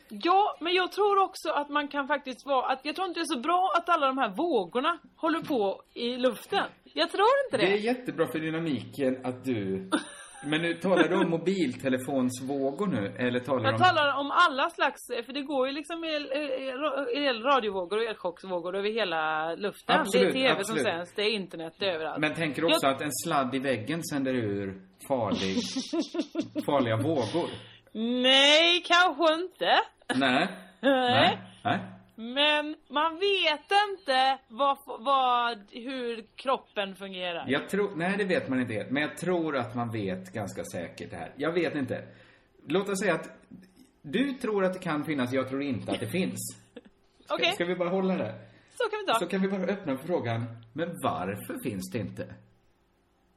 Ja, 0.09 0.59
men 0.61 0.75
jag 0.75 0.93
tror 0.93 1.23
också 1.23 1.51
att 1.51 1.69
man 1.69 1.89
kan 1.89 2.09
faktiskt 2.09 2.47
vara, 2.47 2.67
att 2.67 2.81
jag 2.83 2.97
tror 2.97 3.09
inte 3.09 3.21
det 3.21 3.25
är 3.25 3.35
så 3.37 3.41
bra 3.41 3.73
att 3.77 3.89
alla 3.89 4.07
de 4.07 4.19
här 4.19 4.29
vågorna 4.29 4.99
håller 5.17 5.41
på 5.41 5.83
i 5.95 6.17
luften. 6.17 6.65
Jag 6.85 7.11
tror 7.11 7.27
inte 7.47 7.57
det. 7.57 7.67
Det 7.67 7.79
är 7.79 7.85
jättebra 7.85 8.27
för 8.27 8.39
dynamiken 8.39 9.27
att 9.27 9.45
du 9.45 9.91
Men 10.45 10.63
nu 10.63 10.75
talar 10.75 11.09
du 11.09 11.17
om 11.17 11.31
mobiltelefonsvågor 11.37 12.87
nu, 12.87 13.17
eller 13.19 13.41
talar 13.41 13.59
du 13.61 13.65
Jag 13.65 13.75
om... 13.75 13.81
talar 13.81 14.17
om 14.21 14.31
alla 14.31 14.71
slags, 14.71 15.07
för 15.27 15.33
det 15.33 15.43
går 15.43 15.67
ju 15.67 15.73
liksom 15.73 16.05
el, 16.05 16.33
el, 17.17 17.43
radiovågor 17.43 17.97
och 17.97 18.05
elchocksvågor 18.05 18.77
över 18.77 18.91
hela 18.91 19.55
luften. 19.55 20.01
Absolut, 20.01 20.33
det 20.33 20.39
är 20.39 20.49
TV 20.49 20.61
absolut. 20.61 20.83
som 20.83 20.91
sänds, 20.93 21.15
det 21.15 21.23
är 21.23 21.31
internet, 21.31 21.75
det 21.79 21.87
är 21.87 21.95
överallt. 21.95 22.21
Men 22.21 22.35
tänker 22.35 22.65
också 22.65 22.87
Jag- 22.87 22.95
att 22.95 23.01
en 23.03 23.13
sladd 23.13 23.55
i 23.55 23.59
väggen 23.59 24.03
sänder 24.05 24.35
ur 24.35 24.81
farlig, 25.09 25.57
farliga 26.67 26.97
vågor? 26.97 27.49
Nej, 28.23 28.83
kanske 28.87 29.35
inte. 29.35 29.79
Nej. 30.15 30.49
Nej. 30.81 31.39
Nej. 31.65 31.79
Men 32.21 32.77
man 32.89 33.19
vet 33.19 33.71
inte 33.91 34.39
vad, 34.49 34.79
vad, 34.87 35.59
hur 35.71 36.25
kroppen 36.37 36.97
fungerar. 36.97 37.45
Jag 37.49 37.69
tror, 37.69 37.97
nej 37.97 38.15
det 38.19 38.25
vet 38.25 38.49
man 38.49 38.61
inte 38.61 38.75
helt, 38.75 38.91
men 38.91 39.03
jag 39.03 39.17
tror 39.17 39.57
att 39.57 39.75
man 39.75 39.91
vet 39.91 40.33
ganska 40.33 40.65
säkert 40.65 41.11
det 41.11 41.17
här. 41.17 41.33
Jag 41.37 41.53
vet 41.53 41.75
inte. 41.75 42.05
Låt 42.67 42.89
oss 42.89 42.99
säga 43.01 43.15
att 43.15 43.31
du 44.03 44.33
tror 44.33 44.65
att 44.65 44.73
det 44.73 44.79
kan 44.79 45.05
finnas, 45.05 45.33
jag 45.33 45.49
tror 45.49 45.63
inte 45.63 45.93
att 45.93 46.01
det 46.01 46.09
finns. 46.09 46.57
Ska, 47.25 47.35
Okej, 47.35 47.53
ska 47.53 47.65
vi 47.65 47.77
bara 47.77 47.89
hålla 47.89 48.17
det? 48.17 48.35
så 48.79 48.91
kan 48.91 49.01
vi 49.01 49.07
ta. 49.07 49.19
Så 49.19 49.27
kan 49.27 49.43
vi 49.43 49.49
bara 49.49 49.63
öppna 49.63 49.99
för 49.99 50.07
frågan, 50.07 50.45
men 50.73 50.89
varför 51.03 51.63
finns 51.63 51.91
det 51.91 51.99
inte? 51.99 52.35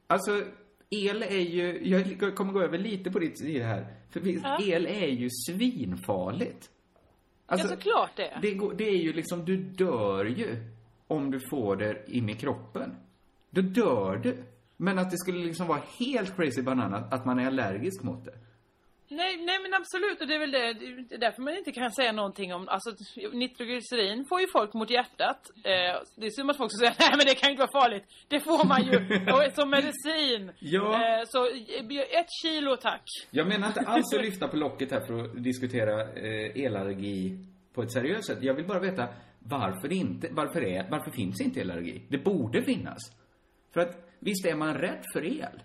Alltså, 0.08 0.44
el 0.90 1.24
är 1.24 1.40
ju, 1.40 1.88
jag 1.90 2.36
kommer 2.36 2.54
gå 2.54 2.62
över 2.62 2.78
lite 2.78 3.12
på 3.12 3.20
ditt 3.20 3.40
sida 3.40 3.66
här. 3.66 3.96
För 4.10 4.28
el 4.68 4.86
är 4.86 5.08
ju 5.08 5.30
svinfarligt. 5.30 6.70
Alltså, 7.52 7.68
ja, 7.68 7.76
såklart 7.76 8.16
det. 8.16 8.38
det, 8.42 8.54
går, 8.54 8.74
det 8.74 8.90
är 8.90 8.98
ju 8.98 9.14
liksom, 9.14 9.46
du 9.46 9.58
dör 9.58 10.26
ju 10.26 10.56
om 11.08 11.32
du 11.32 11.40
får 11.50 11.76
det 11.76 12.04
in 12.08 12.30
i 12.30 12.34
kroppen. 12.34 12.96
Då 13.50 13.62
dör 13.62 14.18
du. 14.18 14.44
Men 14.78 15.00
att 15.00 15.12
det 15.12 15.18
skulle 15.18 15.46
liksom 15.46 15.68
vara 15.68 15.82
helt 16.00 16.36
crazy 16.36 16.62
banana 16.62 16.98
att 17.12 17.26
man 17.26 17.40
är 17.40 17.48
allergisk 17.48 18.04
mot 18.04 18.26
det. 18.26 18.34
Nej, 19.12 19.38
nej 19.38 19.60
men 19.62 19.74
absolut 19.74 20.22
och 20.22 20.28
det 20.28 20.36
är 20.36 20.40
väl 20.40 20.52
det, 20.52 20.74
det 21.10 21.16
är 21.16 21.20
därför 21.20 21.42
man 21.42 21.58
inte 21.58 21.72
kan 21.72 21.92
säga 21.92 22.12
någonting 22.12 22.54
om, 22.54 22.68
alltså 22.68 22.90
nitroglycerin 23.34 24.26
får 24.30 24.42
ju 24.42 24.48
folk 24.48 24.74
mot 24.74 24.90
hjärtat. 24.90 25.50
Eh, 25.56 25.96
det 26.16 26.26
är 26.26 26.30
som 26.30 26.50
att 26.50 26.58
folk 26.58 26.72
säga, 26.80 26.94
nej 27.00 27.14
men 27.18 27.26
det 27.26 27.36
kan 27.36 27.48
ju 27.50 27.52
inte 27.52 27.68
vara 27.68 27.82
farligt. 27.82 28.04
Det 28.28 28.40
får 28.40 28.68
man 28.68 28.82
ju, 28.84 28.96
och 29.34 29.54
som 29.56 29.70
medicin. 29.70 30.52
Ja. 30.60 30.94
Eh, 30.94 31.24
så 31.28 31.48
eh, 31.48 32.20
ett 32.20 32.32
kilo 32.44 32.76
tack. 32.76 33.04
Jag 33.32 33.48
menar 33.48 33.68
inte 33.68 33.82
alls 33.82 34.14
att 34.14 34.22
lyfta 34.22 34.48
på 34.48 34.58
locket 34.58 34.92
här 34.92 35.02
för 35.08 35.24
att 35.24 35.44
diskutera 35.44 36.02
eh, 36.02 36.66
elallergi 36.66 37.38
på 37.74 37.82
ett 37.82 37.92
seriöst 37.92 38.28
sätt. 38.28 38.38
Jag 38.42 38.54
vill 38.54 38.68
bara 38.68 38.80
veta 38.80 39.08
varför 39.40 39.92
inte, 39.94 40.28
varför 40.32 40.64
är, 40.64 40.90
varför 40.90 41.12
finns 41.12 41.42
inte 41.42 41.62
elallergi? 41.62 42.02
Det 42.10 42.18
borde 42.18 42.62
finnas. 42.62 43.00
För 43.74 43.82
att 43.82 44.10
visst 44.20 44.46
är 44.46 44.56
man 44.56 44.74
rädd 44.74 45.04
för 45.14 45.26
el? 45.26 45.62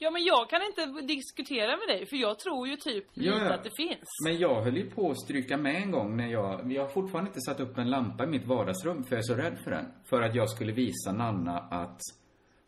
Ja 0.00 0.10
men 0.10 0.24
jag 0.24 0.50
kan 0.50 0.60
inte 0.62 1.02
diskutera 1.02 1.76
med 1.76 1.88
dig 1.88 2.06
för 2.06 2.16
jag 2.16 2.38
tror 2.38 2.68
ju 2.68 2.76
typ 2.76 3.04
Ja, 3.14 3.32
ja. 3.38 3.54
att 3.54 3.64
det 3.64 3.70
finns. 3.76 4.08
Men 4.24 4.38
jag 4.38 4.62
höll 4.62 4.76
ju 4.76 4.90
på 4.90 5.10
att 5.10 5.20
stryka 5.20 5.56
med 5.56 5.74
en 5.82 5.90
gång 5.90 6.16
när 6.16 6.26
jag, 6.26 6.72
jag 6.72 6.82
har 6.82 6.88
fortfarande 6.88 7.28
inte 7.28 7.40
satt 7.40 7.60
upp 7.60 7.78
en 7.78 7.90
lampa 7.90 8.24
i 8.24 8.26
mitt 8.26 8.44
vardagsrum 8.46 9.04
för 9.04 9.16
jag 9.16 9.18
är 9.18 9.22
så 9.22 9.34
rädd 9.34 9.58
för 9.64 9.70
den. 9.70 9.92
För 10.04 10.22
att 10.22 10.34
jag 10.34 10.50
skulle 10.50 10.72
visa 10.72 11.12
Nanna 11.12 11.58
att 11.58 12.00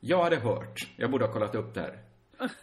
jag 0.00 0.22
hade 0.24 0.36
hört, 0.36 0.76
jag 0.96 1.10
borde 1.10 1.24
ha 1.26 1.32
kollat 1.32 1.54
upp 1.54 1.74
det 1.74 1.80
här, 1.80 1.98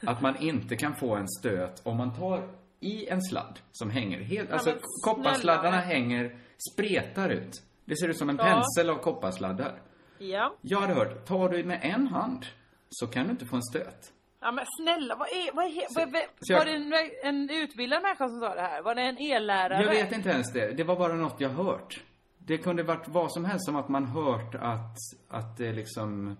att 0.11 0.22
man 0.22 0.38
inte 0.41 0.76
kan 0.76 0.95
få 0.95 1.15
en 1.15 1.28
stöt 1.39 1.82
om 1.86 1.97
man 1.97 2.15
tar 2.15 2.49
i 2.80 3.07
en 3.07 3.22
sladd 3.22 3.59
som 3.72 3.89
hänger 3.89 4.20
helt, 4.22 4.51
alltså 4.51 4.76
kopparsladdarna 5.05 5.78
hänger, 5.78 6.39
spretar 6.74 7.30
ut. 7.30 7.51
Det 7.86 7.97
ser 7.97 8.09
ut 8.09 8.18
som 8.18 8.30
en 8.30 8.36
Ja. 8.38 8.43
pensel 8.43 8.89
av 8.89 8.97
kopparsladdar. 8.97 9.82
Ja. 10.18 10.55
Jag 10.61 10.80
hade 10.82 10.93
hört, 10.93 11.26
tar 11.28 11.49
du 11.49 11.63
med 11.63 11.80
en 11.84 12.07
hand 12.07 12.45
så 12.89 13.07
kan 13.07 13.26
du 13.26 13.32
inte 13.32 13.45
få 13.45 13.55
en 13.55 13.63
stöt. 13.63 14.13
Ja 14.48 14.52
men 14.52 14.66
snälla, 14.82 15.16
vad 15.16 15.28
är, 15.28 15.56
vad 15.56 15.66
är, 15.66 15.95
vad, 15.95 16.12
vad, 16.12 16.22
så 16.22 16.54
jag- 16.54 16.58
var 16.60 16.66
det 16.66 16.72
en, 16.72 16.93
en 17.24 17.50
utbildad 17.50 18.02
människa 18.04 18.28
som 18.30 18.39
sa 18.39 18.56
det 18.56 18.62
här? 18.62 18.82
Var 18.82 18.95
det 18.95 19.02
en 19.02 19.18
ellärare? 19.18 19.84
Jag 19.84 19.89
vet 19.89 20.12
inte 20.12 20.30
ens 20.30 20.54
det. 20.54 20.72
Det 20.72 20.84
var 20.84 20.95
bara 20.95 21.14
något 21.14 21.41
jag 21.41 21.50
hört. 21.50 22.00
Det 22.38 22.58
kunde 22.58 22.84
varit 22.84 23.08
vad 23.08 23.32
som 23.32 23.45
helst, 23.45 23.66
som 23.66 23.76
att 23.76 23.89
man 23.89 24.06
hört 24.06 24.56
att, 24.56 24.95
att 25.30 25.58
det 25.58 25.72
liksom... 25.74 26.38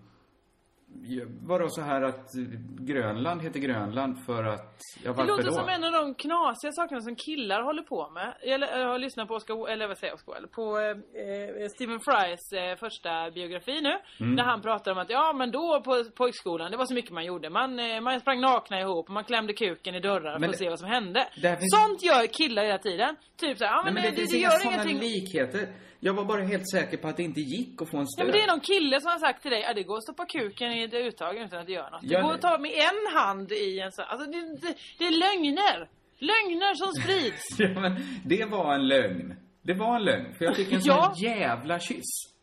Var 1.42 1.60
det 1.60 1.70
så 1.70 1.82
här 1.82 2.02
att 2.02 2.32
Grönland 2.80 3.42
heter 3.42 3.60
Grönland 3.60 4.20
för 4.26 4.44
att... 4.44 4.80
Ja, 5.04 5.12
Det 5.12 5.18
varför 5.18 5.28
låter 5.32 5.44
då? 5.44 5.52
som 5.52 5.70
en 5.70 5.84
av 5.84 5.92
de 5.92 6.16
knasiga 6.16 6.72
sakerna 6.72 7.02
som 7.02 7.16
killar 7.16 7.62
håller 7.64 7.82
på 7.84 8.10
med. 8.10 8.34
Eller 8.42 8.78
jag 8.80 8.88
har 8.88 9.00
lyssnat 9.00 9.28
på 9.28 9.34
Oscar, 9.34 9.68
eller 9.70 9.88
vad 9.88 9.98
säger 9.98 10.14
Oscar 10.14 10.34
Wilde? 10.34 10.48
På 10.48 10.80
eh, 10.80 10.90
eh, 10.90 11.68
Stephen 11.76 12.00
Frys 12.00 12.52
eh, 12.54 12.76
första 12.78 13.32
biografi 13.32 13.82
nu. 13.82 13.94
Mm. 14.20 14.36
Där 14.36 14.44
han 14.44 14.62
pratar 14.62 14.92
om 14.92 14.98
att 14.98 15.10
ja 15.10 15.34
men 15.34 15.52
då 15.52 15.82
på 15.86 16.04
pojkskolan, 16.16 16.72
det 16.72 16.78
var 16.78 16.86
så 16.86 16.94
mycket 16.94 17.12
man 17.12 17.26
gjorde. 17.26 17.50
Man, 17.50 17.80
eh, 17.80 18.02
man 18.02 18.20
sprang 18.20 18.42
nakna 18.42 18.82
ihop 18.82 19.06
och 19.08 19.14
man 19.14 19.24
klämde 19.24 19.54
kuken 19.54 19.96
i 19.96 20.00
dörrar 20.00 20.32
för 20.34 20.40
Men 20.40 20.50
att 20.50 20.54
det- 20.54 20.58
se 20.64 20.70
vad 20.70 20.80
som 20.80 20.90
hände. 20.90 21.28
det 21.42 21.58
finns- 21.60 21.76
Sånt 21.78 22.04
gör 22.04 22.28
killar 22.28 22.64
hela 22.64 22.78
tiden. 22.78 23.16
Typ 23.40 23.58
såhär, 23.58 23.72
ja 23.72 23.82
men, 23.86 23.94
Nej, 23.94 24.04
men 24.04 24.16
det, 24.16 24.22
det, 24.22 24.32
det, 24.32 24.38
inga 24.38 24.50
gör 24.50 24.66
ingenting. 24.74 25.00
likheter. 25.00 25.68
Jag 26.00 26.14
var 26.14 26.26
bara 26.26 26.42
helt 26.44 26.70
säker 26.72 26.98
på 26.98 27.08
att 27.08 27.18
det 27.18 27.24
inte 27.24 27.42
gick 27.42 27.82
att 27.82 27.90
få 27.92 27.98
en 27.98 28.02
Ja 28.04 28.08
stöt. 28.08 28.26
men 28.26 28.36
det 28.36 28.42
är 28.42 28.48
någon 28.48 28.60
kille 28.60 29.02
som 29.02 29.12
har 29.12 29.20
sagt 29.20 29.42
till 29.42 29.52
dig 29.52 29.66
att 29.66 29.76
det 29.76 29.84
går 29.84 29.98
att 29.98 30.04
stoppa 30.04 30.26
kuken 30.26 30.72
i 30.72 30.84
ett 30.84 30.94
uttag 30.94 31.38
utan 31.38 31.60
att 31.60 31.66
det 31.66 31.72
gör 31.74 31.90
något. 31.92 32.00
Ja, 32.04 32.18
det 32.18 32.24
går 32.24 32.34
att 32.34 32.42
ta 32.42 32.58
med 32.58 32.72
en 32.72 33.18
hand 33.18 33.52
i 33.52 33.80
en 33.80 33.92
sån... 33.92 34.06
Alltså 34.08 34.32
det, 34.32 34.38
det, 34.62 34.76
det 34.98 35.06
är 35.06 35.12
lögner! 35.12 35.90
Lögner 36.20 36.76
som 36.76 36.94
sprids! 37.02 37.44
Ja, 37.60 37.80
men 37.82 37.96
det 38.26 38.46
var 38.46 38.74
en 38.74 38.88
lögn. 38.88 39.34
Det 39.62 39.74
var 39.74 39.96
en 39.96 40.04
lögn, 40.04 40.34
för 40.38 40.46
jag 40.46 40.56
fick 40.56 40.72
en 40.72 40.82
Ja. 40.84 41.14
sån 41.16 41.24
jävla 41.24 41.80
kyss. 41.80 42.37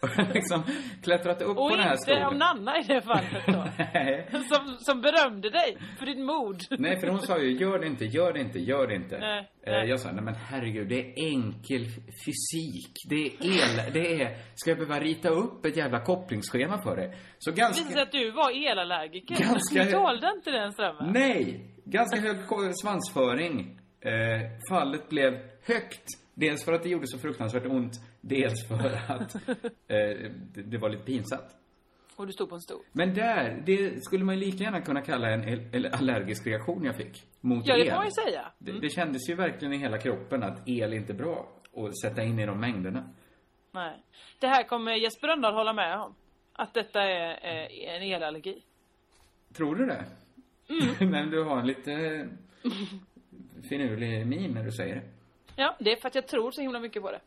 Och 0.00 0.08
liksom 0.34 0.62
klättrat 1.02 1.42
upp 1.42 1.48
Och 1.48 1.56
på 1.56 1.68
den 1.70 1.80
här 1.80 1.90
inte 1.92 2.02
stolen. 2.02 2.26
om 2.26 2.38
Nanna 2.38 2.78
i 2.78 2.82
det 2.82 3.00
fallet 3.02 3.46
då. 3.46 3.64
Nej. 3.94 4.28
Som, 4.30 4.76
som 4.78 5.00
berömde 5.00 5.50
dig 5.50 5.76
för 5.98 6.06
ditt 6.06 6.18
mod. 6.18 6.62
Nej, 6.70 7.00
för 7.00 7.06
hon 7.08 7.20
sa 7.20 7.38
ju 7.38 7.52
gör 7.58 7.78
det 7.78 7.86
inte, 7.86 8.04
gör 8.04 8.32
det 8.32 8.40
inte, 8.40 8.58
gör 8.58 8.86
det 8.86 8.94
inte. 8.94 9.18
Nej, 9.18 9.50
Eh, 9.66 9.72
nej. 9.72 9.88
Jag 9.88 10.00
sa, 10.00 10.12
nej 10.12 10.24
men 10.24 10.34
herregud, 10.34 10.88
det 10.88 11.00
är 11.00 11.28
enkel 11.32 11.84
fysik. 12.26 12.92
Det 13.08 13.14
är 13.26 13.30
el, 13.42 13.92
det 13.92 14.22
är, 14.22 14.36
ska 14.54 14.70
jag 14.70 14.78
behöva 14.78 15.00
rita 15.00 15.28
upp 15.28 15.64
ett 15.66 15.76
jävla 15.76 16.00
kopplingsschema 16.04 16.82
för 16.82 16.96
det? 16.96 17.14
Så 17.38 17.50
Det 17.50 17.54
visade 17.54 17.74
sig 17.74 17.84
ganska, 17.84 18.02
att 18.02 18.12
du 18.12 18.30
var 18.30 18.70
elallergiker. 18.70 19.34
Ganska- 19.44 19.84
Du 19.84 19.90
tålde 19.90 20.32
inte 20.36 20.50
den 20.50 20.72
strömmen. 20.72 21.12
nej, 21.12 21.60
ganska 21.84 22.20
hög 22.20 22.36
svansföring. 22.82 23.78
Eh, 24.00 24.50
fallet 24.70 25.08
blev 25.08 25.32
högt. 25.66 26.04
Dels 26.34 26.64
för 26.64 26.72
att 26.72 26.82
det 26.82 26.88
gjorde 26.88 27.06
så 27.06 27.18
fruktansvärt 27.18 27.66
ont, 27.66 27.92
dels 28.28 28.68
för 28.68 28.74
att 29.08 29.34
eh, 29.34 30.30
det, 30.54 30.62
det 30.62 30.78
var 30.78 30.88
lite 30.88 31.04
pinsamt. 31.04 31.56
Och 32.16 32.26
du 32.26 32.32
stod 32.32 32.48
på 32.48 32.54
en 32.54 32.60
stol. 32.60 32.82
Men 32.92 33.14
där, 33.14 33.62
det 33.66 34.04
skulle 34.04 34.24
man 34.24 34.34
ju 34.34 34.40
lika 34.40 34.64
gärna 34.64 34.80
kunna 34.80 35.00
kalla 35.02 35.30
en 35.30 35.86
allergisk 35.92 36.46
reaktion 36.46 36.84
jag 36.84 36.96
fick. 36.96 37.22
Mot 37.40 37.66
Ja, 37.66 37.74
det 37.74 37.80
el. 37.80 37.88
får 37.90 37.96
man 37.96 38.04
ju 38.04 38.10
säga. 38.10 38.40
Mm. 38.40 38.52
Det, 38.58 38.80
det 38.80 38.90
kändes 38.90 39.28
ju 39.28 39.34
verkligen 39.34 39.74
i 39.74 39.76
hela 39.76 39.98
kroppen 39.98 40.42
att 40.42 40.68
el 40.68 40.92
inte 40.92 41.12
är 41.12 41.16
bra 41.16 41.48
att 41.76 41.98
sätta 42.00 42.22
in 42.22 42.38
i 42.38 42.46
de 42.46 42.60
mängderna. 42.60 43.08
Nej. 43.72 44.02
Det 44.38 44.46
här 44.46 44.62
kommer 44.64 44.92
Jesper 44.92 45.28
Rönndahl 45.28 45.54
hålla 45.54 45.72
med 45.72 45.98
om. 46.00 46.14
Att 46.52 46.74
detta 46.74 47.02
är 47.02 47.30
eh, 47.30 47.94
en 47.96 48.02
elallergi. 48.02 48.62
Tror 49.56 49.74
du 49.76 49.86
det? 49.86 50.04
Mm. 50.68 51.10
Men 51.10 51.30
du 51.30 51.44
har 51.44 51.58
en 51.60 51.66
lite 51.66 52.26
finurlig 53.68 54.26
min 54.26 54.50
när 54.52 54.64
du 54.64 54.72
säger 54.72 54.94
det. 54.94 55.02
Ja, 55.56 55.76
det 55.80 55.92
är 55.92 55.96
för 55.96 56.08
att 56.08 56.14
jag 56.14 56.26
tror 56.28 56.50
så 56.50 56.60
himla 56.60 56.80
mycket 56.80 57.02
på 57.02 57.10
det. 57.10 57.20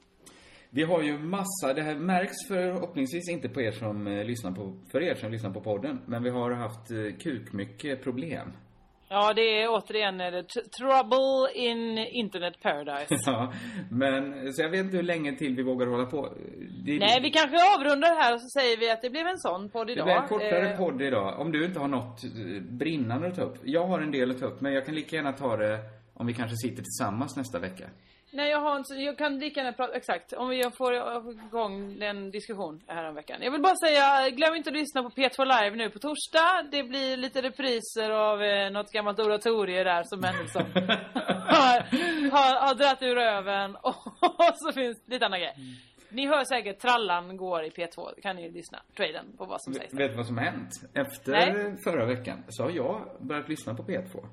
Vi 0.73 0.83
har 0.83 1.01
ju 1.01 1.19
massa, 1.19 1.73
det 1.75 1.81
här 1.81 1.95
märks 1.95 2.47
förhoppningsvis 2.47 3.29
inte 3.29 3.49
på 3.49 3.61
er 3.61 3.71
som 3.71 4.07
eh, 4.07 4.25
lyssnar 4.25 4.51
på, 4.51 4.73
för 4.91 5.01
er 5.03 5.15
som 5.15 5.31
lyssnar 5.31 5.51
på 5.51 5.61
podden, 5.61 6.01
men 6.07 6.23
vi 6.23 6.29
har 6.29 6.51
haft 6.51 6.91
eh, 6.91 6.97
kukmycket 7.19 8.03
problem. 8.03 8.51
Ja, 9.09 9.33
det 9.33 9.41
är 9.61 9.67
återigen 9.69 10.21
eh, 10.21 10.25
tr- 10.25 10.69
trouble 10.79 11.53
in 11.67 11.97
internet 11.97 12.53
paradise. 12.61 13.15
Ja, 13.25 13.53
men 13.91 14.53
så 14.53 14.61
jag 14.61 14.69
vet 14.69 14.79
inte 14.79 14.97
hur 14.97 15.03
länge 15.03 15.35
till 15.37 15.55
vi 15.55 15.63
vågar 15.63 15.87
hålla 15.87 16.05
på. 16.05 16.33
Det, 16.85 16.99
Nej, 16.99 17.19
vi 17.21 17.29
kanske 17.31 17.57
avrundar 17.77 18.15
här 18.21 18.33
och 18.33 18.41
så 18.41 18.47
säger 18.59 18.77
vi 18.77 18.91
att 18.91 19.01
det 19.01 19.09
blev 19.09 19.27
en 19.27 19.37
sån 19.39 19.69
podd 19.69 19.87
Det 19.87 19.93
idag. 19.93 20.05
blir 20.05 20.15
en 20.15 20.27
kortare 20.27 20.69
Eh, 20.71 20.77
podd 20.77 21.01
idag, 21.01 21.39
om 21.39 21.51
du 21.51 21.65
inte 21.65 21.79
har 21.79 21.87
något 21.87 22.21
brinnande 22.69 23.27
att 23.27 23.35
ta 23.35 23.41
upp. 23.41 23.57
Jag 23.63 23.87
har 23.87 23.99
en 23.99 24.11
del 24.11 24.31
att 24.31 24.39
ta 24.39 24.45
upp, 24.45 24.61
men 24.61 24.73
jag 24.73 24.85
kan 24.85 24.95
lika 24.95 25.15
gärna 25.15 25.31
ta 25.33 25.57
det 25.57 25.79
om 26.13 26.27
vi 26.27 26.33
kanske 26.33 26.55
sitter 26.57 26.83
tillsammans 26.83 27.35
nästa 27.37 27.59
vecka. 27.59 27.85
Nej, 28.33 28.49
jag 28.49 28.59
har 28.59 28.77
inte, 28.77 28.93
jag 28.93 29.17
kan 29.17 29.39
lika 29.39 29.59
gärna 29.59 29.73
prata, 29.73 29.93
exakt, 29.93 30.33
om 30.33 30.49
vi 30.49 30.63
får 30.77 30.93
igång 31.31 32.01
en 32.01 32.31
diskussion 32.31 32.81
här 32.87 33.09
om 33.09 33.15
veckan. 33.15 33.37
Jag 33.41 33.51
vill 33.51 33.61
bara 33.61 33.75
säga, 33.75 34.29
glöm 34.29 34.55
inte 34.55 34.69
att 34.69 34.75
lyssna 34.75 35.03
på 35.03 35.09
P2 35.09 35.45
Live 35.45 35.75
nu 35.75 35.89
på 35.89 35.99
torsdag. 35.99 36.67
Det 36.71 36.83
blir 36.83 37.17
lite 37.17 37.41
repriser 37.41 38.09
av 38.09 38.43
eh, 38.43 38.71
något 38.71 38.91
gammalt 38.91 39.19
oratorie 39.19 39.83
där 39.83 40.03
som 40.03 40.19
Mendelssohn 40.19 40.65
har, 41.55 41.79
har, 42.31 42.67
har 42.67 42.75
dratt 42.75 43.01
ur 43.01 43.15
röven 43.15 43.75
och, 43.81 43.95
så 44.55 44.71
finns 44.71 45.03
lite 45.05 45.25
andra 45.25 45.37
grejer. 45.37 45.55
Ni 46.09 46.27
hör 46.27 46.43
säkert 46.43 46.79
Trallan 46.79 47.37
går 47.37 47.63
i 47.63 47.69
P2, 47.69 48.21
kan 48.21 48.35
ni 48.35 48.51
lyssna, 48.51 48.79
traden 48.97 49.25
på 49.37 49.45
vad 49.45 49.61
som 49.61 49.73
sägs. 49.73 49.93
Vet 49.93 50.11
du 50.11 50.17
vad 50.17 50.27
som 50.27 50.37
har 50.37 50.45
hänt? 50.45 50.71
Efter 50.93 51.31
Nej. 51.31 51.75
förra 51.83 52.05
veckan 52.05 52.43
så 52.49 52.63
har 52.63 52.71
jag 52.71 53.01
börjat 53.19 53.49
lyssna 53.49 53.75
på 53.75 53.83
P2. 53.83 54.25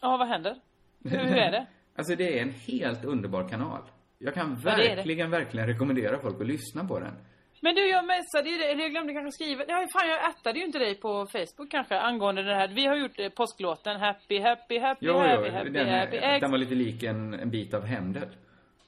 Ja, 0.00 0.16
vad 0.16 0.28
händer? 0.28 0.56
Hur, 1.04 1.18
hur 1.18 1.36
är 1.36 1.50
det? 1.50 1.66
Alltså 1.98 2.16
det 2.16 2.38
är 2.38 2.42
en 2.42 2.50
helt 2.52 3.04
underbar 3.04 3.48
kanal. 3.48 3.82
Jag 4.18 4.34
kan 4.34 4.60
Ja, 4.64 4.70
är 4.70 4.76
det. 4.78 4.94
verkligen, 4.96 5.30
verkligen 5.30 5.66
rekommendera 5.66 6.18
folk 6.18 6.40
att 6.40 6.46
lyssna 6.46 6.84
på 6.84 7.00
den. 7.00 7.14
Men 7.60 7.74
du, 7.74 7.88
jag 7.88 8.04
messade 8.06 8.50
ju 8.50 8.58
dig, 8.58 8.70
eller 8.72 8.82
jag 8.82 8.90
glömde 8.90 9.12
kanske 9.12 9.32
skriva. 9.32 9.64
Ja, 9.68 9.86
fan 9.92 10.08
jag 10.08 10.30
ättade 10.30 10.58
ju 10.58 10.64
inte 10.64 10.78
dig 10.78 10.94
på 10.94 11.26
Facebook 11.32 11.70
kanske 11.70 11.98
angående 12.00 12.42
det 12.42 12.54
här. 12.54 12.68
Vi 12.68 12.86
har 12.86 12.96
gjort 12.96 13.18
eh, 13.20 13.28
påsklåten 13.28 14.00
Happy, 14.00 14.40
happy, 14.40 14.78
happy, 14.78 15.06
Jo, 15.06 15.14
happy, 15.18 15.46
jo, 15.46 15.52
happy, 15.52 15.70
den, 15.70 15.88
happy, 15.88 16.16
eggs. 16.16 16.40
den 16.40 16.50
var 16.50 16.58
lite 16.58 16.74
lik 16.74 17.02
en, 17.02 17.34
en 17.34 17.50
bit 17.50 17.74
av 17.74 17.84
Händel. 17.84 18.28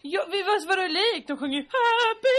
Ja, 0.02 0.20
vi 0.32 0.42
var, 0.42 0.68
var 0.68 0.76
det 0.82 0.88
likt? 0.88 1.28
De 1.28 1.36
sjunger 1.36 1.58
Happy, 1.58 2.38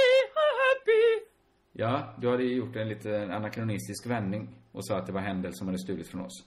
happy. 0.64 1.26
Ja, 1.74 2.16
du 2.18 2.30
hade 2.30 2.44
ju 2.44 2.56
gjort 2.56 2.76
en 2.76 2.90
lite 2.90 3.30
anakronistisk 3.32 4.08
vändning 4.10 4.50
och 4.72 4.86
sa 4.88 4.98
att 4.98 5.06
det 5.06 5.12
var 5.14 5.22
Händel 5.22 5.54
som 5.54 5.68
hade 5.68 5.80
stulit 5.80 6.08
från 6.08 6.22
oss. 6.22 6.44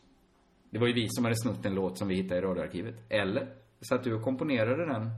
Det 0.70 0.78
var 0.78 0.86
ju 0.86 0.92
vi 0.92 1.06
som 1.08 1.24
hade 1.24 1.36
snott 1.36 1.66
en 1.66 1.74
låt 1.74 1.98
som 1.98 2.08
vi 2.08 2.14
hittade 2.14 2.40
i 2.40 2.42
radioarkivet. 2.42 2.94
Eller? 3.10 3.46
Så 3.84 3.94
att 3.94 4.04
du 4.04 4.14
och 4.14 4.22
komponerade 4.22 4.86
den. 4.86 5.10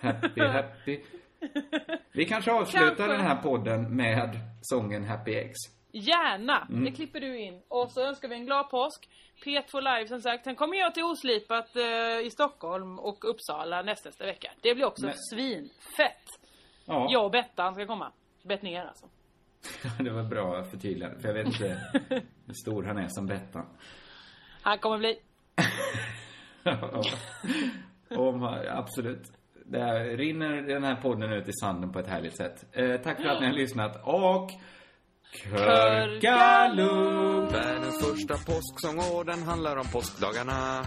Happy, 0.00 0.40
happy. 0.46 1.00
Vi 2.12 2.24
kanske 2.24 2.52
avslutar 2.52 2.86
Kanske. 2.88 3.06
den 3.06 3.20
här 3.20 3.42
podden 3.42 3.96
med 3.96 4.38
sången 4.62 5.04
Happy 5.04 5.34
Eggs. 5.34 5.56
Gärna, 5.92 6.66
Mm. 6.70 6.84
det 6.84 6.90
klipper 6.90 7.20
du 7.20 7.38
in. 7.40 7.62
Och 7.68 7.90
så 7.92 8.06
önskar 8.06 8.28
vi 8.28 8.34
en 8.34 8.46
glad 8.46 8.70
påsk. 8.70 9.08
P2 9.44 9.80
Live 9.80 10.08
som 10.08 10.20
sagt. 10.20 10.44
Sen 10.44 10.56
kommer 10.56 10.76
jag 10.76 10.94
till 10.94 11.02
Oslipat 11.02 11.76
eh, 11.76 12.26
i 12.26 12.30
Stockholm 12.32 12.98
och 12.98 13.30
Uppsala 13.30 13.82
nästa, 13.82 14.08
nästa 14.08 14.26
vecka. 14.26 14.50
Det 14.60 14.74
blir 14.74 14.84
också 14.86 15.06
Men- 15.06 15.14
svinfett. 15.18 16.26
Ja. 16.86 17.08
Jag 17.10 17.24
och 17.24 17.30
Bettan 17.30 17.74
ska 17.74 17.86
komma. 17.86 18.12
Bettner 18.42 18.84
alltså. 18.84 19.06
Det 20.04 20.10
var 20.10 20.22
bra 20.22 20.64
förtydligande, 20.64 21.20
för 21.20 21.28
jag 21.28 21.34
vet 21.34 21.46
inte 21.46 21.80
hur 22.46 22.54
stor 22.62 22.82
han 22.82 22.98
är 22.98 23.08
som 23.08 23.26
Bettan. 23.26 23.66
Han 24.62 24.78
kommer 24.78 24.98
bli... 24.98 25.18
Om, 28.10 28.42
absolut. 28.70 29.32
Där 29.66 30.16
rinner 30.16 30.62
den 30.62 30.84
här 30.84 30.94
podden 30.94 31.32
ut 31.32 31.48
i 31.48 31.52
sanden 31.52 31.92
på 31.92 31.98
ett 31.98 32.06
härligt 32.06 32.36
sätt. 32.36 32.64
Eh, 32.72 32.96
tack 33.00 33.16
för 33.22 33.28
att 33.28 33.40
ni 33.40 33.46
har 33.46 33.54
lyssnat 33.54 34.00
och... 34.04 34.50
Körkalund! 35.32 36.82
Världens 37.52 38.08
första 38.08 38.34
påsksång 38.34 38.98
och 38.98 39.24
den 39.24 39.42
handlar 39.42 39.76
om 39.76 39.86
påskdagarna. 39.92 40.84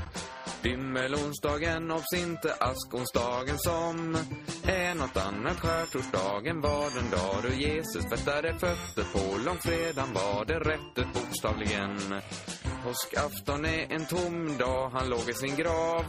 Dymmelonsdagen, 0.63 1.91
obs 1.91 2.13
inte 2.15 2.53
askonsdagen 2.53 3.57
som 3.57 4.17
är 4.63 4.95
något 4.95 5.17
annat. 5.17 5.59
Skärtorsdagen 5.59 6.61
var 6.61 6.95
den 6.95 7.09
dag 7.09 7.35
då 7.43 7.49
Jesus 7.49 8.05
tvättade 8.05 8.53
fötter 8.53 9.03
på. 9.13 9.37
Långfredagen 9.45 10.13
var 10.13 10.45
det 10.45 10.59
rätt 10.59 10.97
ut 10.97 11.13
bokstavligen. 11.13 11.97
Påskafton 12.83 13.65
är 13.65 13.93
en 13.93 14.05
tom 14.05 14.57
dag, 14.57 14.89
han 14.89 15.09
låg 15.09 15.29
i 15.29 15.33
sin 15.33 15.55
grav. 15.55 16.05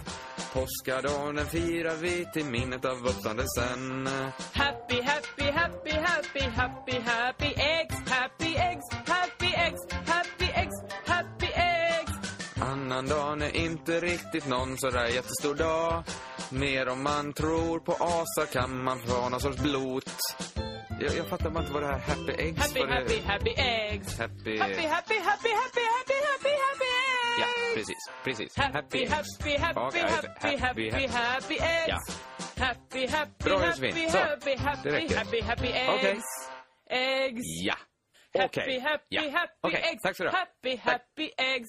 Påskadagen 0.53 1.47
firar 1.47 1.97
vi 1.97 2.27
till 2.33 2.45
minnet 2.45 2.85
av 2.85 3.07
uppståndelsen. 3.07 4.09
Happy, 4.53 5.03
happy, 5.03 5.38
inte 13.79 14.01
riktigt 14.01 14.47
någon 14.47 14.79
sådär 14.79 15.07
jättestor 15.07 15.55
dag. 15.55 16.03
Mer 16.51 16.89
om 16.89 17.03
man 17.03 17.33
tror 17.33 17.79
på 17.79 17.93
asar 17.93 18.47
kan 18.53 18.83
man 18.85 18.99
få 19.07 19.29
någon 19.29 19.41
sorts 19.41 19.59
blot. 19.59 20.11
Jag, 21.01 21.15
jag 21.17 21.27
fattar 21.29 21.51
bara 21.51 21.61
inte 21.61 21.73
vad 21.73 21.83
det 21.83 21.87
här 21.87 21.99
happy 21.99 22.33
eggs 22.33 22.59
Happy, 22.61 22.81
vad 22.81 22.89
det- 22.89 22.95
happy, 22.95 23.21
happy 23.27 23.51
eggs. 23.51 24.19
Happy... 24.19 24.59
Happy, 24.59 24.87
happy, 24.87 25.19
happy, 25.19 25.19
happy, 25.19 25.49
happy, 25.63 26.15
happy, 26.29 26.53
happy 26.67 26.89
eggs. 26.89 27.41
Ja, 27.41 27.47
precis. 27.75 27.97
Precis. 28.25 28.57
Happy, 28.57 29.07
happy, 29.07 29.57
happy, 29.59 29.81
Okej, 29.81 30.03
happy, 30.03 30.57
happy, 30.59 30.91
happy, 30.91 31.07
happy 31.09 31.55
eggs. 31.55 31.89
Ja. 31.89 31.99
Happy, 32.65 33.07
happy, 33.07 33.45
Bra, 33.45 33.59
happy, 33.59 33.93
happy, 33.93 34.57
happy, 34.57 35.15
happy, 35.15 35.41
happy 35.43 35.69
eggs. 35.69 36.25
Eggs. 36.91 37.43
Ja. 37.65 37.75
Happy, 38.39 38.47
Okej. 38.63 38.81
happy, 38.81 39.05
Ja. 39.09 39.23
happy 39.23 39.53
Okej, 39.63 39.83
eggs. 39.93 40.03
tack 40.03 40.17
så 40.17 40.25
du 40.25 40.31
ha. 40.31 40.37
Happy, 40.39 40.77
happy 40.77 41.31
eggs. 41.37 41.69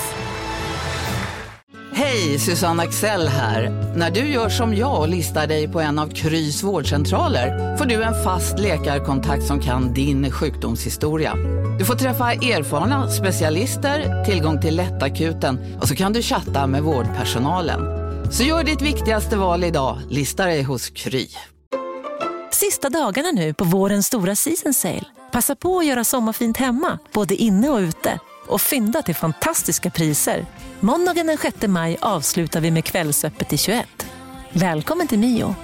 Hej, 1.93 2.39
Susanne 2.39 2.83
Axel 2.83 3.27
här. 3.27 3.69
När 3.95 4.11
du 4.11 4.19
gör 4.19 4.49
som 4.49 4.75
jag 4.75 4.99
och 4.99 5.07
listar 5.07 5.47
dig 5.47 5.67
på 5.67 5.79
en 5.79 5.99
av 5.99 6.07
Krys 6.07 6.63
vårdcentraler 6.63 7.77
får 7.77 7.85
du 7.85 8.03
en 8.03 8.23
fast 8.23 8.59
läkarkontakt 8.59 9.43
som 9.43 9.59
kan 9.59 9.93
din 9.93 10.31
sjukdomshistoria. 10.31 11.35
Du 11.79 11.85
får 11.85 11.95
träffa 11.95 12.33
erfarna 12.33 13.09
specialister, 13.09 14.25
tillgång 14.25 14.61
till 14.61 14.75
lättakuten 14.75 15.77
och 15.81 15.87
så 15.87 15.95
kan 15.95 16.13
du 16.13 16.21
chatta 16.21 16.67
med 16.67 16.83
vårdpersonalen. 16.83 17.81
Så 18.31 18.43
gör 18.43 18.63
ditt 18.63 18.81
viktigaste 18.81 19.37
val 19.37 19.63
idag, 19.63 19.97
lista 20.09 20.45
dig 20.45 20.63
hos 20.63 20.89
Kry. 20.89 21.27
Sista 22.51 22.89
dagarna 22.89 23.31
nu 23.31 23.53
på 23.53 23.63
vårens 23.63 24.07
stora 24.07 24.35
season 24.35 24.73
sale. 24.73 25.05
Passa 25.31 25.55
på 25.55 25.79
att 25.79 25.85
göra 25.85 26.03
sommarfint 26.03 26.57
hemma, 26.57 26.99
både 27.13 27.35
inne 27.35 27.69
och 27.69 27.79
ute. 27.79 28.19
Och 28.51 28.61
fynda 28.61 29.01
till 29.01 29.15
fantastiska 29.15 29.89
priser. 29.89 30.45
Måndagen 30.79 31.27
den 31.27 31.37
6 31.37 31.67
maj 31.67 31.97
avslutar 32.01 32.61
vi 32.61 32.71
med 32.71 32.85
Kvällsöppet 32.85 33.53
i 33.53 33.57
21. 33.57 33.87
Välkommen 34.53 35.07
till 35.07 35.19
Mio. 35.19 35.55